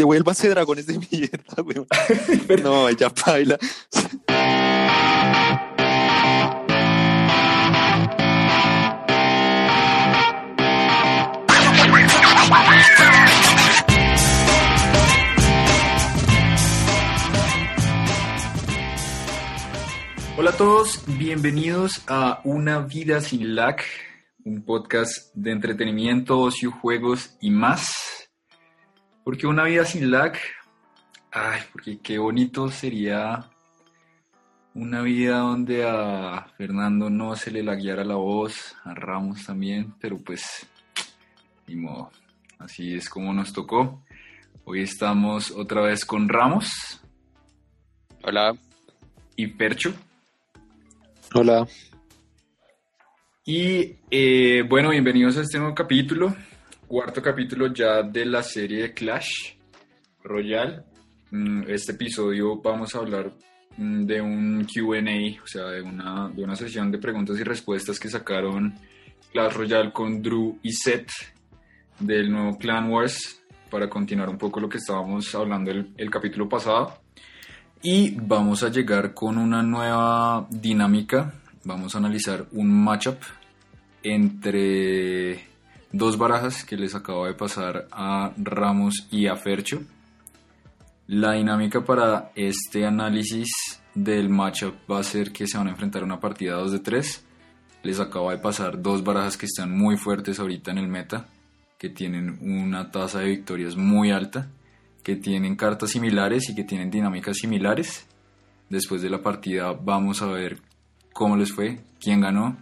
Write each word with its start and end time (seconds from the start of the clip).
devuélvanse 0.00 0.48
dragones 0.48 0.86
de 0.86 0.98
mierda, 0.98 1.62
weón. 1.62 1.86
no, 2.62 2.88
ya 2.90 3.10
baila. 3.10 3.58
Hola 20.38 20.50
a 20.50 20.56
todos, 20.56 21.02
bienvenidos 21.06 22.02
a 22.06 22.40
Una 22.44 22.78
vida 22.78 23.20
sin 23.20 23.54
lag, 23.54 23.76
un 24.46 24.64
podcast 24.64 25.34
de 25.34 25.50
entretenimiento, 25.50 26.40
ocio, 26.40 26.70
juegos 26.72 27.36
y 27.42 27.50
más. 27.50 27.99
Porque 29.30 29.46
una 29.46 29.62
vida 29.62 29.84
sin 29.84 30.10
lag, 30.10 30.32
ay, 31.30 31.60
porque 31.70 32.00
qué 32.00 32.18
bonito 32.18 32.68
sería 32.68 33.48
una 34.74 35.02
vida 35.02 35.38
donde 35.38 35.88
a 35.88 36.48
Fernando 36.56 37.08
no 37.10 37.36
se 37.36 37.52
le 37.52 37.62
lagueara 37.62 38.02
la 38.02 38.16
voz, 38.16 38.74
a 38.82 38.92
Ramos 38.92 39.46
también, 39.46 39.94
pero 40.00 40.18
pues, 40.18 40.66
ni 41.68 41.76
modo, 41.76 42.10
así 42.58 42.96
es 42.96 43.08
como 43.08 43.32
nos 43.32 43.52
tocó. 43.52 44.02
Hoy 44.64 44.82
estamos 44.82 45.52
otra 45.52 45.82
vez 45.82 46.04
con 46.04 46.28
Ramos. 46.28 47.00
Hola. 48.24 48.52
Y 49.36 49.46
Percho. 49.46 49.94
Hola. 51.34 51.68
Y 53.44 53.94
eh, 54.10 54.64
bueno, 54.68 54.90
bienvenidos 54.90 55.36
a 55.36 55.42
este 55.42 55.58
nuevo 55.58 55.76
capítulo, 55.76 56.34
cuarto 56.90 57.22
capítulo 57.22 57.72
ya 57.72 58.02
de 58.02 58.24
la 58.24 58.42
serie 58.42 58.92
Clash 58.92 59.54
Royale. 60.24 60.82
Mm, 61.30 61.62
Este 61.68 61.92
episodio 61.92 62.60
vamos 62.60 62.92
a 62.96 62.98
hablar 62.98 63.30
mm, 63.76 64.06
de 64.06 64.20
un 64.20 64.64
QA, 64.66 65.40
o 65.40 65.46
sea, 65.46 65.66
de 65.66 65.82
una, 65.82 66.28
de 66.30 66.42
una 66.42 66.56
sesión 66.56 66.90
de 66.90 66.98
preguntas 66.98 67.38
y 67.38 67.44
respuestas 67.44 68.00
que 68.00 68.08
sacaron 68.08 68.74
Clash 69.32 69.52
Royale 69.52 69.92
con 69.92 70.20
Drew 70.20 70.58
y 70.64 70.72
Seth 70.72 71.12
del 72.00 72.28
nuevo 72.32 72.58
Clan 72.58 72.90
Wars 72.90 73.40
para 73.70 73.88
continuar 73.88 74.28
un 74.28 74.38
poco 74.38 74.58
lo 74.58 74.68
que 74.68 74.78
estábamos 74.78 75.32
hablando 75.36 75.70
el, 75.70 75.92
el 75.96 76.10
capítulo 76.10 76.48
pasado. 76.48 77.02
Y 77.82 78.16
vamos 78.16 78.64
a 78.64 78.68
llegar 78.68 79.14
con 79.14 79.38
una 79.38 79.62
nueva 79.62 80.44
dinámica. 80.50 81.34
Vamos 81.62 81.94
a 81.94 81.98
analizar 81.98 82.46
un 82.50 82.82
matchup 82.82 83.18
entre 84.02 85.49
dos 85.92 86.18
barajas 86.18 86.64
que 86.64 86.76
les 86.76 86.94
acabo 86.94 87.26
de 87.26 87.34
pasar 87.34 87.86
a 87.90 88.32
Ramos 88.36 89.06
y 89.10 89.26
a 89.26 89.36
Fercho. 89.36 89.82
La 91.06 91.32
dinámica 91.32 91.84
para 91.84 92.30
este 92.34 92.86
análisis 92.86 93.48
del 93.94 94.28
matchup 94.28 94.74
va 94.90 95.00
a 95.00 95.04
ser 95.04 95.32
que 95.32 95.46
se 95.46 95.58
van 95.58 95.66
a 95.66 95.70
enfrentar 95.70 96.04
una 96.04 96.20
partida 96.20 96.54
2 96.54 96.72
de 96.72 96.78
3. 96.78 97.26
Les 97.82 97.98
acabo 97.98 98.30
de 98.30 98.38
pasar 98.38 98.80
dos 98.80 99.02
barajas 99.02 99.36
que 99.36 99.46
están 99.46 99.76
muy 99.76 99.96
fuertes 99.96 100.38
ahorita 100.38 100.70
en 100.70 100.78
el 100.78 100.88
meta, 100.88 101.26
que 101.78 101.88
tienen 101.88 102.38
una 102.40 102.90
tasa 102.90 103.20
de 103.20 103.28
victorias 103.28 103.76
muy 103.76 104.10
alta 104.10 104.48
que 105.02 105.16
tienen 105.16 105.56
cartas 105.56 105.90
similares 105.90 106.48
y 106.48 106.54
que 106.54 106.64
tienen 106.64 106.90
dinámicas 106.90 107.38
similares. 107.38 108.06
Después 108.68 109.02
de 109.02 109.10
la 109.10 109.22
partida 109.22 109.72
vamos 109.72 110.22
a 110.22 110.26
ver 110.26 110.58
cómo 111.12 111.36
les 111.36 111.52
fue, 111.52 111.80
quién 112.00 112.20
ganó, 112.20 112.56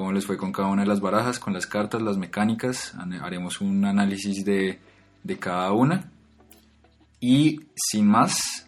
cómo 0.00 0.12
les 0.12 0.24
fue 0.24 0.38
con 0.38 0.50
cada 0.50 0.68
una 0.68 0.80
de 0.80 0.88
las 0.88 1.00
barajas, 1.02 1.38
con 1.38 1.52
las 1.52 1.66
cartas, 1.66 2.00
las 2.00 2.16
mecánicas. 2.16 2.94
Haremos 3.20 3.60
un 3.60 3.84
análisis 3.84 4.46
de, 4.46 4.78
de 5.22 5.38
cada 5.38 5.72
una. 5.72 6.10
Y 7.20 7.60
sin 7.74 8.06
más, 8.06 8.66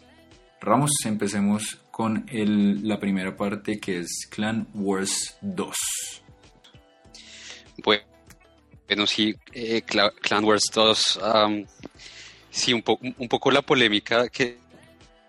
Ramos, 0.61 0.91
empecemos 1.05 1.79
con 1.89 2.23
el, 2.29 2.87
la 2.87 2.99
primera 2.99 3.35
parte 3.35 3.79
que 3.79 3.97
es 4.01 4.27
Clan 4.29 4.67
Wars 4.75 5.35
2. 5.41 5.75
Bueno, 7.83 9.07
sí, 9.07 9.33
eh, 9.53 9.81
Cla- 9.87 10.13
Clan 10.21 10.43
Wars 10.45 10.65
2, 10.71 11.19
am, 11.23 11.65
sí, 12.51 12.73
un, 12.73 12.83
po- 12.83 12.99
un 13.01 13.27
poco 13.27 13.49
la 13.49 13.63
polémica 13.63 14.29
que 14.29 14.59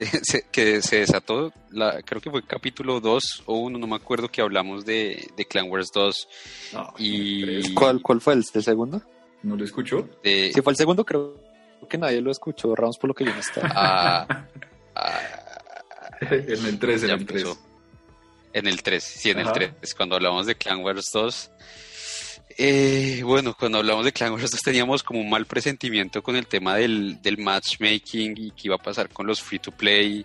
que 0.52 0.82
se 0.82 0.96
desató, 1.00 1.52
la, 1.70 2.02
creo 2.02 2.20
que 2.20 2.30
fue 2.30 2.42
capítulo 2.44 3.00
2 3.00 3.44
o 3.46 3.58
1, 3.58 3.78
no 3.78 3.86
me 3.86 3.96
acuerdo, 3.96 4.28
que 4.30 4.40
hablamos 4.42 4.84
de, 4.84 5.28
de 5.36 5.44
Clan 5.46 5.70
Wars 5.70 5.90
2 5.94 6.28
y 6.98 7.74
¿Cuál, 7.74 8.02
cuál 8.02 8.20
fue 8.20 8.34
el, 8.34 8.44
el 8.54 8.62
segundo? 8.62 9.02
¿No 9.42 9.56
lo 9.56 9.64
escuchó? 9.64 10.08
de, 10.22 10.50
Si 10.54 10.60
fue 10.62 10.72
el 10.72 10.76
segundo, 10.76 11.04
creo 11.04 11.40
que 11.88 11.98
nadie 11.98 12.20
lo 12.20 12.30
escuchó, 12.30 12.74
Ramos, 12.74 12.98
por 12.98 13.08
lo 13.08 13.14
que 13.14 13.24
yo 13.24 13.32
no 13.34 13.40
estaba. 13.40 13.68
a- 13.74 14.46
a- 14.94 15.20
en 16.30 16.66
el 16.66 16.78
3, 16.78 17.02
en 17.04 17.10
el 17.10 17.26
3. 17.26 17.42
empezó. 17.42 17.58
En 18.52 18.66
el 18.68 18.82
3, 18.82 19.02
sí, 19.02 19.30
en 19.30 19.40
Ajá. 19.40 19.48
el 19.50 19.70
3, 19.80 19.94
cuando 19.94 20.14
hablamos 20.16 20.46
de 20.46 20.54
Clan 20.54 20.82
Wars 20.82 21.10
2. 21.12 21.50
Eh, 22.50 23.22
bueno, 23.24 23.56
cuando 23.58 23.78
hablamos 23.78 24.04
de 24.04 24.12
Clan 24.12 24.32
Wars 24.32 24.50
2 24.50 24.60
teníamos 24.60 25.02
como 25.02 25.20
un 25.20 25.30
mal 25.30 25.46
presentimiento 25.46 26.22
con 26.22 26.36
el 26.36 26.46
tema 26.46 26.76
del, 26.76 27.18
matchmaking 27.38 28.34
y 28.36 28.50
qué 28.52 28.62
iba 28.64 28.76
a 28.76 28.82
pasar 28.82 29.08
con 29.08 29.26
los 29.26 29.40
free 29.40 29.58
to 29.58 29.72
play. 29.72 30.24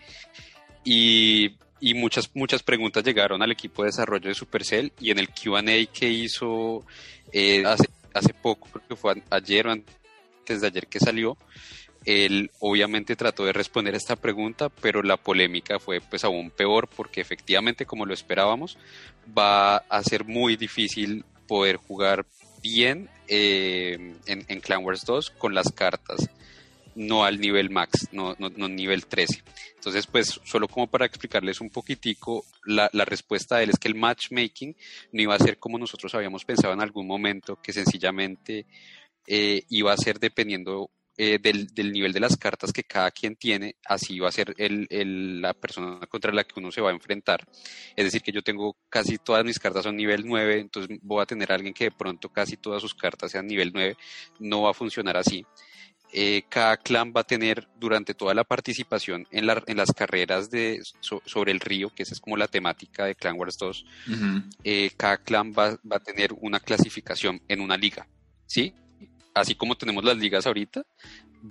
Y, 0.84 1.56
muchas, 1.96 2.30
muchas 2.34 2.62
preguntas 2.62 3.04
llegaron 3.04 3.42
al 3.42 3.52
equipo 3.52 3.84
de 3.84 3.88
desarrollo 3.88 4.28
de 4.28 4.36
Supercell 4.36 4.92
y 5.00 5.12
en 5.12 5.20
el 5.20 5.30
QA 5.30 5.64
que 5.94 6.10
hizo 6.10 6.86
eh, 7.32 7.64
hace, 7.66 7.90
hace 8.14 8.34
poco, 8.34 8.68
creo 8.72 8.88
que 8.88 8.96
fue 8.96 9.24
ayer 9.30 9.68
o 9.68 9.72
antes 9.72 10.62
de 10.62 10.68
ayer 10.68 10.88
que 10.88 11.00
salió, 11.00 11.38
él 12.06 12.52
obviamente 12.60 13.16
trató 13.16 13.46
de 13.46 13.54
responder 13.54 13.96
esta 13.96 14.16
pregunta, 14.16 14.70
pero 14.70 15.04
la 15.04 15.18
polémica 15.18 15.80
fue 15.80 16.00
pues 16.02 16.24
aún 16.24 16.50
peor 16.50 16.88
porque 16.88 17.22
efectivamente 17.22 17.86
como 17.86 18.06
lo 18.06 18.14
esperábamos 18.14 18.78
va 19.38 19.78
a 19.78 20.04
ser 20.04 20.26
muy 20.26 20.56
difícil 20.56 21.26
poder 21.50 21.78
jugar 21.78 22.28
bien 22.62 23.10
eh, 23.28 24.16
en, 24.28 24.62
Clan 24.62 24.86
Wars 24.86 25.04
2 25.04 25.32
con 25.32 25.56
las 25.56 25.72
cartas, 25.72 26.30
no 26.94 27.24
al 27.24 27.40
nivel 27.40 27.72
max, 27.72 28.08
no, 28.12 28.36
no, 28.38 28.70
nivel 28.70 29.08
13. 29.08 29.44
Entonces 29.76 30.06
pues 30.06 30.40
solo 30.46 30.68
como 30.68 30.86
para 30.86 31.08
explicarles 31.08 31.60
un 31.60 31.72
poquitico, 31.72 32.46
la, 32.66 32.88
la 32.94 33.04
respuesta 33.04 33.58
de 33.58 33.64
él 33.64 33.70
es 33.72 33.80
que 33.80 33.88
el 33.88 33.96
matchmaking 33.96 34.76
no 35.12 35.22
iba 35.24 35.34
a 35.34 35.40
ser 35.40 35.58
como 35.58 35.80
nosotros 35.80 36.14
habíamos 36.14 36.46
pensado 36.46 36.74
en 36.74 36.82
algún 36.82 37.08
momento, 37.08 37.60
que 37.62 37.74
sencillamente 37.74 38.68
eh, 39.26 39.64
iba 39.70 39.92
a 39.92 39.98
ser 39.98 40.20
dependiendo 40.20 40.92
eh, 41.22 41.38
del, 41.38 41.68
del 41.68 41.92
nivel 41.92 42.14
de 42.14 42.22
las 42.22 42.38
cartas 42.38 42.72
que 42.72 42.86
cada 42.86 43.12
quien 43.12 43.36
tiene, 43.36 43.76
así 43.86 44.20
va 44.20 44.30
a 44.30 44.32
ser 44.32 44.56
el, 44.58 44.88
el- 44.90 45.42
la 45.42 45.54
persona 45.54 46.00
contra 46.08 46.32
la 46.32 46.46
que 46.46 46.58
uno 46.62 46.72
se 46.72 46.80
va 46.80 46.92
a 46.92 46.94
enfrentar. 46.94 47.46
Es 47.94 48.06
decir, 48.06 48.22
que 48.22 48.32
yo 48.32 48.42
tengo 48.42 48.78
casi 48.88 49.18
todas 49.18 49.44
mis 49.44 49.60
cartas 49.60 49.84
son 49.84 49.98
nivel 49.98 50.24
9, 50.26 50.60
entonces 50.62 50.98
voy 51.02 51.22
a 51.22 51.26
tener 51.26 51.52
a 51.52 51.56
alguien 51.56 51.74
que 51.74 51.84
de 51.86 51.92
pronto 51.92 52.30
casi 52.30 52.56
todas 52.56 52.82
sus 52.82 52.96
cartas 52.96 53.32
sean 53.32 53.48
nivel 53.48 53.72
9. 53.74 53.98
No 54.40 54.62
va 54.62 54.72
a 54.72 54.74
funcionar 54.74 55.18
así. 55.18 55.46
Eh, 56.14 56.44
cada 56.50 56.78
clan 56.78 57.14
va 57.16 57.22
a 57.22 57.24
tener 57.24 57.68
durante 57.76 58.14
toda 58.16 58.34
la 58.34 58.44
participación 58.46 59.28
en, 59.30 59.46
la- 59.46 59.62
en 59.68 59.76
las 59.78 59.92
carreras 59.92 60.50
de, 60.50 60.80
so- 61.02 61.22
sobre 61.26 61.52
el 61.52 61.60
río, 61.60 61.90
que 61.90 62.04
esa 62.04 62.14
es 62.14 62.22
como 62.22 62.38
la 62.38 62.48
temática 62.48 63.06
de 63.06 63.14
Clan 63.16 63.38
Wars 63.38 63.58
2, 63.60 63.86
Ujú. 64.08 64.42
eh, 64.64 64.90
cada 64.98 65.18
clan 65.18 65.52
va, 65.52 65.72
va 65.86 65.98
a 65.98 66.00
tener 66.00 66.34
una 66.40 66.60
clasificación 66.62 67.42
en 67.48 67.60
una 67.62 67.78
liga, 67.78 68.08
¿sí? 68.48 68.74
Así 69.34 69.56
como 69.56 69.76
tenemos 69.76 70.04
las 70.04 70.18
ligas 70.18 70.46
ahorita, 70.48 70.84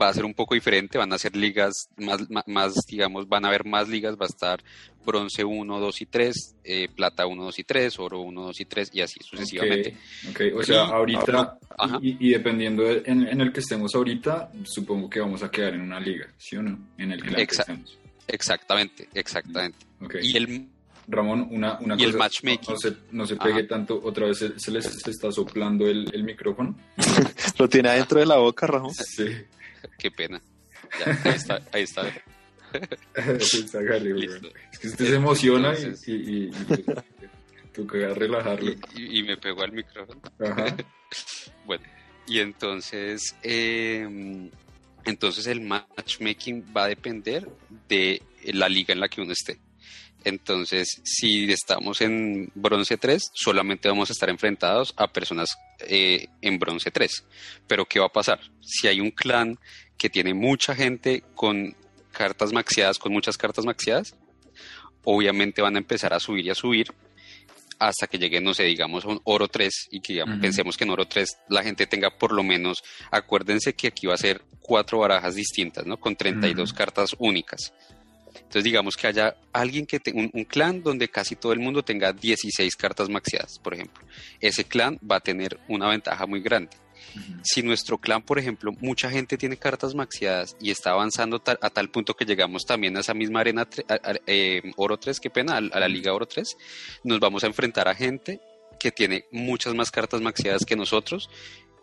va 0.00 0.08
a 0.08 0.12
ser 0.14 0.24
un 0.24 0.34
poco 0.34 0.54
diferente, 0.54 0.98
van 0.98 1.12
a 1.12 1.18
ser 1.18 1.34
ligas 1.36 1.88
más, 1.96 2.20
más, 2.46 2.74
digamos, 2.86 3.28
van 3.28 3.44
a 3.44 3.48
haber 3.48 3.64
más 3.64 3.88
ligas, 3.88 4.16
va 4.16 4.24
a 4.26 4.28
estar 4.28 4.62
bronce 5.06 5.44
1, 5.44 5.80
2 5.80 6.00
y 6.02 6.06
3, 6.06 6.56
eh, 6.64 6.88
plata 6.94 7.26
1, 7.26 7.42
2 7.44 7.58
y 7.58 7.64
3, 7.64 7.98
oro 7.98 8.20
1, 8.20 8.42
2 8.42 8.60
y 8.60 8.64
3 8.66 8.90
y 8.92 9.00
así 9.00 9.20
sucesivamente. 9.22 9.96
Ok, 10.28 10.40
ok, 10.52 10.58
o 10.58 10.62
sea, 10.62 10.84
Y- 10.84 10.90
ahorita, 10.90 11.58
Ajá. 11.78 11.98
y, 12.02 12.28
y 12.28 12.30
dependiendo 12.32 12.82
de- 12.82 13.02
en, 13.06 13.26
en 13.26 13.40
el 13.40 13.52
que 13.52 13.60
estemos 13.60 13.94
ahorita, 13.94 14.50
supongo 14.64 15.08
que 15.08 15.20
vamos 15.20 15.42
a 15.42 15.50
quedar 15.50 15.72
en 15.74 15.80
una 15.80 15.98
liga, 16.00 16.26
¿sí 16.36 16.56
o 16.56 16.62
no? 16.62 16.78
En 16.98 17.12
el 17.12 17.22
que 17.22 17.40
Exacto. 17.40 17.72
estemos. 17.72 17.98
Exactamente, 18.26 19.08
exactamente. 19.14 19.78
Ok. 20.02 20.16
Y 20.20 20.36
el, 20.36 20.68
Ramón, 21.10 21.48
una, 21.50 21.78
una 21.80 21.96
y 21.96 22.02
el 22.04 22.12
cosa, 22.12 22.18
matchmaking. 22.24 22.74
No, 22.74 22.78
se, 22.78 22.96
no 23.12 23.26
se 23.26 23.36
pegue 23.36 23.60
Ajá. 23.60 23.66
tanto, 23.68 24.00
otra 24.04 24.26
vez 24.26 24.38
se, 24.38 24.58
se 24.60 24.70
les 24.70 24.84
se 24.84 25.10
está 25.10 25.32
soplando 25.32 25.86
el, 25.88 26.08
el 26.14 26.22
micrófono. 26.22 26.76
Lo 27.58 27.68
tiene 27.68 27.88
adentro 27.88 28.20
de 28.20 28.26
la 28.26 28.36
boca, 28.36 28.66
Ramos. 28.66 28.96
Sí, 28.96 29.24
qué 29.98 30.10
pena. 30.10 30.40
Ya, 31.04 31.18
ahí 31.24 31.34
está, 31.36 31.62
ahí 31.72 31.82
está. 31.82 32.02
Está. 33.14 33.80
Listo. 33.80 34.48
Es 34.72 34.78
que 34.78 34.88
usted 34.88 35.06
se 35.06 35.14
emociona 35.14 35.72
y- 35.72 35.76
Entonces- 35.84 36.08
y, 36.08 36.12
y, 36.12 36.50
relajarlo. 38.14 38.70
Y, 38.72 38.78
y- 38.96 39.18
y 39.20 39.22
me 39.22 39.36
pegó 39.38 39.62
al 39.62 39.72
micrófono. 39.72 40.20
Ajá. 40.38 40.76
Bueno, 41.64 41.84
y 42.26 42.40
entonces, 42.40 43.34
eh, 43.42 44.50
entonces 45.04 45.46
el 45.46 45.62
matchmaking 45.62 46.66
va 46.76 46.84
a 46.84 46.88
depender 46.88 47.48
de 47.88 48.20
la 48.52 48.68
liga 48.68 48.92
en 48.92 49.00
la 49.00 49.08
que 49.08 49.22
uno 49.22 49.32
esté. 49.32 49.58
Entonces, 50.24 51.00
si 51.04 51.50
estamos 51.50 52.00
en 52.00 52.50
bronce 52.54 52.96
3, 52.96 53.30
solamente 53.34 53.88
vamos 53.88 54.10
a 54.10 54.12
estar 54.12 54.28
enfrentados 54.28 54.92
a 54.96 55.12
personas 55.12 55.56
eh, 55.80 56.26
en 56.42 56.58
bronce 56.58 56.90
3. 56.90 57.24
Pero, 57.66 57.86
¿qué 57.86 58.00
va 58.00 58.06
a 58.06 58.12
pasar? 58.12 58.40
Si 58.60 58.88
hay 58.88 59.00
un 59.00 59.10
clan 59.10 59.58
que 59.96 60.10
tiene 60.10 60.34
mucha 60.34 60.74
gente 60.74 61.22
con 61.34 61.74
cartas 62.12 62.52
maxiadas, 62.52 62.98
con 62.98 63.12
muchas 63.12 63.36
cartas 63.36 63.64
maxiadas, 63.64 64.14
obviamente 65.04 65.62
van 65.62 65.76
a 65.76 65.78
empezar 65.78 66.12
a 66.12 66.20
subir 66.20 66.46
y 66.46 66.50
a 66.50 66.54
subir 66.54 66.92
hasta 67.78 68.06
que 68.08 68.18
lleguen, 68.18 68.44
no 68.44 68.54
sé, 68.54 68.64
digamos, 68.64 69.04
a 69.04 69.08
un 69.08 69.20
oro 69.24 69.48
3 69.48 69.88
y 69.92 70.00
que 70.00 70.22
pensemos 70.40 70.76
que 70.76 70.84
en 70.84 70.90
oro 70.90 71.06
3 71.06 71.38
la 71.48 71.62
gente 71.62 71.86
tenga 71.86 72.10
por 72.10 72.32
lo 72.32 72.42
menos, 72.42 72.82
acuérdense 73.10 73.74
que 73.74 73.88
aquí 73.88 74.06
va 74.06 74.14
a 74.14 74.18
ser 74.18 74.42
cuatro 74.60 74.98
barajas 74.98 75.34
distintas, 75.34 75.86
¿no? 75.86 75.98
Con 75.98 76.16
32 76.16 76.72
cartas 76.72 77.14
únicas. 77.18 77.72
Entonces 78.38 78.64
digamos 78.64 78.96
que 78.96 79.06
haya 79.06 79.36
alguien 79.52 79.86
que 79.86 80.00
tenga 80.00 80.28
un, 80.32 80.44
clan 80.44 80.82
donde 80.82 81.08
casi 81.08 81.36
todo 81.36 81.52
el 81.52 81.58
mundo 81.58 81.82
tenga 81.82 82.12
16 82.12 82.76
cartas 82.76 83.08
maxiadas, 83.08 83.58
por 83.58 83.74
ejemplo. 83.74 84.04
Ese 84.40 84.64
clan 84.64 84.98
va 84.98 85.16
a 85.16 85.20
tener 85.20 85.58
una 85.68 85.88
ventaja 85.88 86.26
muy 86.26 86.40
grande. 86.40 86.76
Si 87.42 87.62
nuestro 87.62 87.98
clan, 87.98 88.22
por 88.22 88.38
ejemplo, 88.38 88.72
mucha 88.80 89.10
gente 89.10 89.38
tiene 89.38 89.56
cartas 89.56 89.94
maxiadas 89.94 90.56
y 90.60 90.70
está 90.70 90.90
avanzando 90.90 91.42
a 91.46 91.70
tal 91.70 91.90
punto 91.90 92.14
que 92.14 92.24
llegamos 92.24 92.64
también 92.64 92.96
a 92.96 93.00
esa 93.00 93.14
misma 93.14 93.40
arena 93.40 93.66
eh, 94.26 94.62
Oro 94.76 94.98
3, 94.98 95.18
qué 95.20 95.30
pena, 95.30 95.56
a, 95.56 95.60
la 95.60 95.88
Liga 95.88 96.12
Oro 96.12 96.26
3, 96.26 96.56
nos 97.04 97.20
vamos 97.20 97.44
a 97.44 97.46
enfrentar 97.46 97.88
a 97.88 97.94
gente 97.94 98.40
que 98.78 98.92
tiene 98.92 99.24
muchas 99.32 99.74
más 99.74 99.90
cartas 99.90 100.20
maxiadas 100.20 100.64
que 100.64 100.76
nosotros 100.76 101.30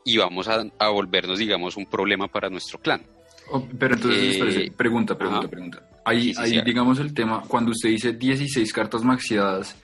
y 0.03 0.17
vamos 0.17 0.47
a, 0.47 0.87
volvernos, 0.89 1.39
digamos, 1.39 1.75
un 1.75 1.87
problema 1.87 2.27
para 2.27 2.49
nuestro 2.49 2.79
clan. 2.79 3.01
Oh, 3.49 3.67
pero 3.77 3.95
entonces, 3.95 4.37
eh, 4.57 4.71
pregunta, 4.75 5.17
pregunta, 5.17 5.47
pregunta. 5.47 5.94
Ahí, 6.05 6.33
ahí 6.37 6.61
digamos 6.63 6.99
el 6.99 7.13
tema, 7.13 7.41
cuando 7.47 7.71
usted 7.71 7.89
dice 7.89 8.13
16 8.13 8.71
cartas 8.71 9.03
maxiadas, 9.03 9.75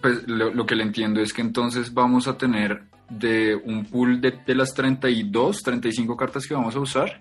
pues 0.00 0.26
lo, 0.26 0.64
que 0.66 0.74
le 0.74 0.82
entiendo 0.82 1.20
es 1.20 1.32
que 1.32 1.42
entonces 1.42 1.92
vamos 1.92 2.26
a 2.28 2.38
tener 2.38 2.84
de 3.10 3.54
un 3.54 3.84
pool 3.86 4.20
de, 4.20 4.38
de, 4.46 4.54
las 4.54 4.72
32, 4.74 5.62
35 5.62 6.16
cartas 6.16 6.46
que 6.46 6.54
vamos 6.54 6.74
a 6.74 6.80
usar. 6.80 7.20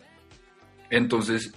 Entonces, 0.90 1.54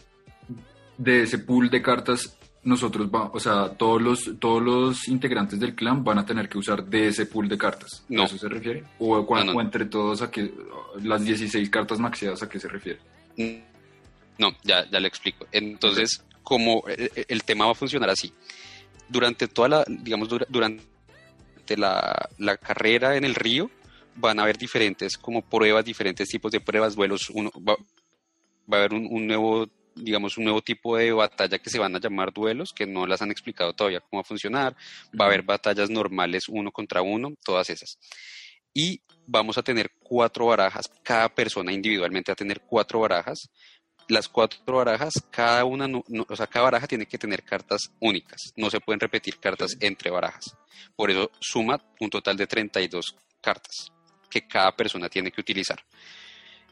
de 0.97 1.23
ese 1.23 1.39
pool 1.39 1.71
de 1.71 1.81
cartas, 1.81 2.39
nosotros 2.63 3.11
vamos, 3.11 3.31
o 3.35 3.41
sea, 3.41 3.71
todos 3.71 4.03
los, 4.03 4.39
todos 4.39 4.63
los 4.63 5.09
integrantes 5.09 5.59
del 5.59 5.75
clan 5.75 6.05
van 6.05 6.19
a 6.19 6.27
tener 6.27 6.49
que 6.49 6.59
usar 6.59 6.85
de 6.85 7.09
ese 7.09 7.27
pool 7.27 7.49
de 7.49 7.57
cartas. 7.57 8.05
¿A 8.11 8.25
eso 8.25 8.37
se 8.37 8.49
refiere? 8.49 8.85
¿O, 8.99 9.25
cuando, 9.25 9.61
entre 9.61 9.87
todos 9.87 10.23
a 10.23 10.31
que, 10.31 10.53
las 11.03 11.25
16 11.25 11.71
cartas 11.71 11.99
maxiadas 11.99 12.43
a 12.43 12.49
qué 12.49 12.59
se 12.61 12.69
refiere? 12.69 12.99
No, 14.39 14.51
ya, 14.63 14.89
ya 14.91 15.01
le 15.01 15.09
explico. 15.09 15.47
Entonces, 15.53 16.25
como 16.49 16.83
el, 16.89 17.27
el 17.29 17.45
tema 17.45 17.67
va 17.67 17.73
a 17.73 17.75
funcionar 17.75 18.09
así. 18.09 18.33
Durante 19.07 19.49
toda 19.49 19.69
la, 19.69 19.85
digamos, 19.87 20.31
durante 20.49 21.77
la, 21.77 22.27
la 22.39 22.57
carrera 22.57 23.19
en 23.19 23.25
el 23.25 23.35
río, 23.35 23.71
van 24.17 24.41
a 24.41 24.45
haber 24.45 24.57
diferentes 24.57 25.19
como 25.19 25.43
pruebas, 25.43 25.85
diferentes 25.85 26.27
tipos 26.27 26.51
de 26.51 26.61
pruebas, 26.61 26.97
duelos, 26.97 27.29
uno, 27.29 27.51
va, 27.57 27.75
a 27.75 28.77
haber 28.77 28.95
un, 28.95 29.27
nuevo, 29.27 29.69
digamos, 29.95 30.39
un 30.39 30.45
nuevo 30.45 30.63
tipo 30.63 30.97
de 30.97 31.13
batalla 31.13 31.59
que 31.59 31.69
se 31.69 31.79
van 31.79 31.95
a 31.95 32.01
llamar 32.01 32.33
duelos, 32.33 32.73
que 32.73 32.87
no 32.87 33.07
las 33.07 33.21
han 33.21 33.31
explicado 33.31 33.75
todavía 33.75 34.01
cómo 34.01 34.21
va 34.21 34.23
a 34.23 34.25
funcionar, 34.25 34.75
va 35.21 35.27
a 35.27 35.29
haber 35.29 35.43
batallas 35.43 35.91
normales 35.91 36.49
uno 36.49 36.73
contra 36.73 37.03
uno, 37.03 37.35
todas 37.45 37.69
esas. 37.69 37.99
Y 38.73 39.03
vamos 39.27 39.59
a 39.59 39.63
tener 39.63 39.91
cuatro 40.01 40.47
barajas, 40.47 40.91
cada 41.03 41.29
persona 41.29 41.75
individualmente 41.75 42.33
va 42.33 42.35
a 42.35 42.37
tener 42.37 42.63
cuatro 42.63 43.01
barajas, 43.01 43.51
las 44.09 44.29
cuatro 44.29 44.77
barajas, 44.77 45.13
cada 45.31 45.65
una, 45.65 45.87
o 45.87 46.37
sea, 46.37 46.47
cada 46.47 46.65
baraja 46.65 46.87
tiene 46.87 47.07
que 47.07 47.19
tener 47.19 47.45
cartas 47.45 47.93
únicas, 48.01 48.53
no 48.57 48.71
se 48.71 48.81
pueden 48.81 49.01
repetir 49.01 49.39
cartas 49.39 49.77
entre 49.81 50.11
barajas. 50.11 50.57
Por 50.97 51.11
eso 51.11 51.31
suma 51.41 51.81
un 52.01 52.11
total 52.11 52.37
de 52.37 52.47
32 52.47 53.15
cartas 53.41 53.93
que 54.31 54.47
cada 54.47 54.75
persona 54.75 55.09
tiene 55.09 55.31
que 55.31 55.41
utilizar. 55.41 55.79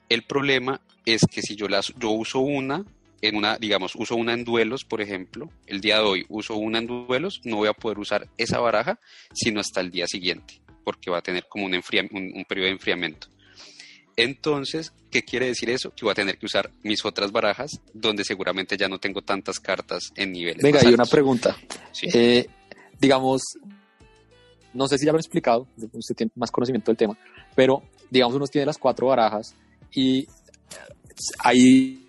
El 0.08 0.22
problema 0.22 0.80
es 1.04 1.22
que 1.30 1.42
si 1.42 1.56
yo, 1.56 1.68
las, 1.68 1.92
yo 1.98 2.10
uso 2.10 2.40
una, 2.40 2.84
en 3.22 3.36
una, 3.36 3.58
digamos, 3.58 3.94
uso 3.96 4.14
una 4.16 4.34
en 4.34 4.44
duelos, 4.44 4.84
por 4.84 5.00
ejemplo, 5.00 5.50
el 5.66 5.80
día 5.80 5.96
de 5.96 6.02
hoy 6.02 6.26
uso 6.28 6.56
una 6.56 6.78
en 6.78 6.86
duelos, 6.86 7.40
no 7.44 7.56
voy 7.56 7.68
a 7.68 7.72
poder 7.72 7.98
usar 7.98 8.28
esa 8.36 8.60
baraja 8.60 9.00
sino 9.32 9.60
hasta 9.60 9.80
el 9.80 9.90
día 9.90 10.06
siguiente, 10.06 10.60
porque 10.84 11.10
va 11.10 11.18
a 11.18 11.22
tener 11.22 11.46
como 11.48 11.66
un, 11.66 11.74
un, 11.74 12.44
periodo 12.44 12.66
de 12.66 12.72
enfriamiento. 12.72 13.28
Entonces, 14.16 14.92
¿qué 15.10 15.22
quiere 15.22 15.46
decir 15.46 15.68
eso? 15.68 15.90
Que 15.90 16.04
voy 16.04 16.12
a 16.12 16.14
tener 16.14 16.38
que 16.38 16.46
usar 16.46 16.70
mis 16.82 17.04
otras 17.04 17.32
barajas, 17.32 17.80
donde 17.92 18.24
seguramente 18.24 18.76
ya 18.76 18.88
no 18.88 18.98
tengo 18.98 19.20
tantas 19.20 19.60
cartas 19.60 20.10
en 20.16 20.32
niveles. 20.32 20.62
Venga, 20.62 20.80
hay 20.80 20.94
una 20.94 21.04
pregunta. 21.04 21.56
Eh, 22.02 22.46
digamos, 22.98 23.42
no 24.72 24.88
sé 24.88 24.98
si 24.98 25.06
ya 25.06 25.12
lo 25.12 25.18
he 25.18 25.20
explicado, 25.20 25.66
usted 25.92 26.14
tiene 26.14 26.32
más 26.34 26.50
conocimiento 26.50 26.90
del 26.90 26.96
tema, 26.96 27.16
pero 27.54 27.82
digamos 28.10 28.36
uno 28.36 28.46
tiene 28.46 28.66
las 28.66 28.78
cuatro 28.78 29.08
barajas 29.08 29.54
y 29.92 30.26
hay, 31.38 32.06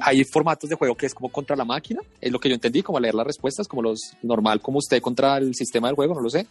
hay 0.00 0.24
formatos 0.24 0.70
de 0.70 0.76
juego 0.76 0.96
que 0.96 1.06
es 1.06 1.14
como 1.14 1.30
contra 1.30 1.56
la 1.56 1.64
máquina, 1.64 2.00
es 2.20 2.30
lo 2.32 2.38
que 2.38 2.48
yo 2.48 2.54
entendí, 2.54 2.82
como 2.82 3.00
leer 3.00 3.14
las 3.14 3.26
respuestas, 3.26 3.68
como 3.68 3.82
los 3.82 4.16
normal, 4.22 4.60
como 4.60 4.78
usted 4.78 5.00
contra 5.00 5.38
el 5.38 5.54
sistema 5.54 5.88
del 5.88 5.96
juego, 5.96 6.14
no 6.14 6.20
lo 6.20 6.30
sé. 6.30 6.46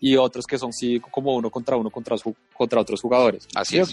Y 0.00 0.16
otros 0.16 0.46
que 0.46 0.58
son 0.58 0.72
sí 0.72 1.00
como 1.00 1.34
uno 1.34 1.50
contra 1.50 1.76
uno 1.76 1.90
contra, 1.90 2.16
contra 2.54 2.80
otros 2.80 3.00
jugadores. 3.00 3.48
Así 3.54 3.78
es. 3.78 3.90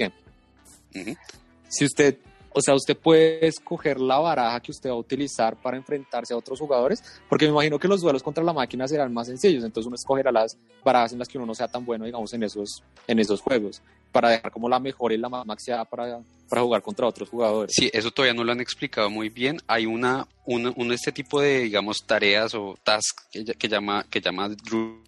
Si 1.67 1.85
usted 1.85 2.17
o 2.57 2.61
sea, 2.61 2.73
usted 2.73 2.95
puede 2.95 3.45
escoger 3.45 3.99
la 3.99 4.17
baraja 4.17 4.61
que 4.61 4.71
usted 4.71 4.89
va 4.89 4.93
a 4.93 4.97
utilizar 4.97 5.57
para 5.57 5.75
enfrentarse 5.75 6.33
a 6.33 6.37
otros 6.37 6.57
jugadores, 6.57 7.03
porque 7.27 7.45
me 7.47 7.51
imagino 7.51 7.77
que 7.77 7.89
los 7.89 7.99
duelos 7.99 8.23
contra 8.23 8.45
la 8.45 8.53
máquina 8.53 8.87
serán 8.87 9.13
más 9.13 9.27
sencillos, 9.27 9.65
entonces 9.65 9.87
uno 9.87 9.95
escogerá 9.95 10.31
las 10.31 10.57
barajas 10.81 11.11
en 11.11 11.19
las 11.19 11.27
que 11.27 11.37
uno 11.37 11.45
no 11.45 11.53
sea 11.53 11.67
tan 11.67 11.83
bueno, 11.83 12.05
digamos, 12.05 12.33
en 12.33 12.43
esos, 12.43 12.81
en 13.07 13.19
esos 13.19 13.41
juegos, 13.41 13.81
para 14.13 14.29
dejar 14.29 14.53
como 14.53 14.69
la 14.69 14.79
mejor 14.79 15.11
y 15.11 15.17
la 15.17 15.27
más 15.27 15.45
maxiada 15.45 15.83
para, 15.83 16.21
para 16.47 16.61
jugar 16.61 16.81
contra 16.81 17.05
otros 17.05 17.29
jugadores. 17.29 17.73
Sí, 17.75 17.89
eso 17.91 18.09
todavía 18.09 18.33
no 18.33 18.45
lo 18.45 18.53
han 18.53 18.61
explicado 18.61 19.09
muy 19.09 19.27
bien. 19.27 19.57
Hay 19.67 19.85
una, 19.85 20.25
una, 20.45 20.95
este 20.95 21.11
tipo 21.11 21.41
de, 21.41 21.59
digamos, 21.59 22.05
tareas 22.05 22.55
o 22.55 22.75
tasks 22.85 23.27
que, 23.59 23.67
llama, 23.67 24.05
que 24.09 24.21
llama 24.21 24.47
Drew 24.47 25.03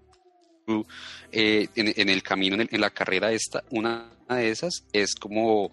eh, 1.31 1.67
en, 1.75 2.09
el 2.09 2.23
camino, 2.23 2.55
en, 2.55 2.67
en, 2.71 2.81
la 2.81 2.89
carrera 2.89 3.31
esta, 3.31 3.63
una 3.69 4.09
de 4.29 4.49
esas 4.49 4.83
es 4.91 5.15
como 5.15 5.71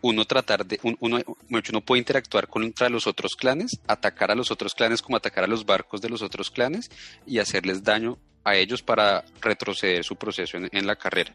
uno 0.00 0.24
tratar 0.24 0.64
de, 0.64 0.78
uno, 0.82 1.18
uno 1.50 1.80
puede 1.80 1.98
interactuar 1.98 2.48
contra 2.48 2.88
los 2.88 3.06
otros 3.06 3.34
clanes, 3.34 3.80
atacar 3.86 4.30
a 4.30 4.34
los 4.34 4.50
otros 4.50 4.74
clanes 4.74 5.02
como 5.02 5.16
atacar 5.16 5.44
a 5.44 5.48
los 5.48 5.66
barcos 5.66 6.00
de 6.00 6.08
los 6.08 6.22
otros 6.22 6.50
clanes 6.50 6.90
y 7.26 7.38
hacerles 7.38 7.82
daño 7.82 8.18
a 8.44 8.56
ellos 8.56 8.82
para 8.82 9.24
retroceder 9.40 10.04
su 10.04 10.16
proceso 10.16 10.56
en, 10.56 10.86
la 10.86 10.96
carrera. 10.96 11.34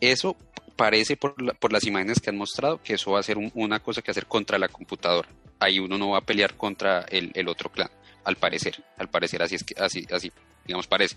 Eso 0.00 0.36
parece 0.76 1.16
por, 1.16 1.34
por, 1.58 1.72
las 1.72 1.84
imágenes 1.84 2.20
que 2.20 2.30
han 2.30 2.36
mostrado 2.36 2.82
que 2.82 2.94
eso 2.94 3.12
va 3.12 3.20
a 3.20 3.22
ser 3.22 3.38
una 3.54 3.80
cosa 3.80 4.02
que 4.02 4.10
hacer 4.10 4.26
contra 4.26 4.58
la 4.58 4.68
computadora. 4.68 5.28
Ahí 5.58 5.78
uno 5.78 5.96
no 5.96 6.10
va 6.10 6.18
a 6.18 6.26
pelear 6.26 6.54
contra 6.54 7.00
el, 7.08 7.32
el 7.34 7.48
otro 7.48 7.72
clan, 7.72 7.90
al 8.26 8.36
parecer. 8.36 8.82
Al 8.98 9.08
parecer 9.08 9.42
así 9.42 9.54
es 9.54 9.64
que 9.64 9.74
así, 9.78 10.06
así 10.10 10.30
digamos, 10.66 10.86
parece. 10.86 11.16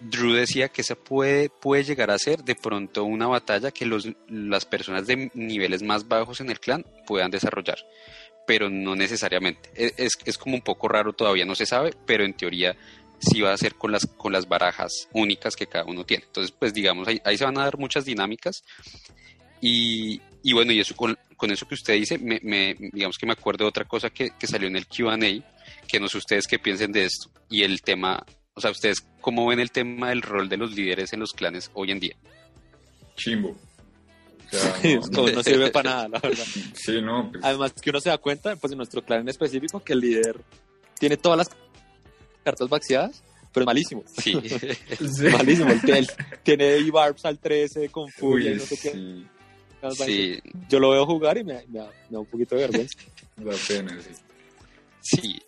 Drew 0.00 0.32
decía 0.32 0.68
que 0.68 0.82
esa 0.82 0.96
puede, 0.96 1.48
puede 1.48 1.84
llegar 1.84 2.10
a 2.10 2.18
ser 2.18 2.44
de 2.44 2.54
pronto 2.54 3.04
una 3.04 3.26
batalla 3.26 3.70
que 3.70 3.86
los, 3.86 4.08
las 4.28 4.66
personas 4.66 5.06
de 5.06 5.30
niveles 5.34 5.82
más 5.82 6.08
bajos 6.08 6.40
en 6.40 6.50
el 6.50 6.60
clan 6.60 6.84
puedan 7.06 7.30
desarrollar, 7.30 7.78
pero 8.46 8.68
no 8.68 8.96
necesariamente. 8.96 9.70
E, 9.74 9.94
es, 9.96 10.12
es 10.24 10.36
como 10.36 10.56
un 10.56 10.62
poco 10.62 10.88
raro, 10.88 11.12
todavía 11.12 11.46
no 11.46 11.54
se 11.54 11.66
sabe, 11.66 11.94
pero 12.06 12.24
en 12.24 12.34
teoría 12.34 12.76
sí 13.18 13.40
va 13.40 13.52
a 13.52 13.56
ser 13.56 13.76
con 13.76 13.92
las, 13.92 14.06
con 14.06 14.32
las 14.32 14.48
barajas 14.48 15.08
únicas 15.12 15.56
que 15.56 15.66
cada 15.66 15.84
uno 15.84 16.04
tiene. 16.04 16.24
Entonces, 16.26 16.52
pues 16.58 16.74
digamos, 16.74 17.08
ahí, 17.08 17.20
ahí 17.24 17.38
se 17.38 17.44
van 17.44 17.58
a 17.58 17.64
dar 17.64 17.78
muchas 17.78 18.04
dinámicas. 18.04 18.62
Y, 19.60 20.20
y 20.42 20.52
bueno, 20.52 20.72
y 20.72 20.80
eso 20.80 20.94
con, 20.94 21.16
con, 21.36 21.50
eso 21.50 21.66
que 21.66 21.74
usted 21.74 21.94
dice, 21.94 22.18
me, 22.18 22.74
digamos 22.92 23.16
que 23.16 23.24
me 23.24 23.32
acuerdo 23.32 23.64
de 23.64 23.68
otra 23.68 23.86
cosa 23.86 24.10
que, 24.10 24.32
que 24.38 24.46
salió 24.46 24.68
en 24.68 24.76
el 24.76 24.86
QA, 24.86 25.16
que 25.84 26.00
no 26.00 26.08
sé 26.08 26.18
ustedes 26.18 26.46
qué 26.46 26.58
piensen 26.58 26.92
de 26.92 27.04
esto, 27.04 27.30
y 27.48 27.62
el 27.62 27.82
tema 27.82 28.24
o 28.54 28.60
sea, 28.60 28.70
¿ustedes 28.70 29.04
cómo 29.20 29.46
ven 29.46 29.60
el 29.60 29.72
tema 29.72 30.10
del 30.10 30.22
rol 30.22 30.48
de 30.48 30.56
los 30.56 30.74
líderes 30.74 31.12
en 31.12 31.20
los 31.20 31.32
clanes 31.32 31.70
hoy 31.74 31.90
en 31.90 32.00
día? 32.00 32.16
Chimbo. 33.16 33.50
O 33.50 34.56
sea, 34.56 34.76
no, 35.10 35.42
sirve 35.42 35.70
para 35.70 35.90
nada, 35.90 36.08
la 36.08 36.20
verdad. 36.20 36.44
Sí, 36.74 37.02
no. 37.02 37.30
Pues. 37.32 37.42
Además 37.42 37.72
que 37.72 37.90
uno 37.90 38.00
se 38.00 38.10
da 38.10 38.18
cuenta, 38.18 38.54
pues 38.54 38.72
en 38.72 38.76
nuestro 38.76 39.02
clan 39.04 39.22
en 39.22 39.28
específico, 39.28 39.80
que 39.80 39.94
el 39.94 40.00
líder 40.00 40.40
tiene 40.98 41.16
todas 41.16 41.38
las 41.38 41.50
cartas 42.44 42.68
vaciadas, 42.68 43.24
pero 43.52 43.64
es 43.64 43.66
malísimo. 43.66 44.04
Sí. 44.22 44.34
malísimo. 45.32 45.72
Él, 45.88 46.06
tiene 46.44 46.76
E-Barbs 46.76 47.24
al 47.24 47.38
13 47.38 47.88
con 47.88 48.08
furia 48.08 48.52
y 48.52 48.56
no 48.56 48.62
sé 48.62 48.78
qué. 48.80 49.24
Sí. 50.06 50.38
Yo 50.68 50.78
lo 50.78 50.90
veo 50.90 51.04
jugar 51.04 51.36
y 51.38 51.44
me, 51.44 51.64
da, 51.68 51.90
un 52.10 52.26
poquito 52.26 52.54
de 52.54 52.62
vergüenza. 52.62 52.98
da 53.36 53.52
pena, 53.66 53.98
sí. 54.00 54.12
Sí. 55.02 55.42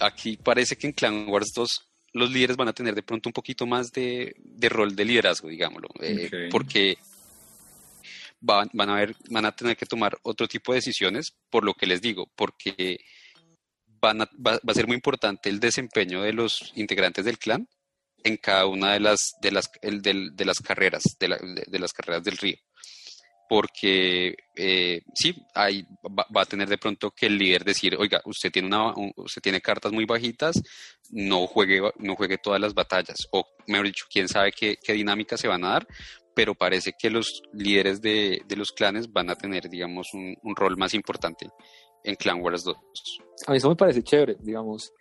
Aquí 0.00 0.36
parece 0.36 0.76
que 0.76 0.86
en 0.86 0.92
Clan 0.92 1.28
Wars 1.28 1.52
2 1.54 1.88
los 2.14 2.30
líderes 2.30 2.56
van 2.56 2.68
a 2.68 2.72
tener 2.72 2.94
de 2.94 3.02
pronto 3.02 3.28
un 3.28 3.32
poquito 3.32 3.66
más 3.66 3.92
de, 3.92 4.34
rol 4.68 4.94
de 4.94 5.04
liderazgo, 5.04 5.48
digámoslo, 5.48 5.88
eh, 6.00 6.48
porque 6.50 6.96
van, 8.40 8.70
van, 8.72 8.90
a 8.90 8.96
ver, 8.96 9.16
van 9.30 9.46
a 9.46 9.54
tener 9.54 9.76
que 9.76 9.86
tomar 9.86 10.16
otro 10.22 10.46
tipo 10.46 10.72
de 10.72 10.78
decisiones, 10.78 11.34
por 11.50 11.64
lo 11.64 11.74
que 11.74 11.86
les 11.86 12.00
digo, 12.00 12.30
porque 12.36 12.98
van 14.00 14.20
va, 14.20 14.60
a 14.64 14.74
ser 14.74 14.86
muy 14.86 14.94
importante 14.94 15.48
el 15.48 15.58
desempeño 15.58 16.22
de 16.22 16.32
los 16.32 16.72
integrantes 16.76 17.24
del 17.24 17.38
clan 17.38 17.68
en 18.22 18.36
cada 18.36 18.66
una 18.66 18.92
de 18.92 19.00
las, 19.00 19.32
de 19.42 19.50
las, 19.50 19.70
de 19.82 20.44
las 20.44 20.60
carreras, 20.60 21.02
de, 21.18 21.78
las 21.78 21.92
carreras 21.92 22.22
del 22.22 22.38
río. 22.38 22.56
Porque 23.54 24.34
eh, 24.56 25.02
sí, 25.14 25.32
hay, 25.54 25.86
va, 26.02 26.42
a 26.42 26.44
tener 26.44 26.68
de 26.68 26.76
pronto 26.76 27.12
que 27.12 27.26
el 27.26 27.38
líder 27.38 27.62
decir, 27.62 27.94
oiga, 27.96 28.20
usted 28.24 28.50
tiene, 28.50 28.66
una, 28.66 28.92
usted 29.14 29.40
tiene 29.40 29.60
cartas 29.60 29.92
muy 29.92 30.06
bajitas, 30.06 30.60
no 31.10 31.46
juegue, 31.46 31.80
no 31.98 32.16
juegue 32.16 32.38
todas 32.38 32.60
las 32.60 32.74
batallas, 32.74 33.16
o 33.30 33.46
mejor 33.68 33.86
dicho, 33.86 34.06
quién 34.10 34.26
sabe 34.26 34.50
qué, 34.50 34.76
qué 34.82 34.94
dinámica 34.94 35.36
se 35.36 35.46
van 35.46 35.64
a 35.64 35.68
dar, 35.68 35.86
pero 36.34 36.56
parece 36.56 36.94
que 36.98 37.10
los 37.10 37.42
líderes 37.52 38.02
de, 38.02 38.42
de 38.44 38.56
los 38.56 38.72
clanes 38.72 39.12
van 39.12 39.30
a 39.30 39.36
tener, 39.36 39.68
digamos, 39.68 40.12
un, 40.14 40.34
un, 40.42 40.56
rol 40.56 40.76
más 40.76 40.92
importante 40.92 41.48
en 42.02 42.16
Clan 42.16 42.42
Wars 42.42 42.64
2. 42.64 42.76
A 43.46 43.52
mí 43.52 43.58
eso 43.58 43.68
me 43.68 43.76
parece 43.76 44.02
chévere, 44.02 44.36
digamos. 44.40 44.92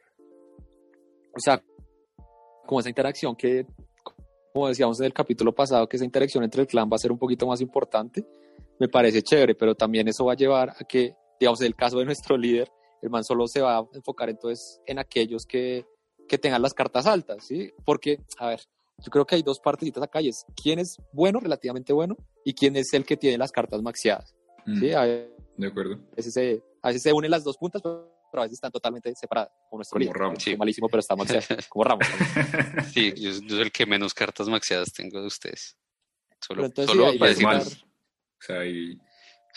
O 1.35 1.39
sea, 1.39 1.59
como 2.67 2.81
esa 2.81 2.89
interacción 2.89 3.35
que, 3.35 3.65
como 4.53 4.67
decíamos 4.67 4.99
en 4.99 5.07
el 5.07 5.13
capítulo 5.13 5.55
pasado, 5.55 5.89
que 5.89 5.97
esa 5.97 6.05
interacción 6.05 6.43
entre 6.43 6.61
el 6.61 6.67
clan 6.67 6.87
va 6.87 6.97
a 6.97 6.99
ser 6.99 7.11
un 7.11 7.17
poquito 7.17 7.47
más 7.47 7.59
importante, 7.59 8.23
me 8.79 8.87
parece 8.87 9.21
chévere, 9.21 9.55
pero 9.55 9.75
también 9.75 10.07
eso 10.07 10.25
va 10.25 10.33
a 10.33 10.37
llevar 10.37 10.69
a 10.71 10.83
que, 10.83 11.15
digamos, 11.39 11.61
en 11.61 11.67
el 11.67 11.75
caso 11.75 11.99
de 11.99 12.05
nuestro 12.05 12.37
líder, 12.37 12.71
el 13.01 13.09
man 13.09 13.23
solo 13.23 13.47
se 13.47 13.61
va 13.61 13.77
a 13.77 13.87
enfocar 13.93 14.29
entonces 14.29 14.81
en 14.85 14.99
aquellos 14.99 15.45
que, 15.45 15.85
que 16.27 16.37
tengan 16.37 16.61
las 16.61 16.73
cartas 16.73 17.05
altas, 17.05 17.45
¿sí? 17.45 17.71
Porque, 17.85 18.19
a 18.37 18.49
ver, 18.49 18.61
yo 18.99 19.11
creo 19.11 19.25
que 19.25 19.35
hay 19.35 19.43
dos 19.43 19.59
partecitas 19.59 20.03
acá 20.03 20.21
y 20.21 20.29
es 20.29 20.45
quién 20.61 20.79
es 20.79 20.97
bueno, 21.11 21.39
relativamente 21.39 21.91
bueno, 21.93 22.15
y 22.45 22.53
quién 22.53 22.75
es 22.75 22.93
el 22.93 23.05
que 23.05 23.17
tiene 23.17 23.37
las 23.37 23.51
cartas 23.51 23.81
maxiadas. 23.81 24.33
Mm. 24.65 24.79
¿sí? 24.79 24.93
A 24.93 25.01
veces, 25.01 25.29
de 25.57 25.67
acuerdo. 25.67 25.99
se, 26.17 26.63
a 26.81 26.87
veces 26.87 27.01
se 27.03 27.13
unen 27.13 27.31
las 27.31 27.43
dos 27.43 27.57
puntas, 27.57 27.81
pero 27.81 28.09
a 28.33 28.41
veces 28.41 28.53
están 28.53 28.71
totalmente 28.71 29.13
separadas, 29.15 29.51
como 29.69 29.79
nuestro 29.79 29.95
Como 29.95 30.05
líder. 30.05 30.15
Ramos. 30.15 30.43
Sí. 30.43 30.55
Malísimo, 30.55 30.87
pero 30.87 30.99
está 30.99 31.15
maxiado, 31.15 31.43
como 31.69 31.83
Ramos. 31.83 32.07
Sí, 32.93 33.13
yo, 33.15 33.31
yo, 33.31 33.49
soy 33.49 33.61
el 33.61 33.71
que 33.71 33.85
menos 33.85 34.13
cartas 34.13 34.47
maxiadas 34.47 34.91
tengo 34.93 35.19
de 35.21 35.27
ustedes. 35.27 35.77
Solo, 36.39 36.65
entonces 36.65 36.93
solo 36.93 37.11
sí, 37.11 37.43
mal. 37.43 37.63
Sea, 38.45 38.59
ahí, 38.59 38.97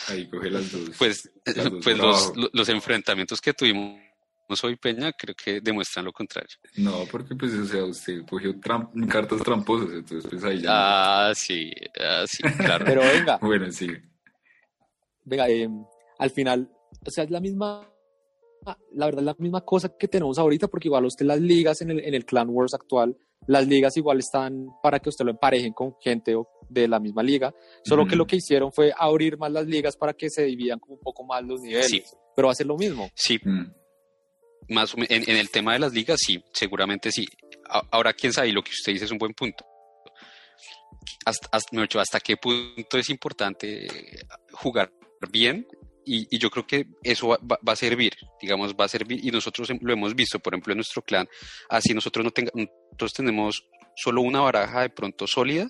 ahí 0.08 0.28
coge 0.28 0.50
las 0.50 0.70
dos. 0.72 0.90
pues, 0.98 1.30
las 1.44 1.70
dos 1.70 1.84
pues 1.84 1.98
los, 1.98 2.32
los 2.52 2.68
enfrentamientos 2.68 3.40
que 3.40 3.52
tuvimos 3.52 4.00
hoy, 4.62 4.76
Peña, 4.76 5.12
creo 5.12 5.34
que 5.34 5.60
demuestran 5.60 6.04
lo 6.04 6.12
contrario. 6.12 6.56
No, 6.76 7.04
porque 7.10 7.34
pues, 7.34 7.52
o 7.54 7.64
sea, 7.64 7.84
usted 7.84 8.22
cogió 8.28 8.54
tram- 8.54 8.90
cartas 9.08 9.42
tramposas, 9.42 9.90
entonces 9.92 10.30
pues 10.30 10.44
ahí 10.44 10.60
ya. 10.62 10.68
Ah, 11.28 11.32
sí, 11.34 11.72
ah, 12.00 12.24
sí, 12.26 12.42
claro. 12.42 12.84
Pero 12.86 13.02
venga, 13.02 13.38
Bueno, 13.42 13.70
sí. 13.72 13.88
venga, 15.24 15.48
eh, 15.48 15.68
al 16.18 16.30
final, 16.30 16.70
o 17.04 17.10
sea, 17.10 17.24
es 17.24 17.30
la 17.30 17.40
misma, 17.40 17.90
la 18.92 19.06
verdad, 19.06 19.22
la 19.22 19.34
misma 19.38 19.62
cosa 19.64 19.96
que 19.96 20.08
tenemos 20.08 20.38
ahorita, 20.38 20.68
porque 20.68 20.88
igual 20.88 21.04
usted 21.06 21.26
las 21.26 21.40
ligas 21.40 21.82
en 21.82 21.90
el, 21.90 22.00
en 22.00 22.14
el 22.14 22.24
Clan 22.24 22.48
Wars 22.48 22.74
actual, 22.74 23.16
las 23.46 23.66
ligas 23.66 23.96
igual 23.96 24.18
están 24.18 24.66
para 24.82 24.98
que 24.98 25.08
usted 25.08 25.24
lo 25.24 25.30
emparejen 25.30 25.72
con 25.72 25.94
gente 26.00 26.34
de 26.68 26.88
la 26.88 26.98
misma 26.98 27.22
liga, 27.22 27.54
solo 27.84 28.06
que 28.06 28.16
lo 28.16 28.26
que 28.26 28.36
hicieron 28.36 28.72
fue 28.72 28.92
abrir 28.96 29.38
más 29.38 29.52
las 29.52 29.66
ligas 29.66 29.96
para 29.96 30.12
que 30.14 30.28
se 30.30 30.42
dividan 30.44 30.78
como 30.80 30.94
un 30.94 31.00
poco 31.00 31.24
más 31.24 31.42
los 31.44 31.60
niveles, 31.60 31.86
Sí. 31.88 32.02
pero 32.34 32.46
va 32.48 32.52
a 32.52 32.56
ser 32.56 32.66
lo 32.66 32.76
mismo. 32.76 33.08
Sí, 33.14 33.38
Mm. 33.42 33.72
más 34.70 34.92
o 34.94 34.98
en, 34.98 35.06
en 35.30 35.36
el 35.36 35.48
tema 35.50 35.74
de 35.74 35.78
las 35.78 35.92
ligas, 35.92 36.18
sí, 36.20 36.42
seguramente 36.52 37.10
sí. 37.12 37.24
A- 37.70 37.82
Ahora, 37.92 38.12
quién 38.12 38.32
sabe, 38.32 38.48
y 38.48 38.52
lo 38.52 38.62
que 38.62 38.70
usted 38.72 38.92
dice 38.92 39.04
es 39.04 39.12
un 39.12 39.18
buen 39.18 39.32
punto. 39.32 39.64
Hasta, 41.24 41.48
hasta, 42.00 42.20
qué 42.20 42.36
punto 42.36 42.98
es 42.98 43.10
importante 43.10 43.86
jugar 44.52 44.90
bien 45.30 45.66
y, 46.06 46.26
y 46.34 46.38
yo 46.38 46.48
creo 46.50 46.66
que 46.66 46.86
eso 47.02 47.28
va, 47.28 47.38
va- 47.38 47.58
va 47.68 47.72
a 47.74 47.76
servir, 47.76 48.14
digamos, 48.40 48.74
va 48.74 48.84
a 48.86 48.88
servir 48.88 49.20
y 49.22 49.30
nosotros 49.30 49.70
lo 49.80 49.92
hemos 49.92 50.14
visto, 50.14 50.38
por 50.38 50.54
ejemplo, 50.54 50.72
en 50.72 50.78
nuestro 50.78 51.02
clan, 51.02 51.28
así 51.68 51.92
nosotros 51.92 52.24
no 52.24 52.32
nosotros 52.54 53.12
tenemos 53.12 53.64
solo 53.96 54.22
una 54.22 54.40
baraja 54.40 54.82
de 54.82 54.90
pronto 54.90 55.26
sólida 55.26 55.68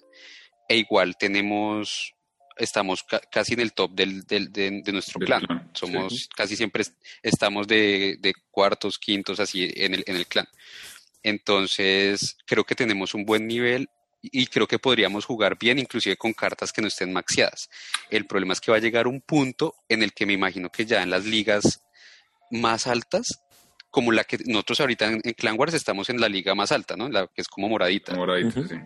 e 0.69 0.76
igual 0.76 1.16
tenemos, 1.16 2.12
estamos 2.57 3.02
ca- 3.05 3.21
casi 3.31 3.55
en 3.55 3.61
el 3.61 3.73
top 3.73 3.93
del, 3.93 4.23
del- 4.25 4.52
de, 4.52 4.83
de 4.85 4.93
nuestro 4.93 5.19
Del 5.19 5.26
clan. 5.26 5.40
clan, 5.47 5.71
Somos 5.75 6.12
sí. 6.14 6.28
casi 6.37 6.57
siempre 6.57 6.83
est- 6.83 6.97
estamos 7.23 7.66
de, 7.66 8.16
de 8.21 8.33
cuartos, 8.50 8.99
quintos, 8.99 9.40
así 9.40 9.73
en 9.76 9.95
el, 9.95 10.05
en 10.07 10.16
el 10.16 10.26
clan. 10.26 10.47
Entonces, 11.23 12.37
creo 12.47 12.64
que 12.64 12.75
tenemos 12.75 13.14
un 13.14 13.25
buen 13.25 13.47
nivel 13.47 13.88
y 14.33 14.47
creo 14.47 14.66
que 14.66 14.78
podríamos 14.78 15.25
jugar 15.25 15.59
bien, 15.59 15.78
inclusive 15.78 16.16
con 16.16 16.33
cartas 16.33 16.73
que 16.73 16.83
no 16.83 16.88
estén 16.88 17.12
maxiadas. 17.12 17.68
El 18.11 18.26
problema 18.26 18.52
es 18.52 18.61
que 18.61 18.71
va 18.71 18.78
a 18.78 18.80
llegar 18.80 19.06
un 19.06 19.21
punto 19.21 19.75
en 19.88 20.02
el 20.02 20.12
que 20.12 20.26
me 20.26 20.33
imagino 20.33 20.71
que 20.71 20.87
ya 20.87 21.02
en 21.02 21.11
las 21.11 21.25
ligas 21.25 21.83
más 22.50 22.87
altas, 22.87 23.26
como 23.90 24.12
la 24.12 24.25
que 24.25 24.38
nosotros 24.47 24.80
ahorita 24.80 25.06
en, 25.06 25.21
en 25.25 25.33
Clan 25.35 25.59
Wars 25.59 25.75
estamos 25.75 26.11
en 26.11 26.21
la 26.21 26.28
liga 26.28 26.54
más 26.54 26.73
alta, 26.73 26.97
¿no? 26.97 27.09
La 27.09 27.26
que 27.26 27.40
es 27.40 27.49
como 27.49 27.68
moradita. 27.68 28.14
Moradito, 28.14 28.61
Ujú. 28.61 28.68
sí. 28.68 28.76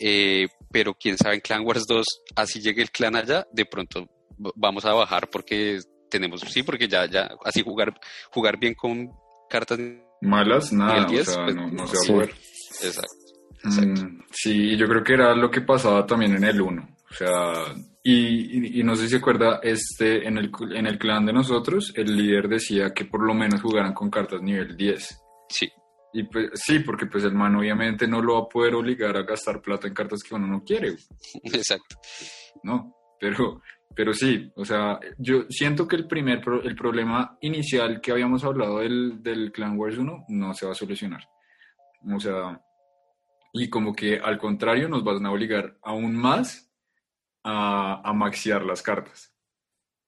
Eh, 0.00 0.48
pero 0.70 0.94
quién 0.94 1.16
sabe 1.16 1.36
en 1.36 1.40
Clan 1.40 1.64
Wars 1.64 1.84
2, 1.86 2.06
así 2.36 2.60
llegue 2.60 2.82
el 2.82 2.90
clan 2.90 3.16
allá, 3.16 3.46
de 3.52 3.64
pronto 3.64 4.08
vamos 4.56 4.84
a 4.84 4.92
bajar 4.92 5.30
porque 5.30 5.80
tenemos, 6.10 6.40
sí, 6.40 6.62
porque 6.62 6.88
ya, 6.88 7.06
ya, 7.06 7.30
así 7.44 7.62
jugar, 7.62 7.98
jugar 8.30 8.58
bien 8.58 8.74
con 8.74 9.10
cartas. 9.48 9.78
Malas, 10.20 10.72
nada, 10.72 10.94
Nivel 10.94 11.10
10, 11.10 11.28
o 11.28 11.32
sea, 11.32 11.44
pues, 11.44 11.56
no, 11.56 11.68
no 11.68 11.86
se 11.86 11.96
va 11.96 12.02
sí. 12.02 12.12
a 12.12 12.14
poder. 12.14 12.34
Exacto. 12.82 13.23
Exacto. 13.64 14.02
Mm, 14.04 14.20
sí, 14.30 14.76
yo 14.76 14.86
creo 14.86 15.02
que 15.02 15.14
era 15.14 15.34
lo 15.34 15.50
que 15.50 15.60
pasaba 15.62 16.06
también 16.06 16.36
en 16.36 16.44
el 16.44 16.60
1. 16.60 16.88
O 17.10 17.14
sea, 17.14 17.52
y, 18.02 18.12
y- 18.76 18.80
y 18.80 18.82
no 18.84 18.94
sé 18.96 19.04
si 19.04 19.10
se 19.10 19.16
acuerda, 19.16 19.60
este, 19.62 20.26
en 20.26 20.36
el, 20.38 20.50
en 20.74 20.86
el 20.86 20.98
clan 20.98 21.24
de 21.26 21.32
nosotros, 21.32 21.92
el 21.96 22.16
líder 22.16 22.48
decía 22.48 22.92
que 22.92 23.04
por 23.04 23.24
lo 23.24 23.34
menos 23.34 23.62
jugaran 23.62 23.94
con 23.94 24.10
cartas 24.10 24.42
nivel 24.42 24.76
10. 24.76 25.18
Sí, 25.48 25.68
Y 26.12 26.24
pues 26.24 26.50
sí, 26.54 26.80
porque 26.80 27.06
pues 27.06 27.24
el 27.24 27.34
man 27.34 27.54
obviamente 27.56 28.06
no 28.08 28.20
lo 28.20 28.34
va 28.34 28.40
a 28.40 28.48
poder 28.48 28.74
obligar 28.74 29.16
a 29.16 29.22
gastar 29.22 29.60
plata 29.62 29.86
en 29.88 29.94
cartas 29.94 30.22
que 30.22 30.34
uno 30.34 30.46
no 30.46 30.62
quiere, 30.64 30.94
exacto. 31.44 31.96
¿no? 32.62 32.94
Pero, 33.20 33.62
pero 33.94 34.12
sí, 34.12 34.50
o 34.56 34.64
sea, 34.64 34.98
yo 35.18 35.44
siento 35.48 35.86
que 35.86 35.96
el 35.96 36.06
primer, 36.08 36.40
pro- 36.40 36.62
el 36.62 36.74
problema 36.74 37.36
inicial 37.40 38.00
que 38.00 38.10
habíamos 38.12 38.42
hablado 38.44 38.80
del, 38.80 39.22
del 39.22 39.52
Clan 39.52 39.78
Wars 39.78 39.96
1 39.98 40.24
no 40.28 40.52
se 40.54 40.66
va 40.66 40.72
a 40.72 40.74
solucionar. 40.74 41.22
O 42.14 42.18
sea, 42.20 42.60
y 43.56 43.70
como 43.70 43.94
que 43.94 44.18
al 44.18 44.36
contrario 44.36 44.88
nos 44.88 45.02
van 45.04 45.24
a 45.24 45.30
obligar 45.30 45.78
aún 45.82 46.14
más 46.16 46.70
a, 47.44 48.02
a 48.04 48.12
maxiar 48.12 48.64
las 48.64 48.82
cartas. 48.82 49.32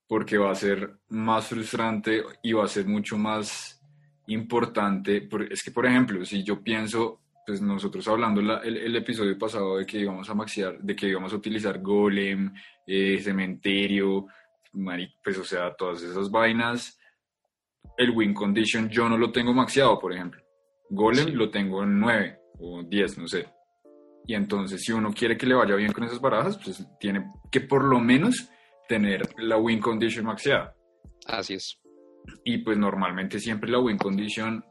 Porque 0.07 0.37
va 0.37 0.51
a 0.51 0.55
ser 0.55 0.99
más 1.09 1.47
frustrante 1.47 2.23
y 2.43 2.53
va 2.53 2.65
a 2.65 2.67
ser 2.67 2.85
mucho 2.85 3.17
más 3.17 3.81
importante. 4.27 5.21
por- 5.21 5.43
Es 5.51 5.63
que, 5.63 5.71
por 5.71 5.85
ejemplo, 5.85 6.23
si 6.25 6.43
yo 6.43 6.61
pienso, 6.61 7.21
pues 7.45 7.61
nosotros 7.61 8.07
hablando 8.07 8.41
la- 8.41 8.59
el, 8.59 8.77
el 8.77 8.95
episodio 8.97 9.37
pasado 9.37 9.77
de 9.77 9.85
que 9.85 9.99
íbamos 9.99 10.29
a 10.29 10.33
maxiar, 10.33 10.77
de 10.79 10.95
que 10.95 11.07
íbamos 11.07 11.31
a 11.33 11.37
utilizar 11.37 11.79
golem, 11.81 12.53
eh, 12.85 13.19
cementerio, 13.21 14.27
pues 15.23 15.37
o 15.37 15.43
sea, 15.45 15.73
todas 15.73 16.03
esas 16.03 16.29
vainas, 16.29 16.99
el 17.97 18.11
win 18.11 18.33
condition 18.33 18.89
yo 18.89 19.07
no 19.09 19.17
lo 19.17 19.31
tengo 19.31 19.53
maxiado, 19.53 19.97
por 19.99 20.13
ejemplo. 20.13 20.41
Golem 20.89 21.25
Sí. 21.27 21.31
lo 21.31 21.49
tengo 21.49 21.83
en 21.83 21.99
9 21.99 22.39
o 22.59 22.83
10, 22.83 23.17
no 23.17 23.27
sé. 23.27 23.45
Y 24.25 24.35
entonces, 24.35 24.81
si 24.83 24.91
uno 24.91 25.13
quiere 25.13 25.37
que 25.37 25.45
le 25.45 25.55
vaya 25.55 25.75
bien 25.75 25.93
con 25.93 26.03
esas 26.03 26.19
barajas, 26.19 26.59
pues 26.63 26.85
tiene 26.99 27.31
que 27.49 27.61
por 27.61 27.83
lo 27.83 27.99
menos 27.99 28.49
tener 28.87 29.21
la 29.37 29.57
win 29.57 29.79
condition 29.79 30.25
maxiada. 30.25 30.75
Así 31.25 31.53
es. 31.53 31.79
Y 32.43 32.57
pues 32.59 32.77
normalmente 32.77 33.39
siempre 33.39 33.71
la 33.71 33.79
win 33.79 33.97
condition, 33.97 34.63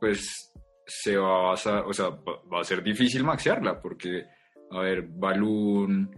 pues 0.00 0.52
se 0.84 1.16
va 1.16 1.38
a 1.38 1.50
basar, 1.50 1.84
o 1.86 1.92
sea, 1.92 2.08
va, 2.08 2.60
a 2.60 2.64
ser 2.64 2.82
difícil 2.82 3.22
maxiarla, 3.22 3.80
porque, 3.80 4.24
a 4.70 4.80
ver, 4.80 5.06
Balloon, 5.08 6.10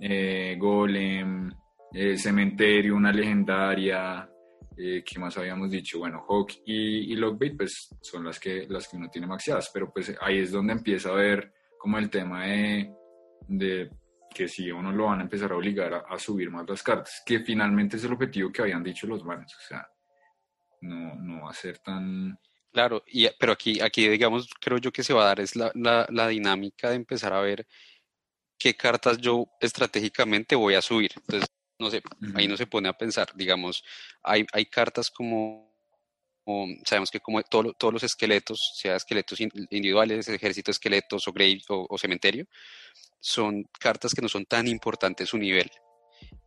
eh, 0.00 0.56
Golem, 0.58 1.52
eh, 1.92 2.16
Cementerio, 2.16 2.96
una 2.96 3.12
legendaria, 3.12 4.28
eh, 4.76 5.02
¿qué 5.04 5.18
más 5.18 5.36
habíamos 5.36 5.70
dicho? 5.70 5.98
Bueno, 5.98 6.24
Hawk 6.28 6.52
y, 6.66 7.12
y 7.12 7.16
Lockbait, 7.16 7.56
pues 7.56 7.88
son 8.00 8.24
las 8.24 8.38
que, 8.38 8.66
las 8.68 8.88
que 8.88 8.96
uno 8.96 9.08
tiene 9.10 9.26
maxiadas, 9.26 9.70
pero 9.72 9.92
pues 9.92 10.14
ahí 10.20 10.38
es 10.38 10.50
donde 10.50 10.72
empieza 10.72 11.10
a 11.10 11.14
ver 11.14 11.52
como 11.78 11.98
el 11.98 12.10
tema 12.10 12.46
de, 12.46 12.92
de 13.48 13.90
que 14.34 14.48
si 14.48 14.70
uno 14.70 14.90
lo 14.90 15.06
van 15.06 15.20
a 15.20 15.22
empezar 15.24 15.52
a 15.52 15.56
obligar 15.56 15.94
a, 15.94 15.98
a 16.08 16.18
subir 16.18 16.50
más 16.50 16.68
las 16.68 16.82
cartas, 16.82 17.22
que 17.24 17.40
finalmente 17.40 17.96
es 17.96 18.04
el 18.04 18.12
objetivo 18.12 18.50
que 18.50 18.62
habían 18.62 18.82
dicho 18.82 19.06
los 19.06 19.24
manes, 19.24 19.54
o 19.54 19.68
sea, 19.68 19.86
no, 20.80 21.14
no 21.14 21.44
va 21.44 21.50
a 21.50 21.54
ser 21.54 21.78
tan... 21.78 22.38
Claro, 22.72 23.04
y, 23.06 23.28
pero 23.38 23.52
aquí, 23.52 23.80
aquí, 23.80 24.08
digamos, 24.08 24.48
creo 24.60 24.78
yo 24.78 24.90
que 24.90 25.04
se 25.04 25.14
va 25.14 25.22
a 25.22 25.26
dar 25.26 25.40
es 25.40 25.54
la, 25.54 25.70
la, 25.74 26.06
la 26.10 26.26
dinámica 26.26 26.90
de 26.90 26.96
empezar 26.96 27.32
a 27.32 27.40
ver 27.40 27.66
qué 28.58 28.74
cartas 28.74 29.18
yo 29.18 29.46
estratégicamente 29.60 30.56
voy 30.56 30.74
a 30.74 30.82
subir. 30.82 31.12
Entonces, 31.16 31.48
no 31.78 31.90
sé, 31.90 32.02
ahí 32.34 32.46
no 32.48 32.56
se 32.56 32.66
pone 32.66 32.88
a 32.88 32.92
pensar, 32.96 33.28
digamos, 33.34 33.84
hay, 34.22 34.46
hay 34.52 34.66
cartas 34.66 35.10
como, 35.10 35.74
como- 36.44 36.74
sabemos 36.84 37.10
que 37.10 37.20
como 37.20 37.42
todo- 37.42 37.72
todos 37.72 37.92
los 37.94 38.02
esqueletos, 38.04 38.72
sea 38.76 38.96
esqueletos 38.96 39.40
in- 39.40 39.50
individuales, 39.70 40.28
ejército 40.28 40.70
de 40.70 40.72
esqueletos 40.72 41.26
o 41.28 41.32
grave 41.32 41.60
o, 41.68 41.86
o 41.88 41.98
cementerio, 41.98 42.46
son 43.20 43.64
cartas 43.80 44.12
que 44.14 44.22
no 44.22 44.28
son 44.28 44.44
tan 44.46 44.68
importantes 44.68 45.28
su 45.30 45.38
nivel. 45.38 45.70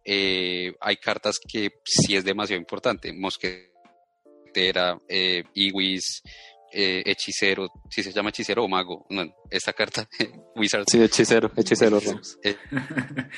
Eh, 0.05 0.73
hay 0.79 0.97
cartas 0.97 1.37
que 1.39 1.69
sí 1.83 2.15
es 2.15 2.23
demasiado 2.23 2.59
importante, 2.59 3.11
mosquetera, 3.13 4.99
eh, 5.09 5.43
Iwis, 5.53 6.21
eh, 6.71 7.03
hechicero, 7.05 7.71
si 7.89 8.03
se 8.03 8.11
llama 8.11 8.29
hechicero 8.29 8.63
o 8.63 8.67
mago, 8.67 9.05
no, 9.09 9.23
esta 9.49 9.73
carta, 9.73 10.07
Wizard. 10.55 10.85
Sí, 10.89 11.01
hechicero, 11.01 11.51
hechicero, 11.55 11.99
eh, 12.43 12.57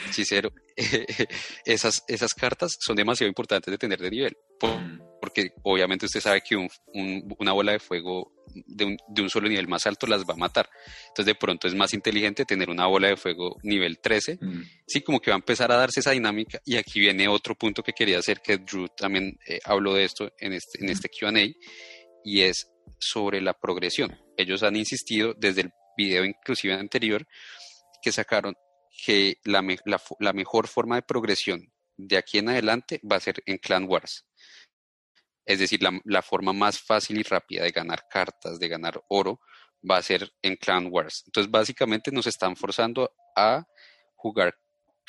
hechicero. 0.09 0.51
esas, 1.65 2.03
esas 2.07 2.33
cartas 2.33 2.77
son 2.79 2.95
demasiado 2.95 3.27
importantes 3.27 3.71
de 3.71 3.77
tener 3.77 3.99
de 3.99 4.09
nivel, 4.09 4.37
mm. 4.61 5.19
porque 5.21 5.51
obviamente 5.63 6.05
usted 6.05 6.21
sabe 6.21 6.41
que 6.41 6.55
una 6.55 7.51
bola 7.51 7.73
de 7.73 7.79
fuego 7.79 8.31
de 8.53 8.85
un, 8.85 8.97
de 9.07 9.21
un, 9.21 9.29
solo 9.29 9.47
nivel 9.47 9.67
más 9.67 9.85
alto 9.85 10.07
las 10.07 10.23
va 10.23 10.33
a 10.33 10.37
matar. 10.37 10.69
Entonces 11.09 11.25
de 11.25 11.35
pronto 11.35 11.67
es 11.67 11.75
más 11.75 11.93
inteligente 11.93 12.45
tener 12.45 12.69
una 12.69 12.87
bola 12.87 13.09
de 13.09 13.17
fuego 13.17 13.57
nivel 13.63 13.99
13. 13.99 14.37
Mm. 14.41 14.63
Sí, 14.87 15.01
como 15.01 15.19
que 15.19 15.31
va 15.31 15.35
a 15.35 15.39
empezar 15.39 15.71
a 15.71 15.77
darse 15.77 15.99
esa 15.99 16.11
dinámica. 16.11 16.59
Y 16.65 16.77
aquí 16.77 16.99
viene 16.99 17.27
otro 17.27 17.55
punto 17.55 17.83
que 17.83 17.93
quería 17.93 18.19
hacer, 18.19 18.41
que 18.41 18.57
Drew 18.57 18.87
también 18.89 19.37
eh, 19.47 19.59
habló 19.63 19.93
de 19.93 20.05
esto 20.05 20.31
en 20.39 20.53
este, 20.53 20.83
en 20.83 20.89
este 20.89 21.09
QA, 21.09 21.31
y 22.23 22.41
es 22.41 22.69
sobre 22.99 23.41
la 23.41 23.53
progresión. 23.53 24.17
Ellos 24.37 24.63
han 24.63 24.75
insistido 24.75 25.33
desde 25.37 25.61
el 25.61 25.71
video 25.97 26.25
inclusive 26.25 26.73
anterior 26.73 27.27
que 28.01 28.11
sacaron 28.11 28.55
que 29.05 29.37
la, 29.43 29.61
mejor 30.33 30.67
forma 30.67 30.95
de 30.95 31.01
progresión 31.01 31.71
de 31.97 32.17
aquí 32.17 32.37
en 32.37 32.49
adelante 32.49 32.99
va 33.09 33.17
a 33.17 33.21
ser 33.21 33.41
en 33.45 33.57
Clan 33.57 33.85
Wars. 33.87 34.25
Es 35.45 35.59
decir, 35.59 35.81
la, 35.81 35.99
la, 36.05 36.21
forma 36.21 36.53
más 36.53 36.79
fácil 36.79 37.19
y 37.19 37.23
rápida 37.23 37.63
de 37.63 37.71
ganar 37.71 38.07
cartas, 38.09 38.59
de 38.59 38.67
ganar 38.67 39.01
oro, 39.07 39.39
va 39.89 39.97
a 39.97 40.03
ser 40.03 40.31
en 40.41 40.55
Clan 40.55 40.87
Wars. 40.91 41.23
Entonces, 41.25 41.49
básicamente 41.49 42.11
nos 42.11 42.27
están 42.27 42.55
forzando 42.55 43.11
a 43.35 43.65
jugar 44.15 44.55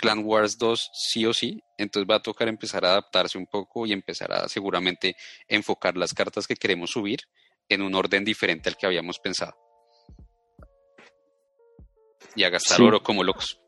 Clan 0.00 0.24
Wars 0.24 0.56
2 0.58 0.90
sí 0.92 1.26
o 1.26 1.34
sí. 1.34 1.62
Entonces 1.76 2.10
va 2.10 2.16
a 2.16 2.22
tocar 2.22 2.48
empezar 2.48 2.84
a 2.84 2.90
adaptarse 2.90 3.36
un 3.36 3.46
poco 3.46 3.86
y 3.86 3.92
empezar 3.92 4.32
a 4.32 4.48
seguramente 4.48 5.16
enfocar 5.46 5.96
las 5.96 6.14
cartas 6.14 6.46
que 6.46 6.56
queremos 6.56 6.90
subir 6.90 7.20
en 7.68 7.82
un 7.82 7.94
orden 7.94 8.24
diferente 8.24 8.68
al 8.68 8.76
que 8.76 8.86
habíamos 8.86 9.18
pensado. 9.18 9.54
Y 12.34 12.44
a 12.44 12.50
gastar 12.50 12.80
oro 12.80 13.02
como 13.02 13.22
locos. 13.22 13.60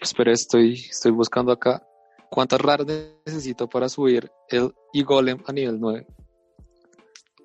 Espera, 0.00 0.32
estoy, 0.32 0.74
estoy 0.74 1.12
buscando 1.12 1.52
acá 1.52 1.86
cuántas 2.30 2.60
raras 2.60 2.86
necesito 3.26 3.68
para 3.68 3.88
subir 3.88 4.30
el 4.48 4.72
e-golem 4.94 5.42
a 5.46 5.52
nivel 5.52 5.78
9. 5.78 6.06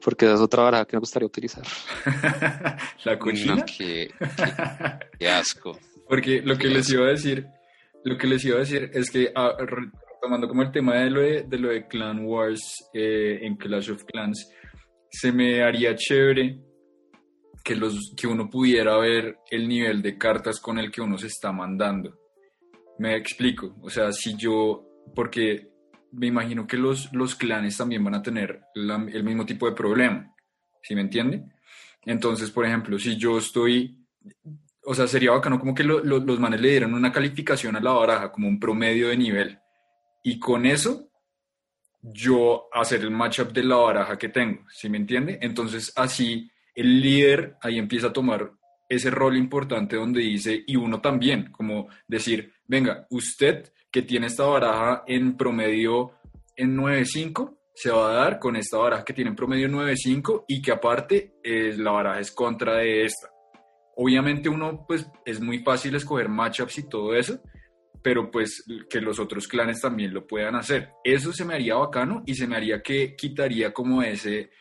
Porque 0.02 0.32
es 0.32 0.40
otra 0.40 0.64
vara 0.64 0.86
que 0.86 0.96
me 0.96 1.00
gustaría 1.00 1.26
utilizar. 1.26 1.64
La 3.04 3.18
cochina. 3.18 3.66
qué, 3.66 4.10
asco. 5.28 5.78
Porque 6.08 6.42
lo 6.42 6.58
que 6.58 6.68
les 6.68 6.90
iba 6.92 7.06
a 7.06 7.10
decir, 7.10 7.48
lo 8.04 8.18
que 8.18 8.28
les 8.28 8.44
iba 8.46 8.58
a 8.58 8.60
decir 8.60 8.90
es 8.94 9.10
que 9.10 9.32
ah, 9.36 9.56
tomando 10.22 10.48
como 10.48 10.62
el 10.62 10.72
tema 10.72 10.96
de 10.96 11.10
lo 11.10 11.22
de, 11.22 11.58
lo 11.58 11.70
de 11.70 11.88
Clan 11.88 12.26
Wars 12.26 12.90
eh, 12.94 13.40
en 13.42 13.56
Clash 13.56 13.92
of 13.92 14.04
Clans, 14.06 14.50
se 15.10 15.32
me 15.32 15.64
haría 15.64 15.96
chévere 15.96 16.60
que, 17.64 17.76
los, 17.76 18.14
que 18.16 18.28
uno 18.28 18.50
pudiera 18.50 18.98
ver 18.98 19.38
el 19.50 19.68
nivel 19.68 20.02
de 20.02 20.18
cartas 20.18 20.60
con 20.60 20.78
el 20.78 20.92
que 20.92 21.02
uno 21.02 21.18
se 21.18 21.28
está 21.28 21.52
mandando. 21.52 22.20
Me 23.00 23.16
explico, 23.16 23.76
o 23.82 23.90
sea, 23.90 24.12
si 24.12 24.36
yo, 24.38 24.86
porque 25.14 25.70
me 26.12 26.28
imagino 26.28 26.66
que 26.66 26.78
los, 26.78 27.12
los 27.14 27.36
clanes 27.36 27.78
también 27.78 28.04
van 28.04 28.16
a 28.16 28.22
tener 28.22 28.62
el 28.74 29.24
mismo 29.24 29.46
tipo 29.46 29.68
de 29.68 29.76
problema, 29.76 30.34
¿sí 30.82 30.96
me 30.96 31.02
entiende? 31.02 31.44
Entonces, 32.06 32.52
por 32.52 32.66
ejemplo, 32.66 32.98
si 33.00 33.18
yo 33.18 33.38
estoy, 33.38 33.98
o 34.86 34.94
sea, 34.94 35.08
sería 35.08 35.32
bacano 35.32 35.60
como 35.60 35.74
que 35.74 35.84
los 35.84 36.40
manes 36.40 36.62
le 36.62 36.70
dieran 36.70 36.94
una 36.94 37.12
calificación 37.12 37.76
a 37.76 37.82
la 37.82 37.92
baraja, 37.92 38.32
como 38.32 38.48
un 38.48 38.60
promedio 38.60 39.10
de 39.10 39.18
nivel, 39.18 39.60
y 40.24 40.40
con 40.40 40.66
eso 40.66 41.10
yo 42.02 42.68
hacer 42.72 43.02
el 43.02 43.12
matchup 43.12 43.52
de 43.52 43.64
la 43.64 43.78
baraja 43.78 44.18
que 44.18 44.30
tengo, 44.30 44.64
¿sí 44.70 44.90
me 44.90 44.98
entiende? 44.98 45.40
Entonces 45.42 45.92
así 45.96 46.50
el 46.76 47.02
líder 47.02 47.58
ahí 47.62 47.78
empieza 47.78 48.08
a 48.08 48.14
tomar 48.14 48.52
ese 48.88 49.10
rol 49.10 49.36
importante 49.38 49.96
donde 49.96 50.22
dice, 50.22 50.64
y 50.68 50.76
uno 50.76 51.02
también, 51.02 51.52
como 51.52 51.88
decir, 52.08 52.54
venga, 52.68 53.08
usted 53.10 53.72
que 53.92 54.04
tiene 54.04 54.28
esta 54.28 54.44
baraja 54.44 55.04
en 55.08 55.36
promedio 55.38 56.12
en 56.56 56.78
9.5, 56.78 57.58
se 57.74 57.92
va 57.92 58.12
a 58.12 58.14
dar 58.14 58.40
con 58.40 58.56
esta 58.56 58.78
baraja 58.78 59.04
que 59.04 59.14
tiene 59.14 59.32
en 59.32 59.36
promedio 59.36 59.68
9.5 59.68 60.46
y 60.48 60.62
que 60.62 60.72
aparte 60.72 61.36
eh, 61.44 61.76
la 61.78 61.92
baraja 61.92 62.20
es 62.20 62.32
contra 62.32 62.78
de 62.78 63.06
esta. 63.06 63.35
Obviamente 63.96 64.50
uno, 64.50 64.86
pues 64.88 65.10
es 65.26 65.40
muy 65.40 65.60
fácil 65.60 65.96
escoger 65.96 66.28
matchups 66.28 66.80
y 66.80 66.90
todo 66.90 67.16
eso, 67.16 67.40
pero 68.02 68.30
pues 68.30 68.64
que 68.90 69.02
los 69.02 69.20
otros 69.20 69.48
clanes 69.48 69.82
también 69.82 70.14
lo 70.14 70.28
puedan 70.28 70.56
hacer. 70.56 70.92
Eso 71.04 71.32
se 71.32 71.46
me 71.46 71.56
haría 71.56 71.76
bacano 71.76 72.24
y 72.26 72.36
se 72.36 72.46
me 72.46 72.56
haría 72.56 72.82
que 72.82 73.16
quitaría 73.16 73.74
como 73.74 74.04
ese, 74.04 74.52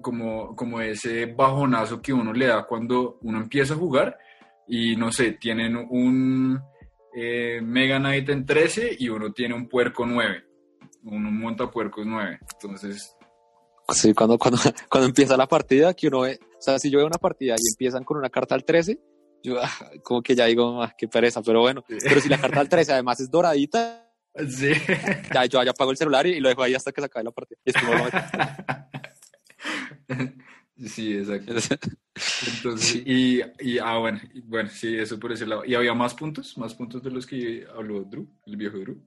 como, 0.00 0.54
como 0.56 0.80
ese 0.80 1.26
bajonazo 1.26 2.02
que 2.02 2.12
uno 2.12 2.32
le 2.32 2.46
da 2.46 2.66
cuando 2.66 3.18
uno 3.22 3.38
empieza 3.38 3.74
a 3.74 3.78
jugar 3.78 4.18
y 4.66 4.96
no 4.96 5.12
sé, 5.12 5.32
tienen 5.32 5.76
un 5.76 6.60
eh, 7.14 7.60
Mega 7.62 7.98
Knight 7.98 8.28
en 8.30 8.44
13 8.44 8.96
y 8.98 9.08
uno 9.08 9.32
tiene 9.32 9.54
un 9.54 9.68
puerco 9.68 10.04
9, 10.04 10.44
un 11.04 11.38
montapuercos 11.38 12.04
9. 12.04 12.40
Entonces... 12.54 13.16
Sí, 13.88 14.14
cuando, 14.14 14.38
cuando, 14.38 14.58
cuando 14.90 15.08
empieza 15.08 15.36
la 15.36 15.46
partida, 15.46 15.94
que 15.94 16.08
uno 16.08 16.20
ve, 16.20 16.38
o 16.42 16.62
sea, 16.62 16.78
si 16.78 16.90
yo 16.90 16.98
veo 16.98 17.06
una 17.06 17.18
partida 17.18 17.54
y 17.58 17.72
empiezan 17.72 18.04
con 18.04 18.16
una 18.16 18.30
carta 18.30 18.54
al 18.54 18.64
13, 18.64 18.98
yo 19.42 19.60
ah, 19.60 19.70
como 20.02 20.22
que 20.22 20.34
ya 20.34 20.46
digo, 20.46 20.82
ah, 20.82 20.94
qué 20.96 21.08
pereza, 21.08 21.42
pero 21.42 21.60
bueno, 21.60 21.84
pero 21.86 22.20
si 22.20 22.28
la 22.28 22.40
carta 22.40 22.60
al 22.60 22.68
13 22.68 22.92
además 22.92 23.20
es 23.20 23.30
doradita, 23.30 24.08
sí. 24.48 24.72
ya 25.34 25.44
yo 25.46 25.62
ya 25.62 25.72
apago 25.72 25.90
el 25.90 25.96
celular 25.96 26.26
y, 26.26 26.40
lo 26.40 26.48
dejo 26.48 26.62
ahí 26.62 26.74
hasta 26.74 26.92
que 26.92 27.00
se 27.00 27.06
acabe 27.06 27.24
la 27.24 27.32
partida. 27.32 27.58
sí, 30.86 31.16
exacto. 31.16 31.54
Entonces, 32.56 33.02
y, 33.04 33.40
y, 33.60 33.78
ah, 33.78 33.98
bueno, 33.98 34.20
bueno, 34.44 34.70
sí, 34.70 34.96
eso 34.96 35.18
por 35.18 35.32
ese 35.32 35.46
lado. 35.46 35.64
¿Y 35.64 35.74
había 35.74 35.94
más 35.94 36.14
puntos? 36.14 36.56
¿Más 36.58 36.74
puntos 36.74 37.02
de 37.02 37.10
los 37.10 37.26
que 37.26 37.66
habló 37.74 38.04
Drew, 38.04 38.28
el 38.46 38.56
viejo 38.56 38.78
Drew? 38.78 39.02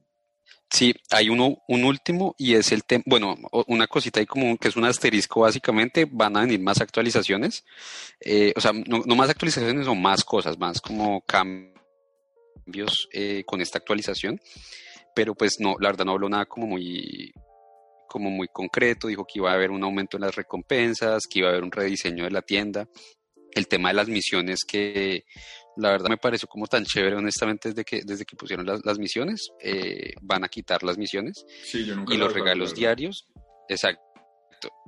Sí, 0.70 0.94
hay 1.10 1.28
uno, 1.28 1.58
un 1.68 1.84
último 1.84 2.34
y 2.38 2.54
es 2.54 2.72
el 2.72 2.84
tema, 2.84 3.04
bueno, 3.06 3.36
una 3.68 3.86
cosita 3.86 4.18
ahí 4.20 4.26
como 4.26 4.56
que 4.58 4.68
es 4.68 4.76
un 4.76 4.84
asterisco 4.84 5.40
básicamente, 5.40 6.06
van 6.10 6.36
a 6.36 6.40
venir 6.40 6.60
más 6.60 6.80
actualizaciones, 6.80 7.64
eh, 8.20 8.52
o 8.56 8.60
sea, 8.60 8.72
no, 8.72 9.02
más 9.14 9.30
actualizaciones 9.30 9.86
o 9.86 9.94
más 9.94 10.24
cosas, 10.24 10.58
más 10.58 10.80
como 10.80 11.20
cambios 11.22 13.08
eh, 13.12 13.44
con 13.46 13.60
esta 13.60 13.78
actualización, 13.78 14.40
pero 15.14 15.34
pues 15.34 15.56
no, 15.60 15.76
la 15.78 15.90
verdad 15.90 16.04
no 16.04 16.12
habló 16.12 16.28
nada 16.28 16.46
como 16.46 16.66
muy, 16.66 17.32
como 18.08 18.30
muy 18.30 18.48
concreto, 18.48 19.06
dijo 19.06 19.24
que 19.24 19.38
iba 19.38 19.52
a 19.52 19.54
haber 19.54 19.70
un 19.70 19.84
aumento 19.84 20.16
en 20.16 20.22
las 20.22 20.34
recompensas, 20.34 21.26
que 21.30 21.38
iba 21.38 21.48
a 21.48 21.52
haber 21.52 21.62
un 21.62 21.72
rediseño 21.72 22.24
de 22.24 22.30
la 22.32 22.42
tienda, 22.42 22.88
el 23.52 23.68
tema 23.68 23.88
de 23.88 23.94
las 23.94 24.08
misiones 24.08 24.64
que 24.64 25.24
la 25.76 25.90
verdad 25.90 26.08
me 26.08 26.16
pareció 26.16 26.48
como 26.48 26.66
tan 26.66 26.84
chévere, 26.84 27.16
honestamente, 27.16 27.68
desde 27.70 27.84
que, 27.84 28.02
desde 28.04 28.24
que 28.24 28.36
pusieron 28.36 28.66
las, 28.66 28.98
misiones. 28.98 29.50
Eh, 29.60 30.14
van 30.22 30.44
a 30.44 30.48
quitar 30.48 30.82
las 30.82 30.98
misiones 30.98 31.44
y 31.72 32.16
los 32.16 32.32
regalos 32.32 32.74
diarios. 32.74 33.28
Exacto. 33.68 34.02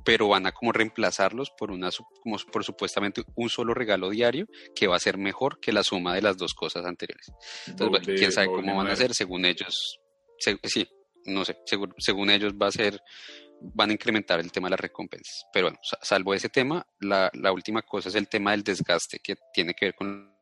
Pero 0.05 0.29
van 0.29 0.47
a 0.47 0.53
como 0.53 0.73
reemplazarlos 0.73 1.51
por 1.51 1.71
una 1.71 1.91
como 2.23 2.37
por 2.51 2.65
supuestamente 2.65 3.23
un 3.35 3.51
solo 3.51 3.75
regalo 3.75 4.09
diario 4.09 4.47
que 4.75 4.87
va 4.87 4.97
a 4.97 5.01
ser 5.01 5.19
mejor 5.19 5.61
que 5.61 5.73
la 5.73 5.85
suma 5.85 6.15
de 6.15 6.23
las 6.23 6.39
dos 6.39 6.55
cosas 6.55 6.87
anteriores. 6.87 7.31
Entonces, 7.67 8.07
quién 8.19 8.33
sabe 8.33 8.47
cómo 8.47 8.77
van 8.77 8.89
a 8.89 8.97
ser, 8.97 9.15
según 9.15 9.45
ellos. 9.45 10.01
sí, 10.39 10.89
no 11.27 11.45
sé, 11.45 11.59
según 11.99 12.31
ellos 12.31 12.55
va 12.55 12.69
a 12.69 12.73
ser 12.73 12.99
van 13.61 13.91
a 13.91 13.93
incrementar 13.93 14.41
el 14.41 14.53
tema 14.53 14.69
de 14.69 14.73
las 14.73 14.81
recompensas. 14.81 15.45
Pero 15.53 15.67
bueno, 15.67 15.79
salvo 15.83 16.33
ese 16.33 16.49
tema, 16.49 16.87
la, 17.01 17.31
la 17.35 17.53
última 17.53 17.83
cosa 17.83 18.09
es 18.09 18.15
el 18.15 18.29
tema 18.29 18.53
del 18.53 18.63
desgaste 18.63 19.19
que 19.19 19.35
tiene 19.53 19.75
que 19.75 19.87
ver 19.87 19.95
con 19.95 20.38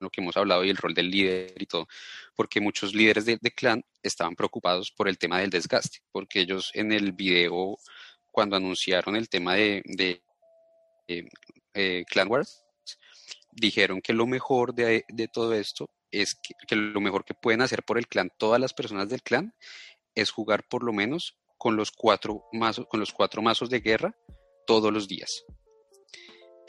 lo 0.00 0.10
que 0.10 0.20
hemos 0.20 0.36
hablado 0.36 0.64
y 0.64 0.70
el 0.70 0.76
rol 0.76 0.94
del 0.94 1.10
líder 1.10 1.54
y 1.60 1.66
todo, 1.66 1.88
porque 2.34 2.60
muchos 2.60 2.94
líderes 2.94 3.24
de, 3.24 3.38
clan 3.54 3.84
estaban 4.02 4.36
preocupados 4.36 4.90
por 4.90 5.08
el 5.08 5.18
tema 5.18 5.40
del 5.40 5.50
desgaste, 5.50 5.98
porque 6.12 6.40
ellos 6.40 6.70
en 6.74 6.92
el 6.92 7.12
video, 7.12 7.76
cuando 8.30 8.56
anunciaron 8.56 9.16
el 9.16 9.28
tema 9.28 9.54
de, 9.54 9.82
de 9.84 10.22
eh, 11.74 12.04
Clan 12.06 12.30
Wars, 12.30 12.64
dijeron 13.52 14.00
que 14.00 14.12
lo 14.12 14.26
mejor 14.26 14.74
de, 14.74 15.04
todo 15.32 15.54
esto 15.54 15.88
es 16.10 16.36
que, 16.66 16.76
lo 16.76 17.00
mejor 17.00 17.24
que 17.24 17.34
pueden 17.34 17.62
hacer 17.62 17.82
por 17.82 17.98
el 17.98 18.08
clan, 18.08 18.30
todas 18.38 18.60
las 18.60 18.74
personas 18.74 19.08
del 19.08 19.22
clan, 19.22 19.54
es 20.14 20.30
jugar 20.30 20.66
por 20.68 20.82
lo 20.82 20.92
menos 20.92 21.36
con 21.56 21.76
los 21.76 21.90
cuatro 21.90 22.44
mazos, 22.52 22.86
con 22.88 23.00
los 23.00 23.12
cuatro 23.12 23.42
mazos 23.42 23.70
de 23.70 23.80
guerra 23.80 24.16
todos 24.66 24.92
los 24.92 25.08
días. 25.08 25.44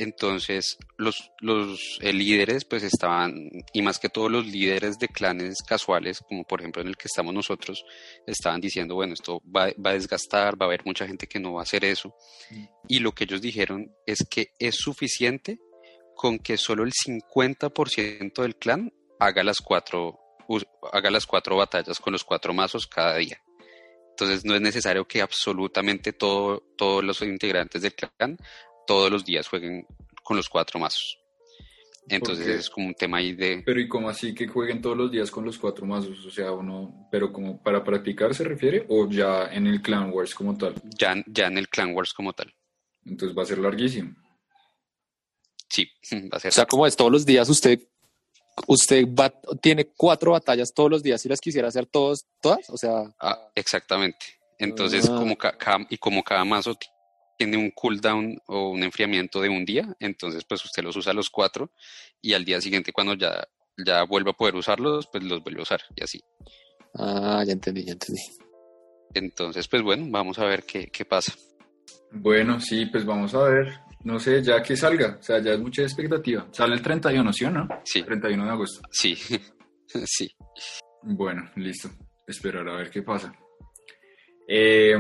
Entonces, 0.01 0.77
los, 0.95 1.33
los 1.41 1.99
eh, 1.99 2.13
líderes, 2.13 2.63
pues 2.63 2.83
estaban, 2.83 3.49
y 3.73 3.81
más 3.81 3.99
que 3.99 4.07
todos 4.07 4.31
los 4.31 4.47
líderes 4.47 4.97
de 4.97 5.09
clanes 5.09 5.57
casuales, 5.62 6.21
como 6.21 6.45
por 6.45 6.62
ejemplo 6.62 6.81
en 6.81 6.88
el 6.88 6.95
que 6.95 7.07
estamos 7.07 7.33
nosotros, 7.33 7.83
estaban 8.25 8.62
diciendo, 8.62 8.95
bueno, 8.95 9.13
esto 9.13 9.41
va, 9.45 9.73
va 9.85 9.89
a 9.89 9.95
desgastar, 9.95 10.55
va 10.55 10.67
a 10.67 10.69
haber 10.69 10.85
mucha 10.85 11.05
gente 11.05 11.27
que 11.27 11.41
no 11.41 11.51
va 11.51 11.59
a 11.59 11.63
hacer 11.63 11.83
eso. 11.83 12.15
Mm. 12.49 12.63
Y 12.88 12.99
lo 12.99 13.12
que 13.12 13.25
ellos 13.25 13.41
dijeron 13.41 13.93
es 14.05 14.19
que 14.29 14.53
es 14.57 14.75
suficiente 14.75 15.59
con 16.15 16.39
que 16.39 16.55
solo 16.55 16.85
el 16.85 16.93
50% 16.93 18.41
del 18.41 18.55
clan 18.55 18.93
haga 19.19 19.43
las 19.43 19.59
cuatro 19.59 20.17
haga 20.93 21.12
las 21.12 21.27
cuatro 21.27 21.57
batallas 21.57 21.99
con 21.99 22.13
los 22.13 22.23
cuatro 22.23 22.53
mazos 22.53 22.88
cada 22.88 23.17
día. 23.17 23.43
Entonces 24.12 24.45
no 24.45 24.55
es 24.55 24.62
necesario 24.62 25.05
que 25.05 25.21
absolutamente 25.21 26.13
todo, 26.13 26.63
todos 26.77 27.03
los 27.03 27.21
integrantes 27.21 27.81
del 27.81 27.93
clan 27.93 28.38
todos 28.89 29.12
los 29.12 29.23
días 29.23 29.47
jueguen 29.47 29.86
con 30.23 30.36
los 30.36 30.49
cuatro 30.49 30.80
mazos. 30.80 31.15
Entonces 32.08 32.47
es 32.47 32.69
como 32.71 32.88
un 32.88 32.95
tema 32.95 33.17
ahí 33.17 33.34
de... 33.36 33.62
Pero 33.63 33.80
¿y 33.80 33.88
cómo 33.88 34.10
así 34.10 34.34
que 34.34 34.47
jueguen 34.47 34.82
todos 34.82 34.97
los 34.97 35.12
días 35.12 35.30
con 35.30 35.45
los 35.45 35.60
cuatro 35.60 35.86
mazos? 35.86 36.25
O 36.25 36.32
sea, 36.32 36.52
uno, 36.52 37.08
pero 37.12 37.32
como 37.32 37.62
para 37.62 37.84
practicar 37.84 38.34
se 38.34 38.43
refiere 38.45 38.86
o 38.89 39.08
ya 39.08 39.45
en 39.54 39.67
el 39.67 39.80
Clan 39.84 40.10
Wars 40.12 40.34
como 40.34 40.58
tal? 40.58 40.73
Ya, 40.97 41.13
ya 41.28 41.45
en 41.45 41.60
el 41.60 41.69
Clan 41.69 41.93
Wars 41.93 42.12
como 42.13 42.34
tal. 42.34 42.52
Entonces 43.06 43.38
va 43.38 43.43
a 43.43 43.45
ser 43.45 43.60
larguísimo. 43.60 44.15
Sí, 45.69 45.88
va 46.34 46.38
a 46.38 46.39
ser. 46.39 46.49
O 46.49 46.52
sea, 46.54 46.65
como 46.65 46.88
es 46.88 46.95
todos 46.95 47.12
los 47.12 47.25
días 47.28 47.47
usted 47.47 47.80
usted 48.67 49.06
va, 49.08 49.32
tiene 49.62 49.86
cuatro 49.95 50.32
batallas 50.32 50.73
todos 50.73 50.89
los 50.89 51.04
días 51.04 51.23
y 51.25 51.30
las 51.30 51.39
quisiera 51.39 51.67
hacer 51.67 51.86
todos, 51.86 52.25
todas, 52.41 52.69
o 52.71 52.78
sea. 52.78 53.04
Ah, 53.19 53.38
exactamente. 53.56 54.25
Entonces, 54.58 55.08
Ah. 55.08 55.15
como 55.15 55.38
ca- 55.38 55.58
cada, 55.58 55.86
y 55.89 55.97
como 55.97 56.23
cada 56.23 56.43
mazo 56.43 56.73
ti- 56.75 56.88
tiene 57.39 57.56
un 57.56 57.71
cooldown 57.71 58.38
o 58.47 58.69
un 58.69 58.84
enfriamiento 58.84 59.39
de 59.39 59.47
un 59.47 59.63
día, 59.63 59.95
entonces 60.02 60.43
pues 60.43 60.63
usted 60.65 60.84
los 60.84 60.97
usa 60.97 61.13
los 61.13 61.30
cuatro 61.30 61.71
y 62.21 62.34
al 62.34 62.43
día 62.43 62.60
siguiente 62.60 62.91
cuando 62.91 63.13
ya, 63.13 63.47
ya 63.78 64.04
vuelva 64.04 64.32
a 64.32 64.36
poder 64.36 64.56
usarlos, 64.56 65.08
pues 65.10 65.23
los 65.23 65.41
vuelve 65.41 65.62
a 65.62 65.63
usar 65.63 65.80
y 65.95 66.04
así. 66.04 66.21
Ah, 66.95 67.41
ya 67.47 67.54
entendí, 67.54 67.86
ya 67.86 67.93
entendí. 67.93 68.21
Entonces, 69.13 69.69
pues 69.69 69.82
bueno, 69.82 70.06
vamos 70.10 70.38
a 70.38 70.43
ver 70.43 70.65
qué, 70.65 70.88
qué 70.88 71.06
pasa. 71.06 71.34
Bueno, 72.12 72.60
sí, 72.60 72.88
pues 72.88 73.06
vamos 73.06 73.34
a 73.34 73.43
ver. 73.43 73.73
No 74.04 74.19
sé, 74.19 74.43
ya 74.43 74.62
que 74.62 74.75
salga. 74.75 75.17
O 75.19 75.23
sea, 75.23 75.39
ya 75.39 75.54
es 75.54 75.60
mucha 75.60 75.84
expectativa. 75.84 76.45
Sale 76.52 76.75
el 76.75 76.82
31, 76.82 77.32
¿sí 77.32 77.45
o 77.45 77.52
no? 77.52 77.69
Sí. 77.86 78.04
31 78.04 78.43
de 78.43 78.52
agosto. 78.52 78.82
Sí, 78.91 79.15
sí. 80.06 80.30
Bueno, 81.04 81.49
listo. 81.56 81.89
Esperar 82.28 82.67
a 82.67 82.75
ver 82.75 82.89
qué 82.89 83.02
pasa. 83.02 83.34
Eh, 84.45 84.97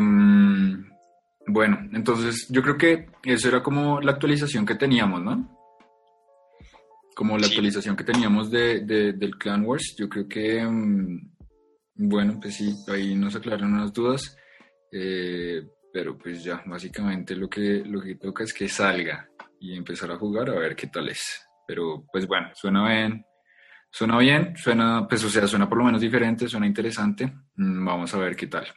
bueno, 1.51 1.79
entonces 1.93 2.47
yo 2.49 2.61
creo 2.61 2.77
que 2.77 3.07
eso 3.23 3.47
era 3.47 3.61
como 3.63 3.99
la 4.01 4.11
actualización 4.11 4.65
que 4.65 4.75
teníamos, 4.75 5.21
¿no? 5.21 5.57
Como 7.15 7.37
la 7.37 7.43
Sí. 7.45 7.51
actualización 7.53 7.95
que 7.95 8.03
teníamos 8.03 8.49
de, 8.49 8.81
de- 8.81 9.13
del 9.13 9.37
Clan 9.37 9.65
Wars. 9.65 9.95
Yo 9.97 10.07
creo 10.07 10.27
que, 10.27 10.63
mm, 10.65 11.31
bueno, 11.95 12.39
pues 12.41 12.55
sí, 12.55 12.73
ahí 12.87 13.15
nos 13.15 13.35
aclararon 13.35 13.73
unas 13.73 13.91
dudas. 13.93 14.37
Eh, 14.91 15.61
pero 15.91 16.17
pues 16.17 16.43
ya, 16.43 16.61
básicamente 16.65 17.35
lo 17.35 17.49
que, 17.49 17.83
lo 17.85 18.01
que 18.01 18.15
toca 18.15 18.43
es 18.43 18.53
que 18.53 18.69
salga 18.69 19.27
y 19.59 19.75
empezar 19.75 20.11
a 20.11 20.17
jugar 20.17 20.49
a 20.49 20.59
ver 20.59 20.75
qué 20.75 20.87
tal 20.87 21.09
es. 21.09 21.45
Pero 21.67 22.05
pues 22.11 22.25
bueno, 22.27 22.49
suena 22.53 22.87
bien. 22.87 23.25
Suena 23.91 24.19
bien, 24.19 24.53
suena, 24.55 25.07
pues 25.07 25.23
o 25.23 25.29
sea, 25.29 25.47
suena 25.47 25.67
por 25.67 25.79
lo 25.79 25.83
menos 25.85 25.99
diferente, 26.01 26.47
suena 26.47 26.67
interesante. 26.67 27.25
Mm, 27.55 27.83
Vamos 27.85 28.13
a 28.13 28.19
ver 28.19 28.35
qué 28.35 28.45
tal. 28.47 28.67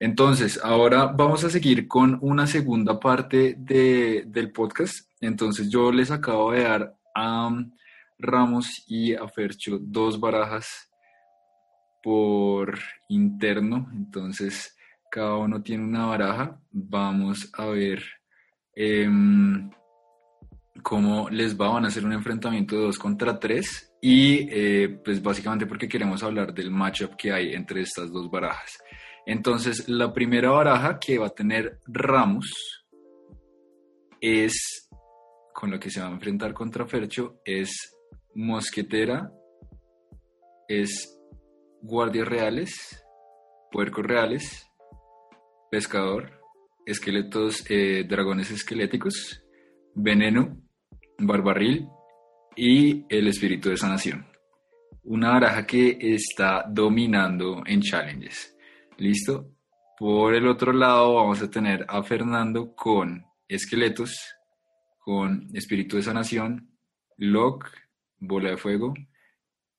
Entonces, 0.00 0.58
ahora 0.64 1.06
vamos 1.06 1.44
a 1.44 1.50
seguir 1.50 1.86
con 1.86 2.18
una 2.22 2.46
segunda 2.46 2.98
parte 2.98 3.54
de- 3.58 4.24
del 4.26 4.50
podcast. 4.50 5.06
Entonces, 5.20 5.68
yo 5.70 5.92
les 5.92 6.10
acabo 6.10 6.52
de 6.52 6.62
dar 6.62 6.96
a 7.14 7.46
um, 7.48 7.70
Ramos 8.18 8.82
y 8.88 9.14
a 9.14 9.28
Fercho 9.28 9.78
dos 9.78 10.18
barajas 10.18 10.90
por 12.02 12.78
interno. 13.08 13.88
Entonces, 13.92 14.74
cada 15.10 15.36
uno 15.36 15.62
tiene 15.62 15.84
una 15.84 16.06
baraja. 16.06 16.58
Vamos 16.70 17.50
a 17.52 17.66
ver 17.66 18.02
em, 18.74 19.70
cómo 20.82 21.28
les 21.28 21.60
va. 21.60 21.68
Van 21.68 21.84
a 21.84 21.88
hacer 21.88 22.04
un 22.06 22.12
enfrentamiento 22.14 22.74
de 22.76 22.82
dos 22.82 22.98
contra 22.98 23.38
tres. 23.38 23.92
Y 24.00 24.48
eh, 24.50 25.00
pues 25.04 25.22
básicamente 25.22 25.66
porque 25.66 25.88
queremos 25.88 26.22
hablar 26.22 26.54
del 26.54 26.70
matchup 26.70 27.16
que 27.16 27.32
hay 27.32 27.52
entre 27.52 27.82
estas 27.82 28.10
dos 28.10 28.30
barajas. 28.30 28.78
Entonces, 29.26 29.88
la 29.88 30.12
primera 30.12 30.50
baraja 30.50 30.98
que 30.98 31.18
va 31.18 31.28
a 31.28 31.34
tener 31.34 31.80
Ramos 31.86 32.86
es, 34.20 34.88
con 35.54 35.70
lo 35.70 35.78
que 35.78 35.90
se 35.90 36.00
va 36.00 36.08
a 36.08 36.12
enfrentar 36.12 36.52
contra 36.52 36.86
Fercho, 36.86 37.40
es 37.44 37.96
Mosquetera, 38.34 39.32
es 40.68 41.18
Guardias 41.82 42.28
Reales, 42.28 43.04
Puercos 43.70 44.04
Reales, 44.04 44.68
Pescador, 45.70 46.40
Esqueletos, 46.84 47.64
eh, 47.70 48.04
Dragones 48.08 48.50
Esqueléticos, 48.50 49.44
Veneno, 49.94 50.60
Barbarril 51.18 51.88
y 52.56 53.04
el 53.08 53.28
Espíritu 53.28 53.68
de 53.70 53.76
Sanación. 53.76 54.26
Una 55.04 55.30
baraja 55.30 55.66
que 55.66 55.96
está 56.00 56.64
dominando 56.68 57.62
en 57.66 57.80
challenges. 57.80 58.56
¿Listo? 59.00 59.50
Por 59.98 60.34
el 60.34 60.46
otro 60.46 60.74
lado 60.74 61.14
vamos 61.14 61.40
a 61.40 61.50
tener 61.50 61.86
a 61.88 62.02
Fernando 62.02 62.74
con 62.74 63.24
esqueletos, 63.48 64.36
con 64.98 65.48
espíritu 65.54 65.96
de 65.96 66.02
sanación, 66.02 66.76
lock, 67.16 67.66
bola 68.18 68.50
de 68.50 68.56
fuego, 68.58 68.92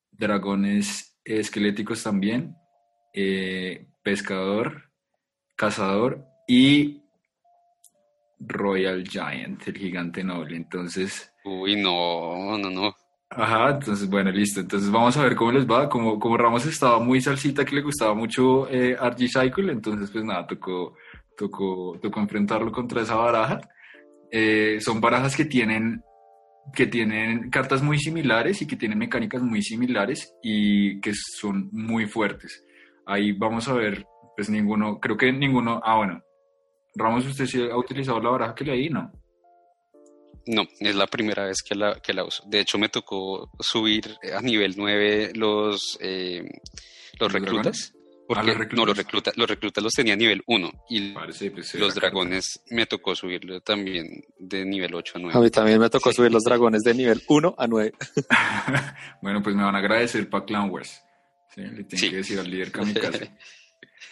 dragones 0.10 1.20
esqueléticos 1.24 2.02
también, 2.02 2.56
eh, 3.14 3.90
pescador, 4.02 4.92
cazador 5.56 6.26
y 6.48 7.04
Royal 8.40 9.08
Giant, 9.08 9.68
el 9.68 9.78
gigante 9.78 10.24
noble. 10.24 10.58
Entonces, 10.58 11.32
Uy, 11.44 11.76
no, 11.76 12.58
no, 12.58 12.72
no. 12.72 12.96
Ajá, 13.34 13.70
entonces 13.72 14.10
bueno, 14.10 14.30
listo. 14.30 14.60
Entonces 14.60 14.92
vamos 14.92 15.16
a 15.18 15.24
ver 15.24 15.36
cómo 15.36 15.52
les 15.54 15.66
va. 15.66 15.88
Como, 15.90 16.20
como 16.20 16.38
Ramos 16.38 16.66
estaba 16.66 17.00
muy 17.00 17.22
salsita, 17.22 17.64
que 17.64 17.76
le 17.76 17.82
gustaba 17.82 18.14
mucho 18.14 18.68
eh, 18.70 18.98
Cycle, 19.18 19.72
entonces 19.72 20.12
pues 20.12 20.26
nada, 20.26 20.46
tocó, 20.46 20.96
tocó, 21.38 21.98
tocó 22.02 22.20
enfrentarlo 22.20 22.72
contra 22.72 23.02
esa 23.02 23.16
baraja. 23.16 23.62
Eh, 24.32 24.80
son 24.82 25.00
barajas 25.00 25.36
que 25.36 25.46
tienen, 25.46 26.04
que 26.76 26.88
tienen 26.88 27.50
cartas 27.50 27.82
muy 27.82 28.00
similares 28.00 28.62
y 28.62 28.68
que 28.68 28.76
tienen 28.76 29.00
mecánicas 29.00 29.42
muy 29.42 29.62
similares 29.62 30.34
y 30.44 31.00
que 31.00 31.14
son 31.14 31.70
muy 31.72 32.08
fuertes. 32.08 32.66
Ahí 33.06 33.32
vamos 33.32 33.68
a 33.70 33.74
ver, 33.74 34.06
pues 34.36 34.50
ninguno, 34.50 35.00
creo 35.00 35.18
que 35.18 35.32
ninguno, 35.32 35.82
ah 35.84 35.98
bueno, 35.98 36.22
Ramos, 36.96 37.26
¿usted 37.26 37.46
sí 37.46 37.62
ha 37.70 37.78
utilizado 37.78 38.20
la 38.22 38.30
baraja 38.32 38.56
que 38.56 38.66
le 38.66 38.74
di? 38.74 38.90
No. 38.90 39.12
No, 40.48 40.64
es 40.80 40.96
la 40.96 41.08
primera 41.08 41.46
vez 41.46 41.58
que 41.62 41.76
la, 41.76 42.00
que 42.02 42.14
la 42.14 42.24
uso. 42.26 42.44
De 42.48 42.60
hecho, 42.60 42.78
me 42.78 42.90
tocó 42.90 43.52
subir 43.60 44.16
a 44.36 44.42
nivel 44.42 44.74
9 44.78 45.32
los, 45.36 45.98
eh, 46.02 46.44
los 47.20 47.32
¿Los 47.32 47.34
reclutas. 47.34 47.94
Porque, 48.28 48.42
Ah, 48.42 48.44
los 48.44 48.56
No, 48.56 48.60
reclutas. 48.64 48.88
los 48.88 48.98
reclutas, 48.98 49.38
los 49.38 49.50
reclutas 49.50 49.84
los 49.84 49.94
tenía 49.94 50.14
a 50.14 50.18
nivel 50.18 50.42
1 50.48 50.72
y 50.90 51.12
Parece, 51.12 51.52
pues, 51.52 51.74
los 51.76 51.94
carta. 51.94 52.00
dragones 52.08 52.62
me 52.70 52.86
tocó 52.86 53.14
subirlo 53.14 53.60
también 53.62 54.24
de 54.40 54.64
nivel 54.66 54.94
8 54.96 55.14
a 55.16 55.18
A 55.18 55.22
9. 55.22 55.40
mí 55.42 55.50
también 55.50 55.80
me 55.80 55.90
tocó 55.90 56.14
subir 56.14 56.32
los 56.32 56.44
dragones 56.44 56.82
de 56.84 56.94
nivel 56.94 57.22
1 57.28 57.56
a 57.58 57.68
9. 57.68 57.92
bueno, 59.22 59.42
pues 59.44 59.56
me 59.56 59.64
van 59.64 59.76
a 59.76 59.80
agradecer 59.80 60.30
para 60.30 60.46
Clown 60.46 60.70
Wars. 60.70 61.02
Sí, 61.54 61.62
le 61.62 61.84
tengo 61.84 61.98
Sí. 61.98 62.10
que 62.10 62.16
decir 62.18 62.40
al 62.40 62.50
líder 62.50 62.72
Kamikaze. 62.72 63.32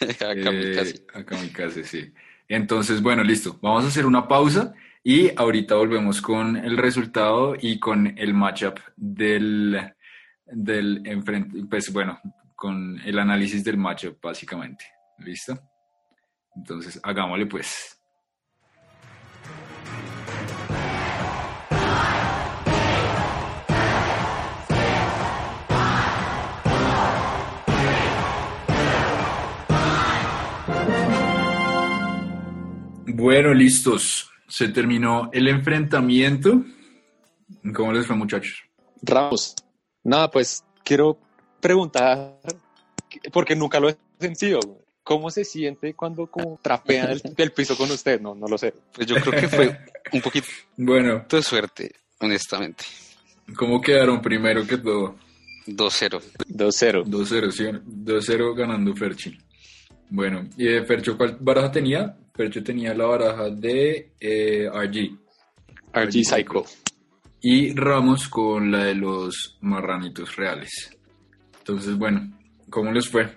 Acá 0.00 0.32
Eh, 0.52 0.72
casi. 0.74 0.94
a 1.14 1.24
Kamikaze, 1.24 1.84
sí. 1.84 2.12
Entonces, 2.48 3.00
bueno, 3.00 3.22
listo. 3.22 3.58
Vamos 3.62 3.84
a 3.84 3.88
hacer 3.88 4.04
una 4.06 4.26
pausa 4.28 4.74
y 5.02 5.30
ahorita 5.34 5.76
volvemos 5.76 6.20
con 6.20 6.56
el 6.56 6.76
resultado 6.76 7.54
y 7.58 7.78
con 7.78 8.18
el 8.18 8.34
matchup 8.34 8.78
del, 8.96 9.94
del 10.46 11.02
pues 11.70 11.92
bueno, 11.92 12.20
con 12.54 13.00
el 13.04 13.18
análisis 13.18 13.64
del 13.64 13.78
matchup, 13.78 14.20
básicamente. 14.20 14.84
¿Listo? 15.18 15.58
Entonces, 16.54 17.00
hagámosle 17.02 17.46
pues. 17.46 17.96
Bueno, 33.06 33.52
listos. 33.54 34.29
Se 34.50 34.68
terminó 34.68 35.30
el 35.32 35.48
enfrentamiento. 35.48 36.62
¿Cómo 37.74 37.92
les 37.92 38.06
fue, 38.06 38.16
muchachos? 38.16 38.62
Ramos, 39.00 39.54
nada, 40.04 40.30
pues 40.30 40.62
quiero 40.84 41.18
preguntar, 41.60 42.38
porque 43.32 43.56
nunca 43.56 43.80
lo 43.80 43.88
he 43.88 43.96
sentido, 44.18 44.60
¿cómo 45.02 45.30
se 45.30 45.44
siente 45.44 45.94
cuando 45.94 46.26
como 46.26 46.58
trapean 46.60 47.10
el, 47.10 47.22
el 47.36 47.52
piso 47.52 47.76
con 47.76 47.90
usted? 47.90 48.20
No, 48.20 48.34
no 48.34 48.46
lo 48.46 48.58
sé. 48.58 48.74
Pues 48.92 49.06
yo 49.06 49.16
creo 49.16 49.40
que 49.40 49.48
fue 49.48 49.78
un 50.12 50.20
poquito 50.20 50.48
Bueno, 50.76 51.24
de 51.28 51.42
suerte, 51.42 51.94
honestamente. 52.20 52.84
¿cómo 53.56 53.80
quedaron 53.80 54.20
primero 54.20 54.66
que 54.66 54.78
todo? 54.78 55.16
2-0. 55.66 56.20
2-0. 56.48 57.04
2-0, 57.04 57.50
¿sí? 57.50 57.64
2-0 57.64 58.56
ganando 58.56 58.94
Ferchi. 58.94 59.38
Bueno, 60.10 60.48
¿y 60.56 60.64
de 60.64 60.84
Fercho 60.84 61.16
cuál 61.16 61.36
baraja 61.40 61.70
tenía? 61.70 62.16
Fercho 62.34 62.62
tenía 62.62 62.94
la 62.94 63.06
baraja 63.06 63.50
de 63.50 64.12
eh, 64.20 64.68
RG. 64.72 65.16
RG 65.94 66.24
Psycho. 66.24 66.64
Y 67.42 67.74
Ramos 67.74 68.28
con 68.28 68.70
la 68.70 68.84
de 68.84 68.94
los 68.94 69.56
marranitos 69.60 70.36
reales. 70.36 70.96
Entonces, 71.58 71.96
bueno, 71.96 72.38
¿cómo 72.68 72.92
les 72.92 73.08
fue? 73.08 73.28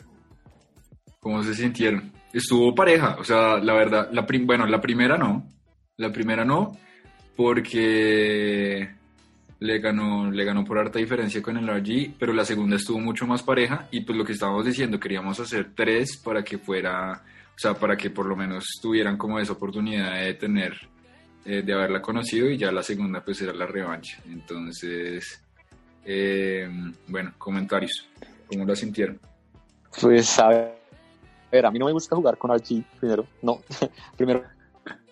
¿Cómo 1.20 1.42
se 1.44 1.54
sintieron? 1.54 2.12
Estuvo 2.34 2.74
pareja, 2.74 3.16
o 3.20 3.24
sea, 3.24 3.58
la 3.60 3.74
verdad, 3.74 4.10
la 4.12 4.26
prim- 4.26 4.46
bueno, 4.48 4.66
la 4.66 4.82
primera 4.82 5.18
no, 5.18 5.48
la 5.98 6.12
primera 6.12 6.44
no, 6.44 6.78
porque 7.36 8.90
le 9.64 9.80
ganó, 9.80 10.30
le 10.30 10.44
ganó 10.44 10.66
por 10.66 10.78
harta 10.78 11.00
diferencia 11.00 11.42
con 11.42 11.56
el 11.56 11.66
RG, 11.66 12.16
pero 12.20 12.34
la 12.34 12.44
segunda 12.44 12.76
estuvo 12.76 13.00
mucho 13.00 13.26
más 13.26 13.42
pareja 13.42 13.88
y 13.92 14.02
pues 14.02 14.18
lo 14.18 14.26
que 14.26 14.34
estábamos 14.34 14.66
diciendo, 14.66 15.00
queríamos 15.00 15.40
hacer 15.40 15.72
tres 15.74 16.18
para 16.18 16.44
que 16.44 16.58
fuera, 16.58 17.24
o 17.56 17.58
sea, 17.58 17.74
para 17.74 17.96
que 17.96 18.10
por 18.10 18.26
lo 18.26 18.36
menos 18.36 18.66
tuvieran 18.82 19.16
como 19.16 19.40
esa 19.40 19.54
oportunidad 19.54 20.20
de 20.20 20.34
tener, 20.34 20.74
eh, 21.46 21.62
de 21.62 21.74
haberla 21.74 22.02
conocido 22.02 22.50
y 22.50 22.58
ya 22.58 22.74
la 22.74 22.84
segunda 22.84 23.24
pues 23.24 23.42
era 23.42 23.54
la 23.54 23.66
revancha. 23.66 24.22
Entonces, 24.26 25.42
eh, 26.04 26.70
bueno, 27.08 27.32
comentarios, 27.38 28.10
¿cómo 28.48 28.66
la 28.66 28.76
sintieron? 28.76 29.18
Pues 30.02 30.40
a 30.40 30.50
ver, 31.50 31.66
a 31.66 31.72
mí 31.72 31.80
no 31.80 31.86
me 31.86 31.94
gusta 31.94 32.18
jugar 32.18 32.38
con 32.38 32.52
RG, 32.54 32.84
primero, 33.00 33.26
no, 33.42 33.62
primero 34.18 34.44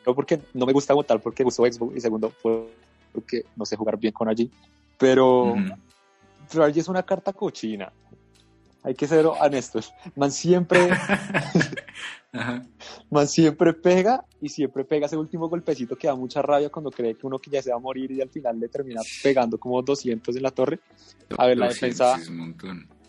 porque 0.04 0.42
no 0.54 0.66
me 0.66 0.74
gusta 0.74 0.94
votar 0.94 1.22
porque 1.22 1.44
uso 1.46 1.64
Xbox 1.64 1.96
y 1.96 2.02
segundo 2.02 2.34
porque 3.14 3.46
no 3.56 3.66
sé 3.66 3.76
jugar 3.76 3.98
bien 3.98 4.14
con 4.14 4.30
allí. 4.30 4.50
Pero, 4.98 5.56
pero 6.52 6.64
allí 6.64 6.80
es 6.80 6.88
una 6.88 7.04
carta 7.04 7.34
cochina. 7.34 7.92
Hay 8.84 8.96
que 8.96 9.08
ser 9.08 9.26
honestos. 9.26 9.94
Man 10.16 10.32
siempre, 10.32 10.90
man 13.12 13.28
siempre 13.28 13.74
pega 13.74 14.26
y 14.42 14.50
siempre 14.50 14.84
pega 14.84 15.06
ese 15.06 15.18
último 15.18 15.50
golpecito 15.50 15.96
que 15.96 16.08
da 16.08 16.16
mucha 16.16 16.42
rabia 16.42 16.70
cuando 16.70 16.90
cree 16.90 17.16
que 17.16 17.28
uno 17.28 17.38
que 17.38 17.52
ya 17.52 17.62
se 17.62 17.70
va 17.70 17.76
a 17.76 17.80
morir 17.80 18.12
y 18.12 18.22
al 18.22 18.30
final 18.30 18.60
le 18.60 18.70
termina 18.70 19.02
pegando 19.22 19.60
como 19.60 19.82
200 19.82 20.36
en 20.36 20.44
la 20.44 20.52
torre. 20.52 20.80
A 21.38 21.46
ver, 21.46 21.58
la 21.58 21.68
defensa, 21.68 22.18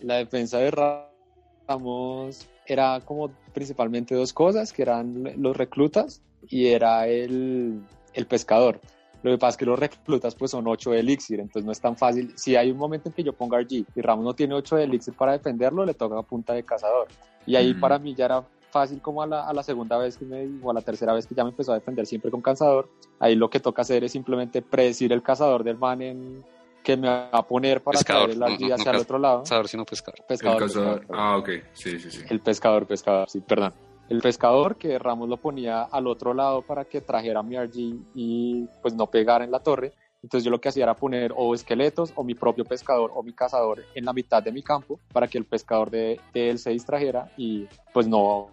la 0.03 0.17
defensa 0.17 0.59
de 0.59 0.71
Ramos 0.71 2.47
era 2.67 3.01
como 3.01 3.31
principalmente 3.55 4.15
dos 4.15 4.35
cosas, 4.35 4.75
que 4.75 4.83
eran 4.83 5.33
los 5.39 5.57
reclutas 5.57 6.21
y 6.49 6.67
era 6.67 7.07
el, 7.07 7.81
el 8.13 8.27
pescador. 8.27 8.79
Lo 9.23 9.31
que 9.31 9.39
pasa 9.39 9.51
es 9.51 9.57
que 9.57 9.67
los 9.67 9.79
reclutas 9.79 10.35
pues 10.35 10.51
son 10.51 10.67
8 10.67 10.91
de 10.91 11.01
elixir, 11.01 11.41
entonces 11.41 11.65
no 11.65 11.73
es 11.73 11.81
tan 11.81 11.97
fácil. 11.97 12.33
Si 12.37 12.57
hay 12.57 12.71
un 12.71 12.79
momento 12.79 13.09
en 13.09 13.15
que 13.15 13.23
yo 13.23 13.33
ponga 13.33 13.61
RG 13.61 13.85
y 13.95 14.01
Ramos 14.01 14.25
no 14.25 14.35
tiene 14.35 14.55
8 14.55 14.77
de 14.77 14.85
elixir 14.85 15.15
para 15.15 15.33
defenderlo, 15.33 15.85
le 15.85 15.95
toca 15.95 16.19
a 16.19 16.23
punta 16.23 16.53
de 16.55 16.65
cazador. 16.65 17.09
Y 17.47 17.55
ahí 17.57 17.75
para 17.75 17.99
mí 17.99 18.15
ya 18.15 18.25
era 18.27 18.45
fácil 18.71 19.01
como 19.01 19.23
a 19.23 19.27
la, 19.27 19.47
a 19.47 19.53
la, 19.53 19.63
segunda 19.63 19.99
vez 19.99 20.17
que 20.17 20.25
me, 20.25 20.49
o 20.63 20.71
a 20.71 20.75
la 20.75 20.81
tercera 20.81 21.13
vez 21.13 21.27
que 21.27 21.35
ya 21.35 21.45
me 21.45 21.51
empezó 21.51 21.73
a 21.73 21.77
defender 21.77 22.07
siempre 22.07 22.31
con 22.31 22.41
cazador. 22.41 22.89
Ahí 23.21 23.37
lo 23.37 23.49
que 23.49 23.61
toca 23.61 23.83
hacer 23.83 24.03
es 24.03 24.13
simplemente 24.13 24.63
predecir 24.63 25.13
el 25.13 25.23
cazador 25.23 25.63
del 25.63 25.79
man 25.79 26.03
en, 26.03 26.45
que 26.83 26.97
me 26.97 27.07
va 27.07 27.29
a 27.31 27.47
poner 27.47 27.81
para 27.81 27.99
pescador, 27.99 28.31
el 28.31 28.41
RG 28.41 28.73
hacia 28.73 28.91
el 28.91 28.97
otro 28.97 29.19
lado. 29.19 29.41
Cazador, 29.41 29.69
sino 29.69 29.85
pescador. 29.85 30.25
Pescador, 30.27 30.63
el 30.63 30.69
cazador. 30.69 30.99
pescador. 31.01 31.21
Ah, 31.21 31.37
ok, 31.37 31.49
sí, 31.75 31.99
sí, 32.01 32.11
sí. 32.11 32.23
El 32.29 32.41
pescador, 32.41 32.87
pescador, 32.87 33.31
sí, 33.31 33.41
perdón 33.41 33.73
el 34.13 34.21
pescador 34.21 34.77
que 34.77 34.99
Ramos 34.99 35.29
lo 35.29 35.37
ponía 35.39 35.83
al 35.83 36.07
otro 36.07 36.35
lado 36.35 36.63
para 36.63 36.85
que 36.85 37.01
trajera 37.01 37.43
mi 37.43 37.57
RG 37.57 37.97
y 38.15 38.67
pues 38.83 38.95
no 38.95 39.07
pegara 39.07 39.45
en 39.45 39.51
la 39.51 39.61
torre. 39.61 39.93
Entonces 40.23 40.45
yo 40.45 40.51
lo 40.51 40.61
que 40.61 40.69
hacía 40.69 40.85
era 40.85 40.95
poner 40.95 41.33
o 41.37 41.55
esqueletos 41.55 42.13
o 42.15 42.23
mi 42.23 42.35
propio 42.35 42.65
pescador 42.65 43.11
o 43.15 43.23
mi 43.23 43.33
cazador 43.33 43.83
en 43.95 44.05
la 44.05 44.13
mitad 44.13 44.43
de 44.43 44.53
mi 44.53 44.63
campo 44.63 45.01
para 45.13 45.27
que 45.27 45.39
el 45.39 45.45
pescador 45.45 45.91
de, 45.91 46.21
de 46.33 46.51
él 46.51 46.59
se 46.59 46.71
distrajera 46.71 47.29
y 47.37 47.67
pues 47.93 48.07
no 48.07 48.49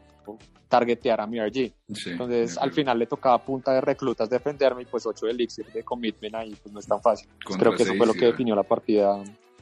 targeteara 0.68 1.28
mi 1.28 1.40
RG. 1.40 1.74
Sí, 1.94 2.10
Entonces 2.12 2.58
al 2.58 2.72
final 2.72 2.98
le 2.98 3.06
tocaba 3.08 3.36
a 3.36 3.44
punta 3.44 3.74
de 3.74 3.82
reclutas 3.82 4.30
defenderme 4.30 4.84
y 4.84 4.86
pues 4.86 5.06
8 5.06 5.26
de 5.26 5.32
elixir 5.32 5.66
de 5.72 5.84
commitment 5.84 6.36
ahí 6.36 6.56
pues 6.62 6.72
no 6.74 6.80
es 6.80 6.88
tan 6.88 7.02
fácil. 7.02 7.28
Pues, 7.46 7.58
creo 7.58 7.76
que 7.76 7.84
eso 7.84 7.94
fue 7.96 8.08
lo 8.08 8.14
que 8.14 8.26
definió 8.28 8.56
la 8.56 8.64
partida. 8.64 9.22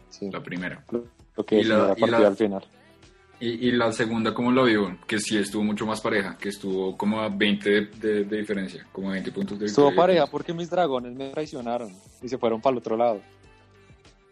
Sí, 0.09 0.29
La 0.31 0.41
primera. 0.43 0.83
lo 0.91 1.43
que 1.45 1.55
definió 1.57 1.77
la- 1.79 1.87
la, 1.87 1.95
partida 1.95 2.19
la- 2.19 2.27
al 2.27 2.35
final. 2.35 2.63
Y, 3.39 3.67
y 3.67 3.71
la 3.71 3.91
segunda, 3.91 4.33
¿cómo 4.33 4.51
lo 4.51 4.63
vio? 4.63 4.97
Que 5.05 5.19
sí 5.19 5.37
estuvo 5.37 5.63
mucho 5.63 5.85
más 5.85 6.01
pareja, 6.01 6.35
que 6.39 6.49
estuvo 6.49 6.97
como 6.97 7.21
a 7.21 7.29
20 7.29 7.69
de, 7.69 7.81
de- 7.85 8.23
de 8.23 8.37
diferencia, 8.37 8.85
como 8.91 9.09
a 9.09 9.13
20 9.13 9.31
puntos 9.31 9.59
de 9.59 9.67
Estuvo 9.67 9.93
pareja 9.93 10.25
porque 10.25 10.53
mis 10.53 10.69
dragones 10.69 11.13
me 11.15 11.29
traicionaron 11.29 11.91
y 12.23 12.27
se 12.29 12.37
fueron 12.39 12.59
para 12.61 12.71
el 12.73 12.77
otro 12.79 12.97
lado. 12.97 13.21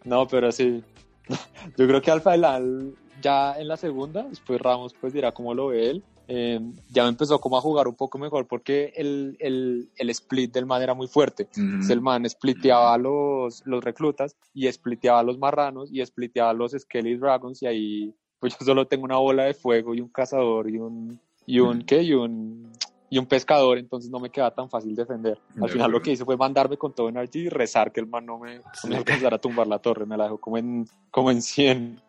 No, 0.04 0.26
pero 0.26 0.50
sí. 0.50 0.82
Yo 1.76 1.86
creo 1.86 2.02
que 2.02 2.10
al 2.10 2.20
final, 2.20 2.94
ya 3.22 3.54
en 3.58 3.68
la 3.68 3.76
segunda, 3.76 4.24
después 4.24 4.60
Ramos 4.60 4.92
pues 5.00 5.12
dirá 5.12 5.32
cómo 5.32 5.54
lo 5.54 5.68
ve 5.68 5.90
él. 5.90 6.04
eh, 6.28 6.60
ya 6.90 7.04
me 7.04 7.10
empezó 7.10 7.40
como 7.40 7.56
a 7.56 7.60
jugar 7.60 7.86
un 7.86 7.94
poco 7.94 8.18
mejor 8.18 8.48
porque 8.48 8.92
el, 8.96 9.36
el, 9.38 9.88
el 9.96 10.10
split 10.10 10.52
del 10.52 10.66
man 10.66 10.82
era 10.82 10.94
muy 10.94 11.06
fuerte. 11.06 11.44
Ujú. 11.52 11.60
Entonces, 11.60 11.90
el 11.90 12.00
man 12.00 12.28
spliteaba 12.28 12.92
a 12.94 12.98
los, 12.98 13.62
los 13.66 13.84
reclutas 13.84 14.34
y 14.52 14.70
spliteaba 14.72 15.20
a 15.20 15.22
los 15.22 15.38
marranos 15.38 15.90
y 15.92 16.04
spliteaba 16.04 16.50
a 16.50 16.54
los 16.54 16.72
Skelly 16.72 17.16
Dragons 17.16 17.62
y 17.62 17.66
ahí 17.66 18.14
pues 18.40 18.56
yo 18.58 18.64
solo 18.64 18.86
tengo 18.86 19.04
una 19.04 19.16
bola 19.16 19.44
de 19.44 19.54
fuego 19.54 19.94
y 19.94 20.00
un 20.00 20.08
cazador 20.08 20.68
y 20.70 20.78
un 20.78 21.18
y 21.46 21.60
un 21.60 21.78
Ujú. 21.78 21.86
¿qué? 21.86 22.02
y 22.02 22.12
un 22.14 22.72
y 23.08 23.18
un 23.18 23.26
pescador, 23.26 23.78
entonces 23.78 24.10
no 24.10 24.18
me 24.18 24.30
queda 24.30 24.50
tan 24.52 24.68
fácil 24.68 24.94
defender. 24.96 25.38
Al 25.60 25.70
final 25.70 25.92
lo 25.92 26.02
que 26.02 26.10
hice 26.10 26.24
fue 26.24 26.36
mandarme 26.36 26.76
con 26.76 26.92
todo 26.92 27.08
en 27.08 27.16
RG 27.16 27.36
y 27.36 27.48
rezar 27.48 27.92
que 27.92 28.00
el 28.00 28.06
man 28.08 28.26
no 28.26 28.38
me, 28.38 28.56
no 28.56 28.62
me 28.88 28.96
alcanzara 28.96 29.36
a 29.36 29.40
tumbar 29.40 29.68
la 29.68 29.78
torre, 29.78 30.04
me 30.06 30.16
la 30.16 30.24
dejó 30.24 30.38
como 30.38 30.58
en 30.58 30.86
como 31.10 31.30
en 31.30 31.40
100. 31.40 32.00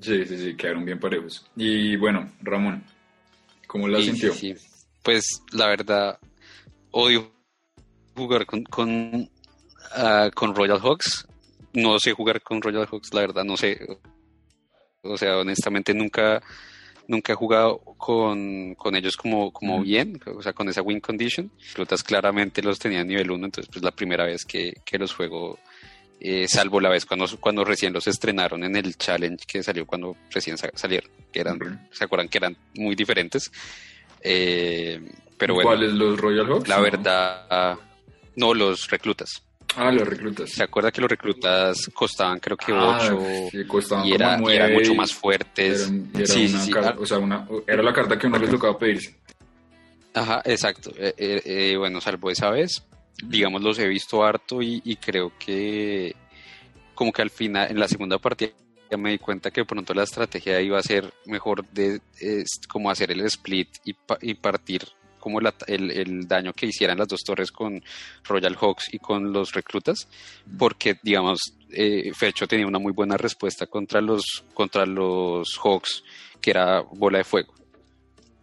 Sí, 0.00 0.24
sí, 0.24 0.38
sí, 0.38 0.56
quedaron 0.56 0.84
bien 0.84 0.98
parejos. 0.98 1.44
Y 1.54 1.96
bueno, 1.96 2.30
Ramón, 2.40 2.82
¿cómo 3.66 3.86
la 3.88 3.98
Sí, 3.98 4.04
sintió? 4.06 4.32
sí, 4.32 4.56
sí. 4.56 4.66
Pues 5.02 5.42
la 5.52 5.66
verdad, 5.66 6.18
odio 6.92 7.30
jugar 8.16 8.46
con, 8.46 8.64
con, 8.64 9.28
ah, 9.94 10.30
con 10.34 10.54
Royal 10.54 10.80
Hawks. 10.80 11.26
No 11.74 11.98
sé 11.98 12.12
jugar 12.12 12.40
con 12.42 12.62
Royal 12.62 12.86
Hawks, 12.86 13.12
la 13.12 13.20
verdad, 13.20 13.44
no 13.44 13.56
sé. 13.56 13.78
O 15.02 15.16
sea, 15.18 15.38
honestamente 15.38 15.92
nunca, 15.94 16.42
nunca 17.08 17.32
he 17.32 17.36
jugado 17.36 17.78
con, 17.98 18.74
con 18.76 18.94
ellos 18.94 19.16
como, 19.16 19.52
como 19.52 19.82
bien, 19.82 20.20
o 20.26 20.42
sea, 20.42 20.52
con 20.52 20.68
esa 20.68 20.82
win 20.82 21.00
condition. 21.00 21.50
Flotas 21.58 22.02
claramente 22.02 22.62
los 22.62 22.78
tenía 22.78 23.00
a 23.00 23.04
nivel 23.04 23.30
1, 23.30 23.44
entonces 23.46 23.68
pues 23.72 23.84
la 23.84 23.90
primera 23.90 24.24
vez 24.24 24.44
que, 24.44 24.74
que 24.84 24.98
los 24.98 25.12
juego, 25.12 25.58
eh, 26.20 26.46
salvo 26.48 26.80
la 26.80 26.88
vez 26.88 27.04
cuando, 27.04 27.26
cuando 27.40 27.64
recién 27.64 27.92
los 27.92 28.06
estrenaron 28.06 28.62
en 28.62 28.76
el 28.76 28.96
challenge 28.96 29.44
que 29.46 29.62
salió 29.62 29.86
cuando 29.86 30.16
recién 30.30 30.56
sa- 30.56 30.70
salieron, 30.74 31.10
que 31.32 31.40
eran, 31.40 31.88
se 31.90 32.04
acuerdan 32.04 32.28
que 32.28 32.38
eran 32.38 32.56
muy 32.74 32.94
diferentes. 32.94 33.50
Eh, 34.20 35.00
pero 35.36 35.54
bueno, 35.54 35.70
¿Cuáles 35.70 35.92
los 35.94 36.18
Royal 36.20 36.46
Hawks? 36.46 36.68
la 36.68 36.80
verdad, 36.80 37.76
no 38.36 38.54
los 38.54 38.88
reclutas. 38.88 39.42
Ah, 39.76 39.90
los 39.90 40.06
reclutas. 40.06 40.50
¿Se 40.50 40.62
acuerda 40.62 40.90
que 40.92 41.00
los 41.00 41.10
reclutas 41.10 41.90
costaban 41.94 42.38
creo 42.40 42.56
que 42.56 42.72
Ah, 42.72 42.98
8 43.00 43.18
sí, 43.50 43.64
costaban 43.66 44.06
y, 44.06 44.12
como 44.12 44.14
era, 44.24 44.34
y 44.36 44.40
nueve 44.40 44.56
eran 44.56 44.72
mucho 44.74 44.94
más 44.94 45.12
fuertes? 45.12 45.90
y 45.90 46.16
era 46.18 46.26
sí, 46.26 46.46
una 46.50 46.60
sí. 46.60 46.70
carta- 46.70 46.96
o 47.00 47.06
sea, 47.06 47.18
una- 47.18 47.46
era 47.66 47.82
la 47.82 47.92
carta 47.92 48.18
que 48.18 48.26
uno 48.26 48.38
le 48.38 48.48
tocaba 48.48 48.78
pedirse. 48.78 49.16
Ajá, 50.14 50.42
exacto. 50.44 50.92
Eh, 50.98 51.14
eh, 51.16 51.42
eh, 51.44 51.76
bueno, 51.78 52.00
salvo 52.00 52.30
esa 52.30 52.50
vez, 52.50 52.82
digamos, 53.24 53.62
los 53.62 53.78
he 53.78 53.88
visto 53.88 54.22
harto 54.22 54.60
y, 54.60 54.82
y 54.84 54.96
creo 54.96 55.32
que 55.38 56.14
como 56.94 57.12
que 57.12 57.22
al 57.22 57.30
final, 57.30 57.70
en 57.70 57.80
la 57.80 57.88
segunda 57.88 58.18
partida, 58.18 58.50
ya 58.90 58.98
me 58.98 59.10
di 59.12 59.18
cuenta 59.18 59.50
que 59.50 59.64
pronto 59.64 59.94
la 59.94 60.02
estrategia 60.02 60.60
iba 60.60 60.78
a 60.78 60.82
ser 60.82 61.10
mejor 61.24 61.66
de 61.70 62.00
como 62.68 62.90
hacer 62.90 63.10
el 63.10 63.20
split 63.22 63.68
y, 63.84 63.94
pa- 63.94 64.18
y 64.20 64.34
partir 64.34 64.82
como 65.22 65.38
el 65.38 66.26
daño 66.26 66.52
que 66.52 66.66
hicieran 66.66 66.98
las 66.98 67.06
dos 67.06 67.22
torres 67.22 67.52
con 67.52 67.80
Royal 68.24 68.56
Hawks 68.56 68.92
y 68.92 68.98
con 68.98 69.32
los 69.32 69.52
reclutas, 69.52 70.08
porque 70.58 70.98
digamos, 71.00 71.54
eh, 71.70 72.10
Fecho 72.12 72.48
tenía 72.48 72.66
una 72.66 72.80
muy 72.80 72.92
buena 72.92 73.16
respuesta 73.16 73.66
contra 73.66 74.00
los, 74.00 74.44
contra 74.52 74.84
los 74.84 75.56
Hawks, 75.62 76.02
que 76.40 76.50
era 76.50 76.80
bola 76.80 77.18
de 77.18 77.24
fuego. 77.24 77.54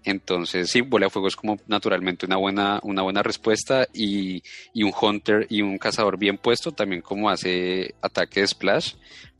Entonces, 0.06 0.70
sí, 0.72 0.80
bola 0.80 1.08
de 1.08 1.10
fuego 1.10 1.28
es 1.28 1.36
como 1.36 1.58
naturalmente 1.68 2.26
una 2.26 2.38
buena, 2.38 2.80
una 2.84 3.02
buena 3.02 3.22
respuesta 3.22 3.86
y, 3.94 4.42
y 4.74 4.84
un 4.84 4.94
hunter 5.00 5.46
y 5.50 5.62
un 5.62 5.78
cazador 5.78 6.18
bien 6.18 6.38
puesto, 6.38 6.72
también 6.72 7.02
como 7.02 7.30
hace 7.30 7.94
ataque 8.02 8.40
de 8.40 8.48
splash, 8.48 8.94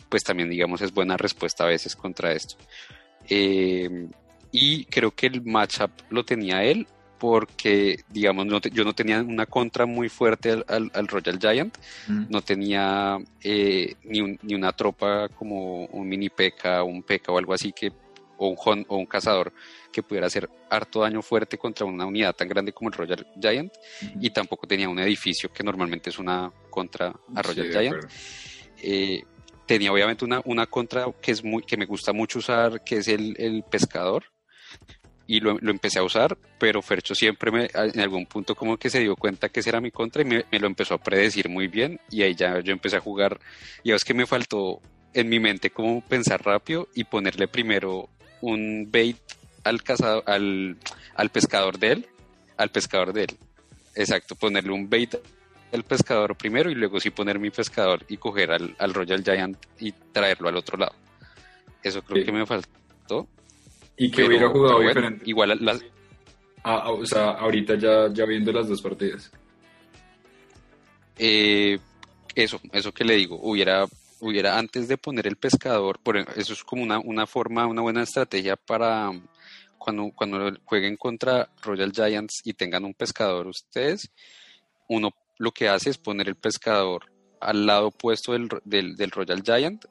pues 0.10 0.24
también 0.24 0.50
digamos 0.50 0.82
es 0.82 0.94
buena 0.94 1.16
respuesta 1.16 1.64
a 1.64 1.68
veces 1.68 1.96
contra 1.96 2.34
esto. 2.34 2.58
Eh, 3.30 4.10
y 4.52 4.86
creo 4.86 5.12
que 5.12 5.28
el 5.28 5.44
matchup 5.44 5.92
lo 6.10 6.26
tenía 6.26 6.64
él 6.64 6.88
porque, 7.20 8.00
digamos, 8.10 8.46
no 8.46 8.62
te- 8.62 8.70
yo 8.72 8.84
no 8.84 8.94
tenía 8.94 9.22
una 9.22 9.46
contra 9.46 9.86
muy 9.86 10.10
fuerte 10.10 10.52
al, 10.52 10.66
al- 10.68 10.92
al 10.94 11.08
Royal 11.08 11.38
Giant, 11.40 11.78
no 12.30 12.42
tenía 12.42 13.18
eh, 13.44 13.96
ni, 14.06 14.22
un- 14.22 14.40
ni 14.42 14.56
una 14.56 14.72
tropa 14.72 15.28
como 15.30 15.86
un 15.86 16.08
mini 16.08 16.30
P.K., 16.30 16.84
un 16.84 17.04
P.K. 17.04 17.32
o 17.32 17.38
algo 17.38 17.54
así 17.54 17.72
que 17.74 17.92
o 18.38 18.48
un, 18.48 18.56
hon- 18.58 18.86
o 18.88 18.96
un 18.96 19.06
cazador 19.06 19.52
que 19.92 20.02
pudiera 20.02 20.28
hacer 20.28 20.50
harto 20.70 21.02
daño 21.02 21.22
fuerte 21.22 21.58
contra 21.58 21.86
una 21.86 22.06
unidad 22.06 22.34
tan 22.34 22.48
grande 22.48 22.72
como 22.72 22.90
el 22.90 22.94
Royal 22.96 23.28
Giant 23.40 23.74
y 24.22 24.30
tampoco 24.30 24.66
tenía 24.66 24.88
un 24.88 24.98
edificio 25.00 25.52
que 25.52 25.62
normalmente 25.64 26.10
es 26.10 26.20
una 26.20 26.50
contra 26.70 27.08
a 27.36 27.42
Royal 27.42 27.68
Sí, 27.68 27.78
Giant. 27.78 27.96
Eh, 28.82 29.24
tenía 29.66 29.92
obviamente 29.92 30.24
una, 30.24 30.42
una 30.46 30.66
contra 30.68 31.06
que 31.22 31.32
es 31.32 31.44
muy 31.44 31.64
que 31.64 31.76
me 31.76 31.86
gusta 31.86 32.14
mucho 32.14 32.40
usar 32.40 32.82
que 32.84 32.98
es 32.98 33.08
el, 33.10 33.36
el 33.38 33.64
pescador 33.70 34.24
y 35.30 35.40
lo, 35.40 35.58
lo 35.60 35.70
empecé 35.70 36.00
a 36.00 36.04
usar 36.04 36.38
pero 36.58 36.82
Fercho 36.82 37.14
siempre 37.14 37.52
me, 37.52 37.70
en 37.74 38.00
algún 38.00 38.26
punto 38.26 38.56
como 38.56 38.78
que 38.78 38.90
se 38.90 39.00
dio 39.00 39.16
cuenta 39.16 39.50
que 39.50 39.60
ese 39.60 39.70
era 39.70 39.80
mi 39.80 39.92
contra 39.92 40.24
y 40.24 40.26
me, 40.26 40.46
me 40.52 40.60
lo 40.60 40.66
empezó 40.66 40.96
a 40.96 40.98
predecir 40.98 41.50
muy 41.50 41.68
bien 41.68 42.00
y 42.10 42.24
ahí 42.24 42.34
ya 42.34 42.60
yo 42.62 42.74
empecé 42.74 42.98
a 42.98 43.00
jugar 43.00 43.40
y 43.84 43.92
es 43.92 44.04
que 44.04 44.16
me 44.16 44.26
faltó 44.26 44.82
en 45.14 45.30
mi 45.30 45.40
mente 45.40 45.70
como 45.70 46.02
pensar 46.02 46.44
rápido 46.44 46.88
y 46.96 47.04
ponerle 47.04 47.48
primero 47.48 48.10
un 48.42 48.90
bait 48.92 49.18
al 49.64 49.84
cazador 49.84 50.24
al, 50.26 50.78
al 51.16 51.30
pescador 51.30 51.78
de 51.78 51.92
él 51.92 52.08
al 52.58 52.70
pescador 52.72 53.14
de 53.14 53.26
él 53.26 53.38
exacto, 53.96 54.36
ponerle 54.36 54.72
un 54.72 54.90
bait 54.90 55.16
al 55.72 55.84
pescador 55.84 56.36
primero 56.36 56.72
y 56.72 56.76
luego 56.76 57.00
sí 57.00 57.12
poner 57.12 57.38
mi 57.38 57.52
pescador 57.52 58.04
y 58.08 58.18
coger 58.18 58.52
al, 58.52 58.94
Royal 58.94 59.24
Giant 59.24 59.58
y 59.80 59.92
traerlo 59.92 60.50
al 60.50 60.58
otro 60.58 60.78
lado. 60.78 60.96
Eso 61.84 62.02
creo 62.02 62.26
que 62.26 62.32
me 62.32 62.46
faltó. 62.46 63.28
Y 64.00 64.10
que 64.10 64.24
hubiera 64.24 64.50
jugado 64.50 64.80
diferente. 64.80 65.24
Igual 65.30 65.58
las... 65.62 65.82
Ah, 66.64 66.82
ah, 66.86 66.92
o 66.92 67.06
sea, 67.06 67.32
ahorita 67.32 67.76
ya, 67.76 68.12
ya 68.12 68.26
viendo 68.26 68.52
las 68.52 68.68
dos 68.68 68.82
partidas. 68.82 69.32
Eh, 71.18 71.78
eso, 72.34 72.60
eso 72.72 72.92
que 72.92 73.04
le 73.04 73.16
digo, 73.16 73.40
hubiera, 73.42 73.86
hubiera 74.22 74.58
antes 74.58 74.88
de 74.88 74.98
poner 74.98 75.28
el 75.28 75.36
pescador, 75.36 76.00
por, 76.00 76.18
eso 76.18 76.54
es 76.54 76.64
como 76.64 76.82
una, 76.82 77.00
una 77.00 77.28
forma, 77.28 77.68
una 77.68 77.82
buena 77.82 78.04
estrategia 78.04 78.56
para 78.56 79.12
cuando, 79.78 80.12
cuando 80.16 80.52
jueguen 80.66 80.96
contra 80.98 81.50
Royal 81.62 81.92
Giants 81.92 82.42
y 82.44 82.54
tengan 82.54 82.86
un 82.86 82.94
pescador 82.94 83.48
ustedes, 83.48 84.10
uno 84.88 85.12
lo 85.38 85.52
que 85.52 85.70
hace 85.70 85.90
es 85.90 85.98
poner 85.98 86.28
el 86.28 86.36
pescador 86.36 87.06
al 87.40 87.66
lado 87.66 87.88
opuesto 87.88 88.34
del, 88.34 88.50
del, 88.66 89.12
Royal 89.12 89.42
Giant 89.42 89.86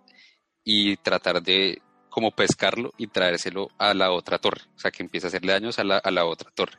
y 0.62 0.96
tratar 0.98 1.42
de 1.42 1.80
como 2.08 2.30
pescarlo 2.30 2.92
y 2.96 3.06
traérselo 3.08 3.68
a 3.78 3.94
la 3.94 4.10
otra 4.10 4.38
torre, 4.38 4.62
o 4.74 4.78
sea 4.78 4.90
que 4.90 5.02
empiece 5.02 5.26
a 5.26 5.28
hacerle 5.28 5.52
daños 5.52 5.78
a 5.78 5.84
la, 5.84 5.98
a 5.98 6.10
la 6.10 6.24
otra 6.24 6.50
torre. 6.50 6.78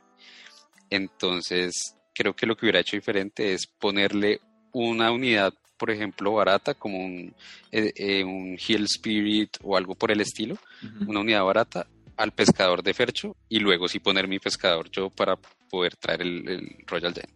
Entonces, 0.90 1.96
creo 2.14 2.34
que 2.34 2.46
lo 2.46 2.56
que 2.56 2.66
hubiera 2.66 2.80
hecho 2.80 2.96
diferente 2.96 3.52
es 3.54 3.66
ponerle 3.66 4.40
una 4.72 5.10
unidad, 5.10 5.54
por 5.76 5.90
ejemplo, 5.90 6.32
barata, 6.32 6.74
como 6.74 6.98
un, 6.98 7.34
eh, 7.72 7.92
eh, 7.96 8.24
un 8.24 8.58
Hill 8.58 8.84
Spirit 8.84 9.56
o 9.62 9.76
algo 9.76 9.94
por 9.94 10.10
el 10.10 10.20
estilo, 10.20 10.58
una 11.06 11.20
unidad 11.20 11.44
barata 11.44 11.86
al 12.16 12.32
pescador 12.32 12.82
de 12.82 12.92
Fercho 12.92 13.34
y 13.48 13.60
luego 13.60 13.88
sí 13.88 13.98
poner 13.98 14.28
mi 14.28 14.38
pescador 14.38 14.90
yo 14.90 15.08
para 15.08 15.36
poder 15.70 15.96
traer 15.96 16.22
el, 16.22 16.84
Royal 16.86 17.14
Giant. 17.14 17.30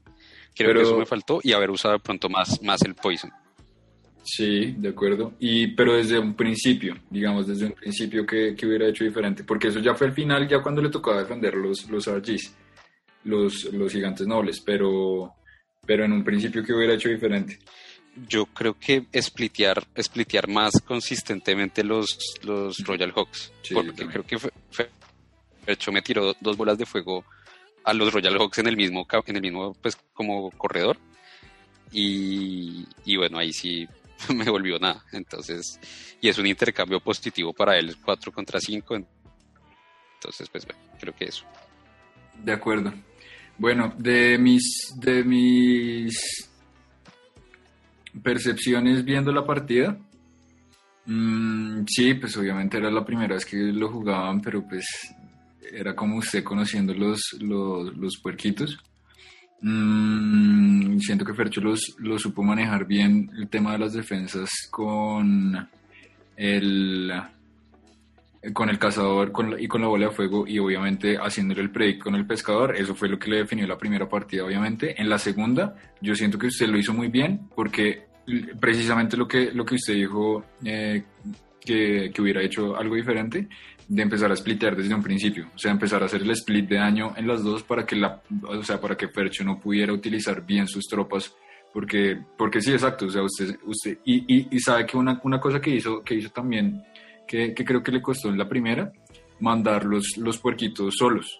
Creo 0.55 0.75
que 0.75 0.83
eso 0.83 0.99
me 0.99 1.07
faltó 1.07 1.41
y 1.43 1.53
haber 1.53 1.71
usado 1.71 1.95
de 1.95 2.01
pronto 2.01 2.29
más, 2.29 2.63
más 2.63 2.83
el 2.83 2.95
Poison. 2.95 3.33
Sí, 4.25 4.73
de 4.79 4.89
acuerdo. 4.89 5.35
Y, 5.39 5.69
pero 5.69 5.97
desde 5.97 6.19
un 6.19 6.35
principio, 6.35 6.97
digamos, 7.11 7.47
desde 7.47 7.67
un 7.67 7.73
principio 7.73 8.25
que, 8.27 8.57
hubiera 8.63 8.89
hecho 8.89 9.05
diferente, 9.05 9.45
porque 9.45 9.69
eso 9.69 9.81
ya 9.81 9.95
fue 9.95 10.07
al 10.07 10.15
final, 10.15 10.49
ya 10.49 10.63
cuando 10.63 10.81
le 10.81 10.89
tocaba 10.89 11.21
defender 11.21 11.55
los, 11.55 11.89
los 11.91 12.07
RGs, 12.07 12.55
los, 13.25 13.65
los 13.73 13.93
gigantes 13.93 14.27
nobles, 14.27 14.61
pero, 14.61 15.35
pero 15.87 16.05
en 16.05 16.13
un 16.13 16.25
principio 16.25 16.65
que 16.65 16.73
hubiera 16.73 16.95
hecho 16.95 17.11
diferente 17.11 17.59
yo 18.29 18.47
creo 18.47 18.79
que 18.79 19.07
splitear, 19.21 19.87
splitear 20.01 20.49
más 20.49 20.81
consistentemente 20.81 21.83
los, 21.83 22.19
los 22.43 22.79
Royal 22.79 23.13
Hawks. 23.13 23.53
porque 23.73 24.07
creo 24.07 24.25
que 24.25 24.39
hecho 25.67 25.93
me 25.93 26.03
tiró 26.03 26.35
dos 26.41 26.57
bolas 26.57 26.79
de 26.79 26.87
fuego 26.87 27.25
a 27.83 27.93
los 27.93 28.13
Royal 28.13 28.37
Hawks 28.39 28.59
en 28.59 28.69
el 28.69 28.77
mismo, 28.77 29.07
en 29.27 29.37
el 29.37 29.43
mismo 29.43 29.75
pues 29.75 29.97
como 30.13 30.51
corredor. 30.53 30.97
Y, 31.93 32.87
y 33.05 33.17
bueno, 33.17 33.39
ahí 33.39 33.53
sí 33.53 33.87
me 34.35 34.49
volvió 34.51 34.79
nada. 34.79 35.05
Entonces, 35.13 35.79
y 36.21 36.29
es 36.29 36.39
un 36.39 36.47
intercambio 36.47 37.01
positivo 37.01 37.53
para 37.53 37.79
él, 37.79 37.97
4 38.03 38.33
contra 38.33 38.61
5. 38.61 38.97
Entonces, 40.15 40.49
pues 40.49 40.67
bueno, 40.67 40.81
creo 40.99 41.15
que 41.15 41.27
eso. 41.27 41.45
De 42.43 42.53
acuerdo. 42.53 42.93
Bueno, 43.57 43.95
de 43.97 44.37
mis, 44.39 44.93
de 44.97 45.23
mis 45.23 46.15
percepciones 48.23 49.05
viendo 49.05 49.33
la 49.33 49.47
partida. 49.47 49.97
Mm, 51.07 51.85
sí, 51.87 52.15
pues 52.15 52.37
obviamente 52.37 52.79
era 52.79 52.91
la 52.91 53.05
primera 53.05 53.35
vez 53.35 53.45
que 53.45 53.57
lo 53.57 53.91
jugaban, 53.91 54.41
pero 54.41 54.67
pues 54.67 54.87
era 55.73 55.95
como 55.95 56.17
usted 56.17 56.43
conociendo 56.43 56.95
los, 56.95 57.21
los, 57.41 58.19
puerquitos. 58.23 58.79
Mm, 59.61 60.99
siento 60.99 61.25
que 61.25 61.35
Fercho 61.35 61.61
los, 61.61 61.97
lo 61.99 62.19
supo 62.19 62.43
manejar 62.43 62.87
bien 62.87 63.31
el 63.37 63.49
tema 63.49 63.73
de 63.73 63.79
las 63.79 63.95
defensas 63.95 64.51
con 64.71 65.69
el 66.37 67.13
con 68.53 68.69
el 68.69 68.79
cazador 68.79 69.33
y 69.59 69.67
con 69.67 69.81
la 69.81 69.89
bola 69.89 70.09
de 70.09 70.13
fuego 70.13 70.47
y 70.47 70.59
obviamente 70.59 71.17
haciéndole 71.17 71.63
el 71.63 71.71
predict 71.71 72.03
con 72.03 72.15
el 72.15 72.27
pescador, 72.27 72.77
eso 72.77 72.95
fue 72.95 73.09
lo 73.09 73.19
que 73.19 73.31
le 73.31 73.39
definió 73.39 73.67
la 73.67 73.79
primera 73.79 74.07
partida 74.07 74.45
obviamente. 74.45 75.01
En 75.01 75.09
la 75.09 75.19
segunda 75.19 75.75
yo 76.03 76.15
siento 76.15 76.39
que 76.39 76.49
usted 76.49 76.67
lo 76.67 76.77
hizo 76.77 76.93
muy 76.93 77.09
bien 77.09 77.49
porque 77.55 78.05
precisamente 78.61 79.17
lo 79.17 79.27
que, 79.27 79.51
lo 79.53 79.65
que 79.65 79.77
usted 79.77 79.95
dijo 79.95 80.45
eh, 80.65 81.05
que, 81.61 82.11
que, 82.13 82.23
hubiera 82.23 82.43
hecho 82.43 82.77
algo 82.77 82.95
diferente 82.95 83.49
de 83.89 84.03
empezar 84.03 84.31
a 84.33 84.37
splitear 84.37 84.77
desde 84.77 84.95
un 84.95 85.03
principio, 85.03 85.51
o 85.55 85.59
sea, 85.59 85.71
empezar 85.71 86.03
a 86.03 86.07
hacer 86.07 86.23
el 86.23 86.31
split 86.31 86.69
de 86.69 86.77
daño 86.77 87.13
en 87.17 87.27
las 87.27 87.43
dos 87.43 87.63
para 87.63 87.85
que 87.85 87.97
la, 87.97 88.23
o 88.49 88.63
sea, 88.63 88.81
para 88.81 88.97
que 88.97 89.09
Percho 89.09 89.45
no 89.45 89.61
pudiera 89.61 89.93
utilizar 89.93 90.45
bien 90.45 90.67
sus 90.67 90.85
tropas 90.87 91.35
porque, 91.75 92.17
porque 92.39 92.61
sí, 92.61 92.73
exacto, 92.73 93.07
o 93.07 93.11
sea, 93.11 93.23
usted, 93.23 93.59
usted 93.65 93.99
y, 94.05 94.55
y, 94.55 94.61
sabe 94.61 94.87
que 94.87 94.97
una, 94.97 95.21
una 95.25 95.41
cosa 95.41 95.61
que 95.61 95.71
hizo, 95.71 96.03
que 96.03 96.15
hizo 96.15 96.31
también 96.31 96.85
que, 97.27 97.53
creo 97.53 97.83
que 97.83 97.91
le 97.91 98.01
costó 98.01 98.29
en 98.29 98.39
la 98.39 98.49
primera, 98.49 98.93
mandar 99.41 99.85
los, 99.85 100.17
los 100.17 100.39
puerquitos 100.39 100.95
solos 100.97 101.37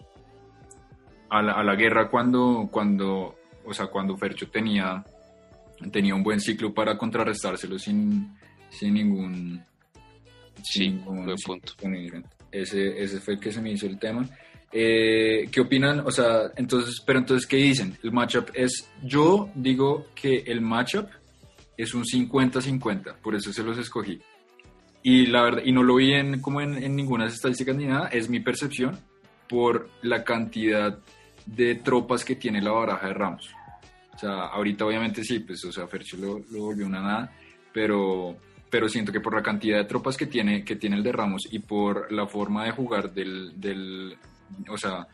a 1.29 1.41
la, 1.41 1.53
a 1.53 1.63
la, 1.63 1.75
guerra 1.75 2.09
cuando, 2.09 2.67
cuando, 2.69 3.35
o 3.65 3.73
sea, 3.73 3.87
cuando 3.87 4.17
Fercho 4.17 4.49
tenía, 4.49 5.05
tenía 5.89 6.13
un 6.13 6.21
buen 6.21 6.41
ciclo 6.41 6.73
para 6.73 6.97
contrarrestárselo 6.97 7.79
sin, 7.79 8.35
sin 8.69 8.93
ningún... 8.93 9.63
Sin 10.63 10.99
punto. 10.99 11.35
ese, 12.51 13.03
ese 13.03 13.19
fue 13.19 13.35
el 13.35 13.39
que 13.39 13.51
se 13.51 13.61
me 13.61 13.71
hizo 13.71 13.85
el 13.85 13.99
tema. 13.99 14.27
Eh, 14.71 15.47
¿Qué 15.51 15.61
opinan? 15.61 16.01
O 16.01 16.11
sea, 16.11 16.51
entonces, 16.57 17.01
pero 17.05 17.19
entonces, 17.19 17.47
¿qué 17.47 17.57
dicen? 17.57 17.97
El 18.03 18.11
matchup 18.11 18.49
es, 18.53 18.89
yo 19.03 19.49
digo 19.55 20.07
que 20.15 20.43
el 20.47 20.61
matchup 20.61 21.07
es 21.77 21.93
un 21.93 22.03
50-50, 22.03 23.17
por 23.21 23.35
eso 23.35 23.53
se 23.53 23.63
los 23.63 23.77
escogí 23.77 24.19
y 25.07 25.27
la 25.27 25.43
verdad, 25.43 25.61
y 25.63 25.71
no 25.71 25.83
lo 25.83 25.97
vi 25.97 26.13
en, 26.15 26.41
como 26.41 26.61
en, 26.61 26.83
en 26.83 26.95
ninguna 26.95 27.27
estadísticas 27.27 27.75
ni 27.75 27.85
nada, 27.85 28.07
es 28.07 28.27
mi 28.27 28.39
percepción 28.39 28.97
por 29.47 29.87
la 30.01 30.23
cantidad 30.23 30.97
de 31.45 31.75
tropas 31.75 32.25
que 32.25 32.35
tiene 32.35 32.59
la 32.59 32.71
baraja 32.71 33.09
de 33.09 33.13
Ramos. 33.13 33.51
O 34.15 34.17
sea, 34.17 34.47
ahorita 34.47 34.83
obviamente 34.83 35.23
sí, 35.23 35.41
pues, 35.41 35.63
o 35.63 35.71
sea, 35.71 35.85
Fercho 35.85 36.17
lo, 36.17 36.39
lo, 36.49 36.63
volvió 36.63 36.87
una 36.87 37.03
nada, 37.03 37.31
pero, 37.71 38.35
pero 38.75 38.89
siento 38.89 39.13
que 39.13 39.21
por 39.21 39.33
la 39.33 39.41
cantidad 39.41 39.77
de 39.77 39.85
tropas 39.85 40.17
que 40.17 40.25
tiene, 40.25 40.65
que 40.65 40.75
tiene 40.75 40.97
el 40.97 41.03
de 41.03 41.13
Ramos 41.13 41.47
y 41.49 41.59
por 41.59 42.11
la 42.11 42.27
forma 42.27 42.65
de 42.65 42.71
jugar 42.71 43.13
del, 43.13 43.53
del 43.55 44.17
o 44.67 44.77
sea, 44.77 45.07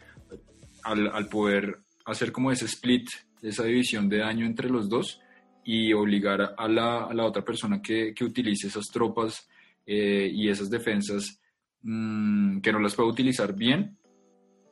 al, 0.84 1.08
al 1.14 1.28
poder 1.28 1.78
hacer 2.06 2.32
como 2.32 2.52
ese 2.52 2.66
split, 2.66 3.08
esa 3.40 3.64
división 3.64 4.10
de 4.10 4.18
daño 4.18 4.48
entre 4.48 4.68
los 4.68 4.90
dos 4.90 5.22
y 5.64 5.94
obligar 5.94 6.56
a 6.58 6.68
la, 6.68 7.04
a 7.04 7.14
la 7.14 7.24
otra 7.24 7.46
persona 7.46 7.84
que, 7.84 8.16
que 8.16 8.26
utilice 8.26 8.66
esas 8.66 8.88
tropas 8.88 9.48
eh, 9.86 10.28
y 10.34 10.50
esas 10.50 10.72
defensas 10.72 11.40
mm, 11.84 12.62
que 12.62 12.72
no 12.72 12.80
las 12.80 12.96
puedo 12.96 13.10
utilizar 13.10 13.54
bien, 13.54 13.96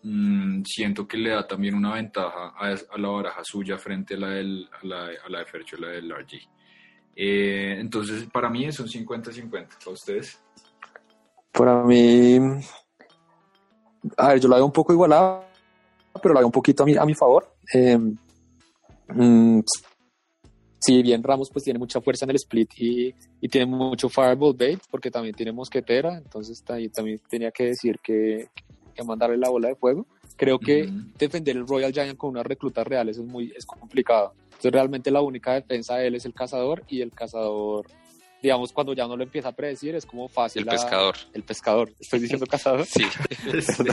mm, 0.02 0.64
siento 0.66 1.08
que 1.08 1.20
le 1.20 1.30
da 1.30 1.46
también 1.46 1.76
una 1.76 1.94
ventaja 1.94 2.56
a, 2.58 2.98
la 2.98 3.08
baraja 3.08 3.44
suya 3.44 3.78
frente 3.78 4.16
a 4.16 4.18
la, 4.18 4.30
del, 4.30 4.68
a 4.82 4.84
la, 4.84 5.10
a 5.28 5.30
la 5.30 5.40
de 5.42 5.46
Fercho, 5.46 5.78
la 5.78 5.90
del 5.90 6.10
RG. 6.12 6.59
Eh, 7.16 7.78
entonces, 7.80 8.28
para 8.32 8.50
mí 8.50 8.66
es 8.66 8.80
un 8.80 8.88
50-50. 8.88 9.52
¿Para 9.52 9.92
ustedes? 9.92 10.40
Para 11.52 11.84
mí, 11.84 12.40
a 14.18 14.30
ver, 14.30 14.40
yo 14.40 14.48
lo 14.48 14.56
hago 14.56 14.66
un 14.66 14.72
poco 14.72 14.94
igualado, 14.94 15.44
pero 16.22 16.34
lo 16.34 16.40
hago 16.40 16.48
un 16.48 16.54
poquito 16.54 16.84
a 16.84 16.86
mi, 16.86 16.96
a 16.96 17.06
mi 17.06 17.16
favor. 17.16 17.54
Eh, 17.74 17.98
mm, 19.08 19.62
si 20.80 21.02
bien 21.04 21.22
Ramos 21.22 21.50
pues 21.52 21.66
tiene 21.66 21.80
mucha 21.80 22.00
fuerza 22.02 22.26
en 22.26 22.32
el 22.32 22.38
split 22.38 22.72
y, 22.78 23.14
y 23.42 23.50
tiene 23.50 23.66
mucho 23.66 24.10
fireball 24.10 24.56
bait, 24.58 24.80
porque 24.90 25.12
también 25.12 25.36
tiene 25.36 25.52
mosquetera, 25.52 26.18
entonces 26.18 26.64
también, 26.64 27.20
tenía 27.30 27.52
que 27.52 27.66
decir 27.66 28.00
que, 28.02 28.48
que, 28.94 29.04
mandarle 29.04 29.38
la 29.38 29.50
bola 29.50 29.68
de 29.68 29.76
fuego. 29.76 30.08
Creo 30.38 30.58
que 30.58 30.90
defender 31.18 31.58
el 31.58 31.68
Royal 31.68 31.92
Giant 31.92 32.18
con 32.18 32.32
unas 32.32 32.46
reclutas 32.46 32.88
reales 32.88 33.18
es 33.18 33.26
muy 33.26 33.52
es 33.56 33.66
complicado. 33.66 34.34
Entonces 34.60 34.74
realmente 34.74 35.10
la 35.10 35.22
única 35.22 35.54
defensa 35.54 35.96
de 35.96 36.08
él 36.08 36.16
es 36.16 36.26
el 36.26 36.34
cazador 36.34 36.84
y 36.90 37.00
el 37.00 37.14
cazador 37.14 37.88
digamos, 38.42 38.72
cuando 38.72 38.94
ya 38.94 39.08
no 39.08 39.18
lo 39.18 39.24
empieza 39.24 39.50
a 39.50 39.52
predecir, 39.52 39.96
es 39.96 40.06
como 40.06 40.28
fácil. 40.28 40.62
El 40.62 40.68
pescador. 40.68 41.16
El 41.34 41.44
pescador. 41.44 41.92
¿Estoy 42.00 42.20
diciendo 42.20 42.46
cazador? 42.46 42.86
Sí. 42.86 43.04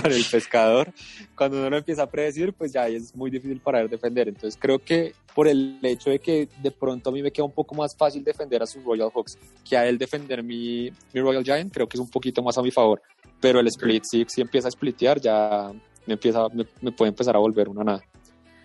el 0.05 0.25
pescador. 0.31 0.93
Cuando 1.37 1.59
uno 1.59 1.71
lo 1.71 1.79
empieza 1.79 2.05
a 2.05 2.11
predecir, 2.11 2.53
pues 2.53 2.73
ya 2.73 2.87
es 2.87 3.15
muy 3.15 3.31
difícil 3.31 3.61
para 3.61 3.81
él 3.81 3.89
defender. 3.89 4.29
Entonces 4.29 4.59
creo 4.61 4.79
que 4.79 5.15
por 5.35 5.49
el 5.49 5.79
hecho 5.83 6.11
de 6.11 6.19
que 6.19 6.49
de 6.63 6.71
pronto 6.71 7.11
a 7.11 7.13
mí 7.13 7.23
me 7.23 7.33
queda 7.33 7.45
un 7.45 7.53
poco 7.53 7.75
más 7.75 7.97
fácil 7.97 8.23
defender 8.23 8.63
a 8.63 8.67
sus 8.67 8.85
Royal 8.85 9.11
Hawks 9.13 9.37
que 9.69 9.77
a 9.77 9.87
él 9.87 9.99
defender 9.99 10.43
mi, 10.43 10.91
mi 11.13 11.21
Royal 11.21 11.45
Giant, 11.45 11.73
creo 11.73 11.89
que 11.89 11.97
es 11.97 12.01
un 12.01 12.11
poquito 12.11 12.43
más 12.43 12.57
a 12.57 12.63
mi 12.63 12.71
favor. 12.71 13.03
Pero 13.41 13.59
el 13.59 13.67
split, 13.67 14.05
si, 14.05 14.25
si 14.29 14.41
empieza 14.41 14.69
a 14.69 14.71
splitear, 14.71 15.21
ya 15.21 15.73
me, 16.07 16.15
empieza, 16.15 16.49
me, 16.51 16.65
me 16.81 16.93
puede 16.93 17.11
empezar 17.11 17.35
a 17.35 17.41
volver 17.41 17.69
una 17.69 17.85
nada. 17.85 18.05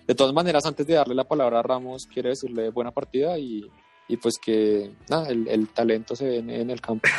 De 0.08 0.16
todas 0.16 0.34
maneras, 0.34 0.66
antes 0.66 0.86
de 0.86 0.95
darle 0.95 1.16
la 1.16 1.24
palabra 1.24 1.60
a 1.60 1.64
Ramos, 1.64 2.08
quiero 2.12 2.30
decirle 2.30 2.70
buena 2.70 2.91
partida 2.91 3.38
y 3.38 3.70
y 4.12 4.18
pues 4.18 4.36
que 4.43 4.91
nada, 5.08 5.30
el, 5.30 5.47
el 5.47 5.70
talento 5.70 6.18
se 6.18 6.26
ve 6.26 6.38
en, 6.39 6.70
el 6.70 6.82
campo. 6.82 7.08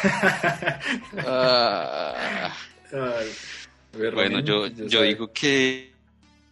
Ah. 1.24 2.54
bueno, 3.94 4.40
yo, 4.40 4.66
yo 4.66 5.00
digo 5.00 5.32
que 5.32 5.90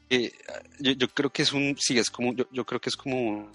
eh, 0.08 0.32
yo, 0.78 0.92
yo, 0.92 1.08
creo 1.08 1.28
que 1.28 1.42
es 1.42 1.52
un, 1.52 1.76
sí, 1.78 1.98
es 1.98 2.08
como, 2.08 2.34
yo, 2.34 2.46
yo 2.50 2.64
creo 2.64 2.80
que 2.80 2.88
es 2.88 2.96
como 2.96 3.50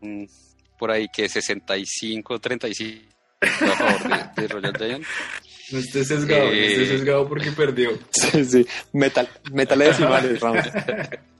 un, 0.00 0.30
por 0.78 0.92
ahí 0.92 1.08
que 1.12 1.28
65, 1.28 2.38
35 2.38 3.02
a 3.40 3.46
favor 3.48 4.34
de, 4.36 4.42
de 4.42 4.48
Royal 4.48 4.76
Giant. 4.78 5.04
No 5.72 5.78
esté 5.80 6.04
sesgado, 6.04 6.44
no 6.44 6.50
esté 6.52 6.82
Eh, 6.84 6.86
sesgado 6.86 7.28
porque 7.28 7.50
perdió. 7.50 7.90
Sí, 8.12 8.44
sí. 8.44 8.66
Metal, 8.92 9.28
metal 9.52 9.78
decimales, 9.80 10.38
Ramos. 10.40 10.64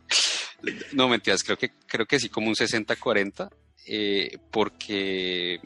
No, 0.93 1.09
mentiras, 1.09 1.43
creo 1.43 1.57
que, 1.57 1.71
creo 1.87 2.07
que 2.07 2.19
sí, 2.19 2.29
como 2.29 2.49
un 2.49 2.55
60-40, 2.55 3.51
eh, 3.87 4.37
porque 4.51 5.61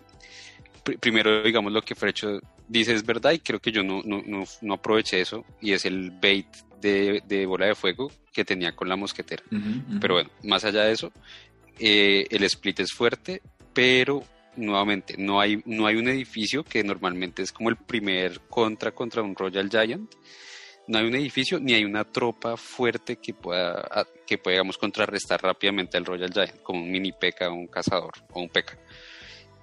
pr- 0.84 0.98
primero, 0.98 1.42
digamos, 1.42 1.72
lo 1.72 1.82
que 1.82 1.94
Frecho 1.94 2.40
dice 2.68 2.94
es 2.94 3.04
verdad 3.04 3.32
y 3.32 3.38
creo 3.40 3.60
que 3.60 3.72
yo 3.72 3.82
no, 3.82 4.02
no, 4.04 4.22
no, 4.24 4.44
no 4.62 4.74
aproveché 4.74 5.20
eso 5.20 5.44
y 5.60 5.72
es 5.72 5.84
el 5.84 6.10
bait 6.10 6.46
de, 6.80 7.22
de 7.26 7.46
bola 7.46 7.66
de 7.66 7.74
fuego 7.74 8.10
que 8.32 8.44
tenía 8.44 8.74
con 8.74 8.88
la 8.88 8.96
mosquetera. 8.96 9.42
Pero 10.00 10.14
bueno, 10.14 10.30
más 10.44 10.64
allá 10.64 10.84
de 10.84 10.92
eso, 10.92 11.12
eh, 11.78 12.26
el 12.30 12.42
split 12.44 12.80
es 12.80 12.92
fuerte, 12.92 13.42
pero 13.72 14.22
nuevamente 14.56 15.16
no 15.18 15.40
hay, 15.40 15.60
no 15.66 15.86
hay 15.86 15.96
un 15.96 16.08
edificio 16.08 16.62
que 16.62 16.84
normalmente 16.84 17.42
es 17.42 17.50
como 17.52 17.68
el 17.70 17.76
primer 17.76 18.40
contra 18.48 18.92
contra 18.92 19.22
un 19.22 19.34
Royal 19.34 19.68
Giant. 19.68 20.10
No 20.86 20.98
hay 20.98 21.06
un 21.06 21.14
edificio 21.14 21.58
ni 21.60 21.72
hay 21.72 21.84
una 21.84 22.04
tropa 22.04 22.56
fuerte 22.56 23.16
que 23.16 23.32
pueda, 23.34 24.06
que 24.26 24.36
pueda 24.38 24.54
digamos, 24.56 24.76
contrarrestar 24.76 25.42
rápidamente 25.42 25.96
al 25.96 26.04
Royal 26.04 26.30
Giant, 26.32 26.62
como 26.62 26.82
un 26.82 26.90
mini 26.90 27.12
P.E.K.K.A, 27.12 27.50
un 27.50 27.66
cazador 27.68 28.12
o 28.32 28.40
un 28.40 28.48
P.E.K.K.A. 28.50 28.78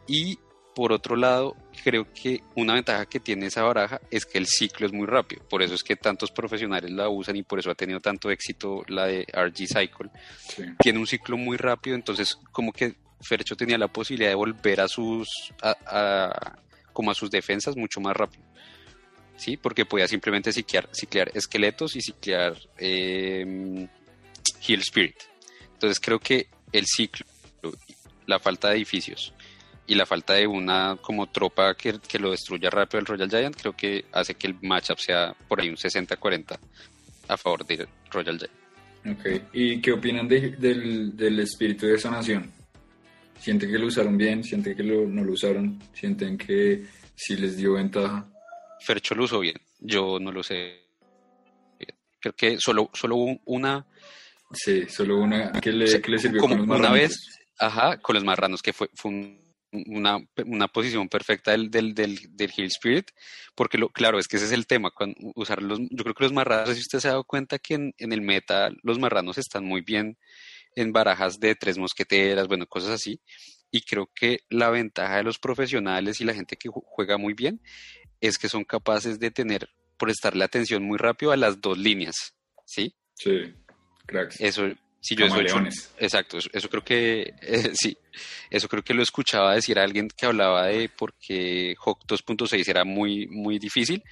Y 0.08 0.40
por 0.74 0.92
otro 0.94 1.16
lado, 1.16 1.56
creo 1.84 2.08
que 2.14 2.42
una 2.56 2.74
ventaja 2.74 3.06
que 3.06 3.20
tiene 3.20 3.48
esa 3.48 3.62
baraja 3.64 4.00
es 4.10 4.26
que 4.26 4.38
el 4.38 4.48
ciclo 4.48 4.86
es 4.88 4.94
muy 4.94 5.06
rápido. 5.06 5.44
Por 5.50 5.62
eso 5.62 5.76
es 5.76 5.84
que 5.84 5.96
tantos 5.98 6.32
profesionales 6.32 6.90
la 6.92 7.10
usan 7.10 7.36
y 7.36 7.44
por 7.44 7.60
eso 7.60 7.70
ha 7.70 7.76
tenido 7.76 8.00
tanto 8.00 8.32
éxito 8.32 8.82
la 8.88 9.06
de 9.06 9.26
RG 9.32 9.68
Cycle 9.68 10.10
Sí. 10.48 10.64
tiene 10.80 10.98
un 11.00 11.08
ciclo 11.08 11.38
muy 11.38 11.58
rápido, 11.58 11.96
entonces 11.96 12.38
como 12.52 12.72
que 12.72 12.96
Fercho 13.22 13.56
tenía 13.56 13.78
la 13.78 13.90
posibilidad 13.90 14.30
de 14.32 14.36
volver 14.36 14.82
a 14.82 14.88
sus 14.88 15.28
a, 15.62 15.76
a- 15.86 16.56
como 16.94 17.12
a 17.12 17.16
sus 17.16 17.30
defensas 17.30 17.76
mucho 17.78 18.00
más 18.02 18.16
rápido. 18.16 18.44
Sí, 19.42 19.58
porque 19.58 19.86
podía 19.86 20.08
simplemente 20.08 20.54
ciclear, 20.54 20.88
ciclear 20.92 21.32
esqueletos 21.34 21.96
y 21.96 22.02
ciclear 22.02 22.56
eh, 22.78 23.88
Heal 24.68 24.80
Spirit. 24.82 25.16
Entonces 25.74 26.00
creo 26.00 26.20
que 26.20 26.46
el 26.72 26.86
ciclo, 26.86 27.26
la 28.28 28.38
falta 28.40 28.70
de 28.70 28.76
edificios 28.76 29.34
y 29.88 29.96
la 29.96 30.06
falta 30.06 30.34
de 30.36 30.46
una 30.46 30.96
como 31.02 31.28
tropa 31.32 31.74
que, 31.74 31.96
que 32.08 32.20
lo 32.20 32.30
destruya 32.30 32.70
rápido 32.70 33.00
el 33.00 33.08
Royal 33.08 33.30
Giant, 33.32 33.56
creo 33.60 33.76
que 33.76 34.06
hace 34.12 34.36
que 34.36 34.46
el 34.46 34.58
matchup 34.62 35.00
sea 35.00 35.36
por 35.48 35.60
ahí 35.60 35.70
un 35.70 35.76
60-40 35.76 36.60
a 37.28 37.36
favor 37.38 37.66
del 37.66 37.88
Royal 38.12 38.38
Giant. 38.38 39.18
Ok. 39.20 39.42
¿Y 39.54 39.82
qué 39.82 39.92
opinan 39.92 40.28
de- 40.28 40.52
del, 40.52 41.18
del 41.18 41.40
espíritu 41.40 41.88
de 41.88 41.98
sanación? 41.98 42.52
¿Sienten 43.40 43.72
que 43.72 43.80
lo 43.80 43.88
usaron 43.88 44.16
bien? 44.20 44.44
¿Sienten 44.44 44.78
que 44.78 44.84
lo- 44.84 45.08
no 45.08 45.24
lo 45.24 45.34
usaron? 45.34 45.82
¿Sienten 45.96 46.38
que 46.38 46.86
sí 47.16 47.36
les 47.38 47.58
dio 47.58 47.74
ventaja? 47.74 48.28
Fercho 48.82 49.16
lo 49.16 49.24
usó 49.26 49.40
bien, 49.40 49.56
yo 49.80 50.20
no 50.20 50.32
lo 50.32 50.44
sé. 50.44 50.82
Creo 52.20 52.34
que 52.34 52.60
solo, 52.60 52.90
solo 52.94 53.16
hubo 53.16 53.40
una, 53.46 53.86
Sí, 54.54 54.88
solo 54.90 55.18
una 55.18 55.52
que 55.54 55.72
le, 55.72 55.86
O 55.86 55.88
sea, 55.88 56.02
que 56.02 56.12
le 56.12 56.20
sirvió 56.20 56.42
como 56.42 56.56
con 56.56 56.60
los 56.60 56.68
una 56.68 56.90
marranitos. 56.90 57.18
vez, 57.18 57.40
ajá, 57.58 57.98
con 58.02 58.14
los 58.16 58.24
marranos, 58.24 58.62
que 58.62 58.74
fue, 58.74 58.90
fue 58.96 59.12
un- 59.12 59.42
una, 59.88 60.18
una 60.46 60.68
posición 60.68 61.08
perfecta 61.08 61.52
del, 61.52 61.72
del, 61.72 61.96
del, 61.96 62.20
del 62.36 62.52
Heal 62.56 62.68
Spirit, 62.68 63.06
porque 63.56 63.78
lo, 63.78 63.88
claro, 63.90 64.20
es 64.20 64.28
que 64.28 64.36
ese 64.36 64.46
es 64.48 64.52
el 64.52 64.68
tema, 64.68 64.92
cuando 64.92 65.16
usar 65.36 65.64
los, 65.64 65.80
yo 65.80 66.04
creo 66.04 66.14
que 66.14 66.26
los 66.26 66.34
marranos, 66.34 66.76
si 66.76 66.82
usted 66.82 67.00
se 67.00 67.08
ha 67.08 67.12
dado 67.12 67.24
cuenta 67.24 67.58
que 67.58 67.76
en, 67.76 67.94
en 67.98 68.12
el 68.12 68.22
meta 68.22 68.70
los 68.84 69.00
marranos 69.00 69.38
están 69.38 69.64
muy 69.64 69.80
bien 69.82 70.18
en 70.76 70.92
barajas 70.92 71.40
de 71.40 71.56
tres 71.56 71.78
mosqueteras, 71.78 72.50
bueno, 72.50 72.68
cosas 72.68 72.92
así, 72.92 73.22
y 73.72 73.82
creo 73.84 74.12
que 74.14 74.40
la 74.50 74.70
ventaja 74.70 75.16
de 75.16 75.24
los 75.24 75.40
profesionales 75.40 76.20
y 76.20 76.26
la 76.26 76.34
gente 76.34 76.58
que 76.58 76.68
ju- 76.70 76.84
juega 76.86 77.18
muy 77.18 77.34
bien 77.34 77.62
es 78.22 78.38
que 78.38 78.48
son 78.48 78.64
capaces 78.64 79.20
de 79.20 79.32
tener, 79.32 79.70
prestarle 79.98 80.44
atención 80.46 80.84
muy 80.84 80.98
rápido 80.98 81.32
a 81.32 81.38
las 81.38 81.60
dos 81.60 81.78
líneas, 81.78 82.34
¿sí? 82.66 82.94
Sí, 83.16 83.54
cracks. 84.06 84.40
Eso, 84.40 84.70
si 85.00 85.16
yo 85.16 85.26
eso. 85.26 85.58
Exacto, 86.00 86.38
eso, 86.38 86.50
eso 86.54 86.70
creo 86.70 86.84
que, 86.84 87.34
eh, 87.42 87.72
sí, 87.74 87.98
eso 88.50 88.68
creo 88.70 88.84
que 88.84 88.94
lo 88.94 89.02
escuchaba 89.04 89.56
decir 89.56 89.78
a 89.80 89.84
alguien 89.84 90.08
que 90.16 90.26
hablaba 90.26 90.68
de 90.68 90.88
por 90.90 91.14
qué 91.16 91.76
Hawk 91.84 92.06
2.6 92.08 92.68
era 92.68 92.86
muy, 92.86 93.28
muy 93.28 93.60
difícil, 93.60 94.04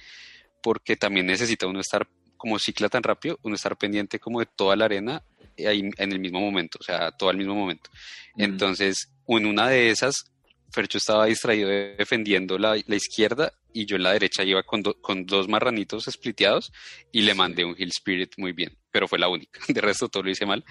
porque 0.62 0.96
también 0.96 1.26
necesita 1.26 1.66
uno 1.66 1.80
estar, 1.80 2.06
como 2.36 2.58
cicla 2.58 2.88
tan 2.88 3.02
rápido, 3.02 3.38
uno 3.42 3.54
estar 3.54 3.76
pendiente 3.76 4.18
como 4.18 4.40
de 4.40 4.46
toda 4.46 4.74
la 4.76 4.86
arena 4.86 5.22
eh, 5.56 5.90
en 5.96 6.12
el 6.12 6.18
mismo 6.18 6.40
momento, 6.40 6.78
o 6.80 6.82
sea, 6.82 7.10
todo 7.12 7.30
al 7.30 7.36
mismo 7.36 7.54
momento. 7.54 7.90
Mm. 8.34 8.42
Entonces, 8.42 9.10
en 9.28 9.46
una 9.46 9.68
de 9.68 9.90
esas, 9.90 10.24
Fercho 10.72 10.98
estaba 10.98 11.26
distraído 11.26 11.68
de- 11.68 11.96
defendiendo 11.96 12.58
la, 12.58 12.76
la 12.86 12.96
izquierda 12.96 13.52
y 13.72 13.86
yo 13.86 13.96
en 13.96 14.02
la 14.02 14.12
derecha 14.12 14.42
iba 14.44 14.62
con, 14.62 14.82
do- 14.82 14.94
con 15.00 15.26
dos 15.26 15.48
marranitos 15.48 16.04
spliteados 16.04 16.72
y 17.12 17.22
le 17.22 17.34
mandé 17.34 17.64
un 17.64 17.74
Heal 17.76 17.88
Spirit 17.90 18.32
muy 18.36 18.52
bien, 18.52 18.76
pero 18.90 19.06
fue 19.08 19.18
la 19.18 19.28
única. 19.28 19.60
De 19.68 19.80
resto 19.80 20.08
todo 20.08 20.22
lo 20.24 20.30
hice 20.30 20.46
mal 20.46 20.64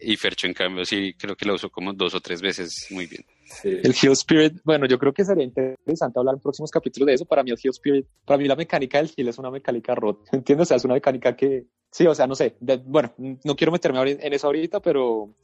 y 0.00 0.16
Fercho 0.16 0.46
en 0.46 0.54
cambio 0.54 0.84
sí 0.84 1.14
creo 1.18 1.36
que 1.36 1.44
lo 1.46 1.54
usó 1.54 1.70
como 1.70 1.92
dos 1.92 2.14
o 2.14 2.20
tres 2.20 2.40
veces 2.42 2.86
muy 2.90 3.06
bien. 3.06 3.24
Sí. 3.46 3.68
El 3.82 3.94
Heal 3.94 4.12
Spirit, 4.12 4.54
bueno, 4.64 4.86
yo 4.86 4.98
creo 4.98 5.12
que 5.12 5.24
sería 5.24 5.44
interesante 5.44 6.18
hablar 6.18 6.34
en 6.36 6.40
próximos 6.40 6.70
capítulos 6.70 7.06
de 7.06 7.14
eso. 7.14 7.24
Para 7.26 7.42
mí 7.42 7.50
el 7.50 7.58
Heal 7.62 7.70
Spirit, 7.72 8.06
para 8.24 8.38
mí 8.38 8.46
la 8.48 8.56
mecánica 8.56 8.98
del 8.98 9.10
Heal 9.16 9.28
es 9.28 9.38
una 9.38 9.50
mecánica 9.50 9.94
rota, 9.94 10.30
¿entiendes? 10.32 10.66
O 10.66 10.68
sea, 10.68 10.76
es 10.78 10.84
una 10.84 10.94
mecánica 10.94 11.36
que, 11.36 11.64
sí, 11.90 12.06
o 12.06 12.14
sea, 12.14 12.26
no 12.26 12.34
sé, 12.34 12.56
de- 12.60 12.78
bueno, 12.78 13.12
no 13.18 13.54
quiero 13.54 13.70
meterme 13.72 14.00
en 14.12 14.32
eso 14.32 14.46
ahorita, 14.46 14.80
pero, 14.80 15.34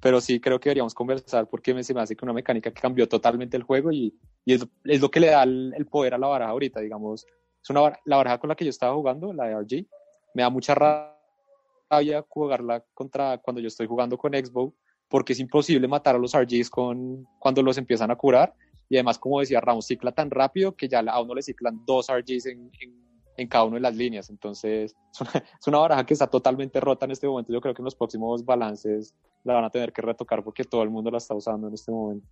pero 0.00 0.20
sí 0.20 0.40
creo 0.40 0.58
que 0.58 0.70
deberíamos 0.70 0.94
conversar 0.94 1.48
porque 1.48 1.74
me, 1.74 1.84
se 1.84 1.94
me 1.94 2.00
hace 2.00 2.16
que 2.16 2.24
una 2.24 2.32
mecánica 2.32 2.70
que 2.70 2.80
cambió 2.80 3.08
totalmente 3.08 3.56
el 3.56 3.62
juego 3.62 3.92
y, 3.92 4.14
y 4.44 4.54
es, 4.54 4.66
es 4.84 5.00
lo 5.00 5.10
que 5.10 5.20
le 5.20 5.28
da 5.28 5.42
el, 5.42 5.72
el 5.76 5.86
poder 5.86 6.14
a 6.14 6.18
la 6.18 6.26
baraja 6.26 6.52
ahorita, 6.52 6.80
digamos. 6.80 7.26
Es 7.62 7.70
una 7.70 7.98
la 8.04 8.16
baraja 8.16 8.38
con 8.38 8.48
la 8.48 8.54
que 8.54 8.64
yo 8.64 8.70
estaba 8.70 8.94
jugando, 8.94 9.32
la 9.32 9.44
de 9.44 9.54
RG, 9.54 9.86
me 10.34 10.42
da 10.42 10.50
mucha 10.50 10.74
rabia 10.74 12.24
jugarla 12.28 12.84
contra 12.94 13.38
cuando 13.38 13.60
yo 13.60 13.68
estoy 13.68 13.86
jugando 13.86 14.16
con 14.16 14.32
Xbox 14.32 14.74
porque 15.10 15.32
es 15.32 15.40
imposible 15.40 15.88
matar 15.88 16.14
a 16.14 16.18
los 16.18 16.32
RGs 16.32 16.70
con, 16.70 17.26
cuando 17.40 17.62
los 17.62 17.76
empiezan 17.76 18.12
a 18.12 18.16
curar. 18.16 18.54
Y 18.88 18.96
además, 18.96 19.18
como 19.18 19.40
decía 19.40 19.60
Ramos, 19.60 19.86
cicla 19.86 20.12
tan 20.12 20.30
rápido 20.30 20.76
que 20.76 20.88
ya 20.88 21.00
a 21.00 21.20
uno 21.20 21.34
le 21.34 21.42
ciclan 21.42 21.84
dos 21.84 22.06
RGs 22.08 22.46
en, 22.46 22.70
en, 22.80 23.09
en 23.40 23.48
cada 23.48 23.64
una 23.64 23.76
de 23.76 23.80
las 23.82 23.96
líneas. 23.96 24.30
Entonces, 24.30 24.94
es 25.14 25.20
una, 25.20 25.30
es 25.34 25.66
una 25.66 25.78
baraja 25.78 26.04
que 26.06 26.14
está 26.14 26.26
totalmente 26.26 26.80
rota 26.80 27.06
en 27.06 27.12
este 27.12 27.26
momento. 27.26 27.52
Yo 27.52 27.60
creo 27.60 27.74
que 27.74 27.82
en 27.82 27.86
los 27.86 27.94
próximos 27.96 28.44
balances 28.44 29.14
la 29.44 29.54
van 29.54 29.64
a 29.64 29.70
tener 29.70 29.92
que 29.92 30.02
retocar 30.02 30.44
porque 30.44 30.64
todo 30.64 30.82
el 30.82 30.90
mundo 30.90 31.10
la 31.10 31.18
está 31.18 31.34
usando 31.34 31.68
en 31.68 31.74
este 31.74 31.90
momento. 31.90 32.26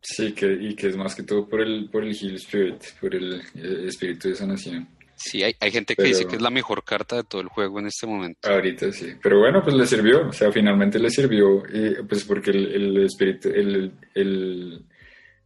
Sí, 0.00 0.32
que, 0.32 0.46
y 0.52 0.74
que 0.74 0.88
es 0.88 0.96
más 0.96 1.14
que 1.14 1.24
todo 1.24 1.48
por 1.48 1.60
el, 1.60 1.90
por 1.90 2.04
el 2.04 2.14
Heal 2.14 2.36
Spirit, 2.36 2.82
por 3.00 3.14
el 3.14 3.40
eh, 3.54 3.84
espíritu 3.86 4.28
de 4.28 4.34
sanación. 4.36 4.88
Sí, 5.16 5.42
hay, 5.42 5.52
hay 5.58 5.72
gente 5.72 5.94
que 5.96 6.02
Pero- 6.02 6.08
dice 6.16 6.26
que 6.28 6.36
es 6.36 6.42
la 6.42 6.50
mejor 6.50 6.84
carta 6.84 7.16
de 7.16 7.24
todo 7.24 7.40
el 7.40 7.48
juego 7.48 7.80
en 7.80 7.86
este 7.88 8.06
momento. 8.06 8.48
Ahorita 8.48 8.92
sí. 8.92 9.08
Pero 9.20 9.40
bueno, 9.40 9.60
pues 9.64 9.74
le 9.74 9.84
sirvió. 9.84 10.28
O 10.28 10.32
sea, 10.32 10.52
finalmente 10.52 11.00
le 11.00 11.10
sirvió. 11.10 11.64
eh, 11.66 12.04
pues 12.08 12.24
porque 12.24 12.50
el, 12.52 12.72
el 12.72 13.04
espíritu, 13.04 13.48
el, 13.48 13.92
el, 14.14 14.84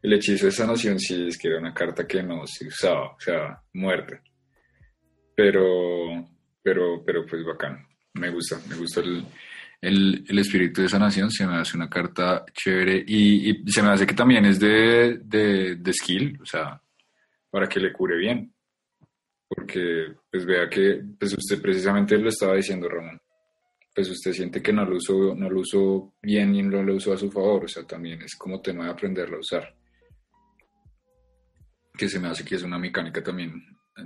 el 0.02 0.12
hechizo 0.12 0.44
de 0.46 0.52
sanación 0.52 0.98
sí 1.00 1.24
es 1.28 1.38
que 1.38 1.48
era 1.48 1.58
una 1.58 1.72
carta 1.72 2.06
que 2.06 2.22
no 2.22 2.46
se 2.46 2.66
usaba. 2.68 3.12
O 3.14 3.20
sea, 3.20 3.62
muerta. 3.72 4.20
Pero, 5.42 6.24
pero, 6.62 7.02
pero 7.04 7.26
pues 7.26 7.44
bacán. 7.44 7.84
Me 8.14 8.30
gusta, 8.30 8.60
me 8.68 8.76
gusta 8.76 9.00
el, 9.00 9.24
el, 9.80 10.24
el 10.28 10.38
espíritu 10.38 10.82
de 10.82 10.88
sanación. 10.88 11.32
Se 11.32 11.44
me 11.44 11.56
hace 11.56 11.76
una 11.76 11.90
carta 11.90 12.44
chévere. 12.52 13.02
Y, 13.04 13.50
y 13.50 13.64
se 13.66 13.82
me 13.82 13.88
hace 13.88 14.06
que 14.06 14.14
también 14.14 14.44
es 14.44 14.60
de, 14.60 15.18
de, 15.24 15.74
de 15.74 15.92
skill. 15.92 16.38
O 16.40 16.46
sea, 16.46 16.80
para 17.50 17.66
que 17.68 17.80
le 17.80 17.92
cure 17.92 18.16
bien. 18.18 18.54
Porque, 19.48 20.14
pues 20.30 20.46
vea 20.46 20.68
que, 20.70 21.02
pues 21.18 21.32
usted 21.32 21.60
precisamente 21.60 22.16
lo 22.18 22.28
estaba 22.28 22.54
diciendo, 22.54 22.88
Ramón. 22.88 23.20
Pues 23.92 24.08
usted 24.10 24.32
siente 24.32 24.62
que 24.62 24.72
no 24.72 24.84
lo 24.84 24.98
usó, 24.98 25.34
no 25.34 25.50
lo 25.50 25.58
usó 25.58 26.14
bien 26.22 26.54
y 26.54 26.62
no 26.62 26.84
lo 26.84 26.94
usó 26.94 27.14
a 27.14 27.18
su 27.18 27.32
favor. 27.32 27.64
O 27.64 27.68
sea, 27.68 27.82
también 27.82 28.22
es 28.22 28.36
como 28.36 28.62
tema 28.62 28.84
de 28.84 28.92
aprenderlo 28.92 29.38
a 29.38 29.40
usar. 29.40 29.74
Que 31.98 32.08
se 32.08 32.20
me 32.20 32.28
hace 32.28 32.44
que 32.44 32.54
es 32.54 32.62
una 32.62 32.78
mecánica 32.78 33.20
también, 33.24 33.60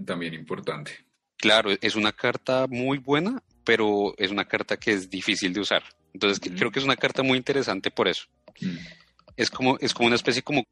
también 0.07 0.33
importante. 0.33 1.05
Claro, 1.39 1.71
es 1.81 1.97
una 1.97 2.13
carta 2.13 2.67
muy 2.69 2.99
buena, 2.99 3.43
pero 3.65 4.15
es 4.17 4.31
una 4.31 4.47
carta 4.47 4.77
que 4.77 4.93
es 4.93 5.11
difícil 5.11 5.53
de 5.53 5.61
usar. 5.61 5.83
Entonces, 6.13 6.41
creo 6.57 6.71
que 6.71 6.79
es 6.79 6.85
una 6.85 6.97
carta 6.97 7.23
muy 7.23 7.37
interesante 7.37 7.91
por 7.91 8.09
eso. 8.09 8.25
Mm. 8.61 8.77
Es 9.37 9.51
como, 9.51 9.77
es 9.81 9.93
como 9.93 10.07
una 10.07 10.17
especie 10.17 10.43
como, 10.43 10.65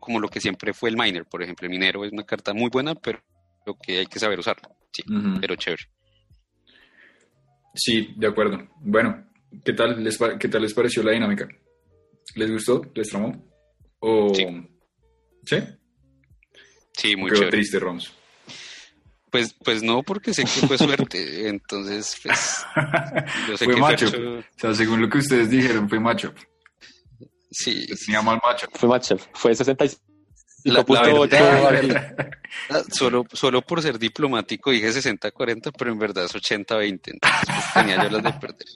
como 0.00 0.18
lo 0.18 0.28
que 0.28 0.40
siempre 0.40 0.72
fue 0.72 0.90
el 0.90 0.96
miner, 0.96 1.24
por 1.26 1.42
ejemplo. 1.42 1.66
El 1.66 1.70
minero 1.70 2.04
es 2.04 2.12
una 2.12 2.24
carta 2.24 2.52
muy 2.52 2.70
buena, 2.70 2.94
pero 2.96 3.22
lo 3.64 3.76
que 3.76 3.98
hay 3.98 4.06
que 4.06 4.18
saber 4.18 4.40
usarla. 4.40 4.68
Sí, 4.90 5.04
pero 5.40 5.54
chévere. 5.54 5.84
Sí, 7.74 8.12
de 8.16 8.26
acuerdo. 8.26 8.68
Bueno, 8.80 9.26
¿qué 9.64 9.72
tal 9.72 10.02
les, 10.02 10.18
qué 10.38 10.48
tal 10.48 10.62
les 10.62 10.74
pareció 10.74 11.02
la 11.02 11.12
dinámica? 11.12 11.48
¿Les 12.34 12.50
gustó? 12.50 12.82
¿Les 12.94 13.08
tramó? 13.08 13.48
¿O... 14.00 14.34
Sí. 14.34 14.44
¿Sí? 15.44 15.56
Sí, 16.92 17.16
muy 17.16 17.30
Quedó 17.30 17.48
triste, 17.48 17.78
Roms. 17.78 18.12
Pues, 19.32 19.54
pues 19.64 19.82
no, 19.82 20.02
porque 20.02 20.34
sé 20.34 20.42
que 20.42 20.66
fue 20.66 20.76
suerte. 20.76 21.16
Entonces, 21.48 22.20
pues. 22.22 22.66
Yo 23.48 23.56
sé 23.56 23.64
fue 23.64 23.76
macho. 23.76 24.06
O 24.06 24.42
sea, 24.58 24.74
según 24.74 25.00
lo 25.00 25.08
que 25.08 25.18
ustedes 25.18 25.48
dijeron, 25.48 25.88
fue 25.88 25.98
macho. 25.98 26.34
Sí. 27.50 27.86
Tenía 28.04 28.20
mal 28.20 28.38
macho. 28.44 28.68
Fue 28.74 28.90
macho. 28.90 29.16
Fue 29.32 29.54
65. 29.54 30.02
La, 30.64 30.84
solo, 32.92 33.24
solo 33.32 33.62
por 33.62 33.82
ser 33.82 33.98
diplomático 33.98 34.70
dije 34.70 34.90
60-40, 34.90 35.72
pero 35.76 35.90
en 35.90 35.98
verdad 35.98 36.26
es 36.26 36.34
80-20. 36.34 37.00
Entonces 37.06 37.40
pues, 37.46 37.72
tenía 37.74 38.04
yo 38.04 38.10
las 38.10 38.22
de 38.22 38.32
perder. 38.34 38.68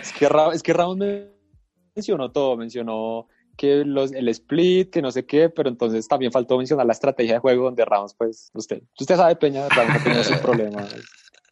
Es 0.00 0.12
que, 0.12 0.28
es 0.54 0.62
que 0.62 0.72
mencionó 1.96 2.30
todo. 2.30 2.56
Mencionó 2.56 3.26
que 3.60 3.84
los, 3.84 4.10
el 4.12 4.26
split, 4.30 4.88
que 4.88 5.02
no 5.02 5.10
sé 5.10 5.26
qué, 5.26 5.50
pero 5.50 5.68
entonces 5.68 6.08
también 6.08 6.32
faltó 6.32 6.56
mencionar 6.56 6.86
la 6.86 6.94
estrategia 6.94 7.34
de 7.34 7.40
juego 7.40 7.64
donde 7.64 7.84
Ramos, 7.84 8.14
pues, 8.14 8.50
usted, 8.54 8.82
usted 8.98 9.16
sabe, 9.16 9.36
Peña, 9.36 9.68
Ramos 9.68 9.96
ha 9.96 10.02
tenido 10.02 10.24
sus 10.24 10.38
problemas, 10.38 10.96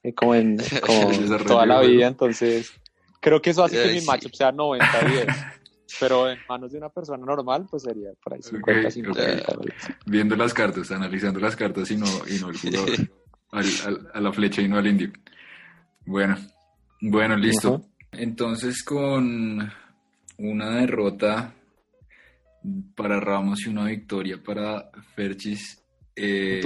eh, 0.02 0.14
como 0.14 0.34
en 0.34 0.56
toda 1.46 1.66
la 1.66 1.82
vida, 1.82 2.06
entonces 2.06 2.72
creo 3.20 3.42
que 3.42 3.50
eso 3.50 3.62
hace 3.62 3.82
que 3.82 4.00
mi 4.00 4.06
matchup 4.06 4.32
sea 4.32 4.52
90-10. 4.52 5.52
Pero 6.00 6.30
en 6.30 6.38
manos 6.48 6.72
de 6.72 6.78
una 6.78 6.88
persona 6.88 7.24
normal, 7.26 7.66
pues 7.70 7.82
sería 7.82 8.10
por 8.22 8.32
ahí 8.32 8.40
50-50. 8.40 9.74
Viendo 10.06 10.34
las 10.36 10.54
cartas, 10.54 10.90
analizando 10.90 11.40
las 11.40 11.56
cartas 11.56 11.90
y 11.90 11.96
no, 11.98 12.06
y 12.26 12.38
no 12.40 12.48
el 12.48 12.58
jugador. 13.50 14.10
a 14.14 14.20
la 14.20 14.32
flecha 14.32 14.62
y 14.62 14.68
no 14.68 14.78
al 14.78 14.86
indio. 14.86 15.10
Bueno, 16.06 16.38
bueno, 17.02 17.36
listo. 17.36 17.82
Entonces 18.12 18.82
con 18.82 19.70
una 20.38 20.70
derrota 20.70 21.54
para 22.94 23.20
Ramos 23.20 23.64
y 23.64 23.68
una 23.68 23.84
victoria 23.86 24.42
para 24.42 24.90
Ferchis. 25.14 25.82
Eh, 26.14 26.60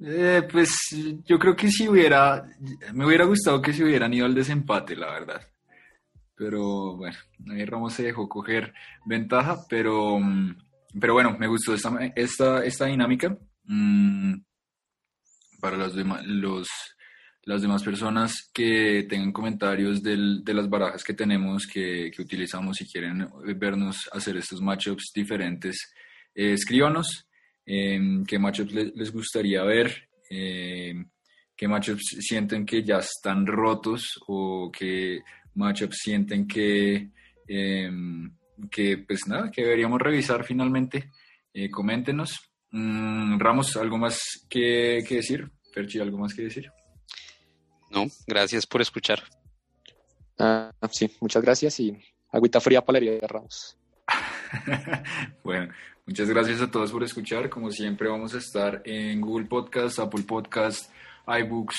eh, 0.00 0.42
pues 0.50 0.70
yo 1.24 1.38
creo 1.38 1.54
que 1.54 1.70
si 1.70 1.88
hubiera, 1.88 2.44
me 2.92 3.06
hubiera 3.06 3.24
gustado 3.24 3.60
que 3.60 3.72
se 3.72 3.84
hubieran 3.84 4.12
ido 4.12 4.26
al 4.26 4.34
desempate, 4.34 4.96
la 4.96 5.12
verdad. 5.12 5.42
Pero 6.34 6.96
bueno, 6.96 7.16
ahí 7.50 7.64
Ramos 7.64 7.94
se 7.94 8.02
dejó 8.02 8.28
coger 8.28 8.72
ventaja, 9.04 9.58
pero, 9.68 10.18
pero 10.98 11.12
bueno, 11.12 11.36
me 11.38 11.46
gustó 11.46 11.74
esta, 11.74 12.12
esta, 12.16 12.64
esta 12.64 12.86
dinámica. 12.86 13.36
Mm, 13.64 14.34
para 15.60 15.76
los, 15.76 15.94
demás, 15.94 16.26
los 16.26 16.68
las 17.44 17.62
demás 17.62 17.82
personas 17.82 18.50
que 18.52 19.06
tengan 19.08 19.32
comentarios 19.32 20.02
del, 20.02 20.44
de 20.44 20.54
las 20.54 20.68
barajas 20.68 21.02
que 21.02 21.14
tenemos, 21.14 21.66
que, 21.66 22.10
que, 22.14 22.22
utilizamos, 22.22 22.76
si 22.76 22.86
quieren 22.86 23.28
vernos 23.56 24.08
hacer 24.12 24.36
estos 24.36 24.60
matchups 24.60 25.12
diferentes, 25.14 25.92
eh, 26.34 26.52
escríbanos 26.52 27.26
eh, 27.64 28.00
qué 28.26 28.38
matchups 28.38 28.72
les, 28.72 29.12
gustaría 29.12 29.62
ver, 29.62 30.08
eh, 30.30 30.94
qué 31.56 31.68
matchups 31.68 32.16
sienten 32.20 32.66
que 32.66 32.82
ya 32.82 32.98
están 32.98 33.46
rotos 33.46 34.18
o 34.26 34.70
qué 34.72 35.20
matchups 35.54 35.96
sienten 35.96 36.46
que, 36.46 37.10
em, 37.46 38.32
que 38.70 38.98
pues 38.98 39.26
nada, 39.26 39.50
que 39.50 39.62
deberíamos 39.62 40.00
revisar 40.00 40.44
finalmente. 40.44 41.10
Eh, 41.54 41.70
coméntenos. 41.70 42.50
Mm, 42.70 43.38
Ramos, 43.38 43.76
¿algo 43.76 43.98
más 43.98 44.18
que, 44.48 45.04
que 45.06 45.16
decir? 45.16 45.50
Perchi, 45.74 46.00
¿algo 46.00 46.18
más 46.18 46.34
que 46.34 46.42
decir? 46.42 46.70
No, 47.92 48.06
gracias 48.26 48.66
por 48.66 48.80
escuchar. 48.80 49.22
Ah, 50.38 50.72
sí, 50.90 51.10
muchas 51.20 51.42
gracias 51.42 51.78
y 51.78 51.96
agüita 52.30 52.58
fría 52.58 52.82
para 52.82 52.98
de 52.98 53.20
Ramos. 53.20 53.76
bueno, 55.44 55.72
muchas 56.06 56.28
gracias 56.30 56.62
a 56.62 56.70
todos 56.70 56.90
por 56.90 57.02
escuchar. 57.04 57.50
Como 57.50 57.70
siempre, 57.70 58.08
vamos 58.08 58.34
a 58.34 58.38
estar 58.38 58.80
en 58.86 59.20
Google 59.20 59.46
Podcast, 59.46 59.98
Apple 59.98 60.22
Podcast, 60.22 60.90
iBooks, 61.26 61.76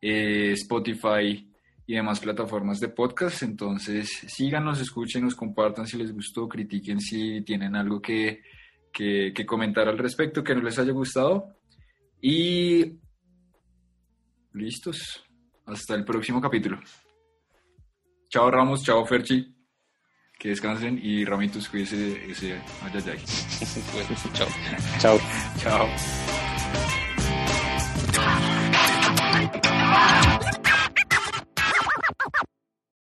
eh, 0.00 0.52
Spotify 0.52 1.48
y 1.84 1.94
demás 1.94 2.20
plataformas 2.20 2.78
de 2.78 2.88
podcast. 2.88 3.42
Entonces, 3.42 4.08
síganos, 4.28 4.80
escúchenos, 4.80 5.34
compartan 5.34 5.88
si 5.88 5.96
les 5.96 6.12
gustó, 6.12 6.48
critiquen 6.48 7.00
si 7.00 7.40
tienen 7.42 7.74
algo 7.74 8.00
que, 8.00 8.42
que 8.92 9.46
comentar 9.46 9.88
al 9.88 9.98
respecto, 9.98 10.44
que 10.44 10.54
no 10.54 10.62
les 10.62 10.78
haya 10.78 10.92
gustado. 10.92 11.56
Y 12.22 13.00
listos 14.52 15.24
hasta 15.72 15.94
el 15.94 16.04
próximo 16.04 16.40
capítulo. 16.40 16.78
Chao 18.28 18.50
Ramos, 18.50 18.82
chao 18.84 19.04
Ferchi. 19.04 19.54
Que 20.38 20.48
descansen 20.50 20.98
y 21.02 21.24
Ramitos 21.24 21.68
cuídese 21.68 22.30
ese 22.30 22.60
ayayay. 22.82 23.18
bueno, 23.92 24.08
chao. 24.32 24.48
chao. 24.98 25.18
Chao. 25.58 25.88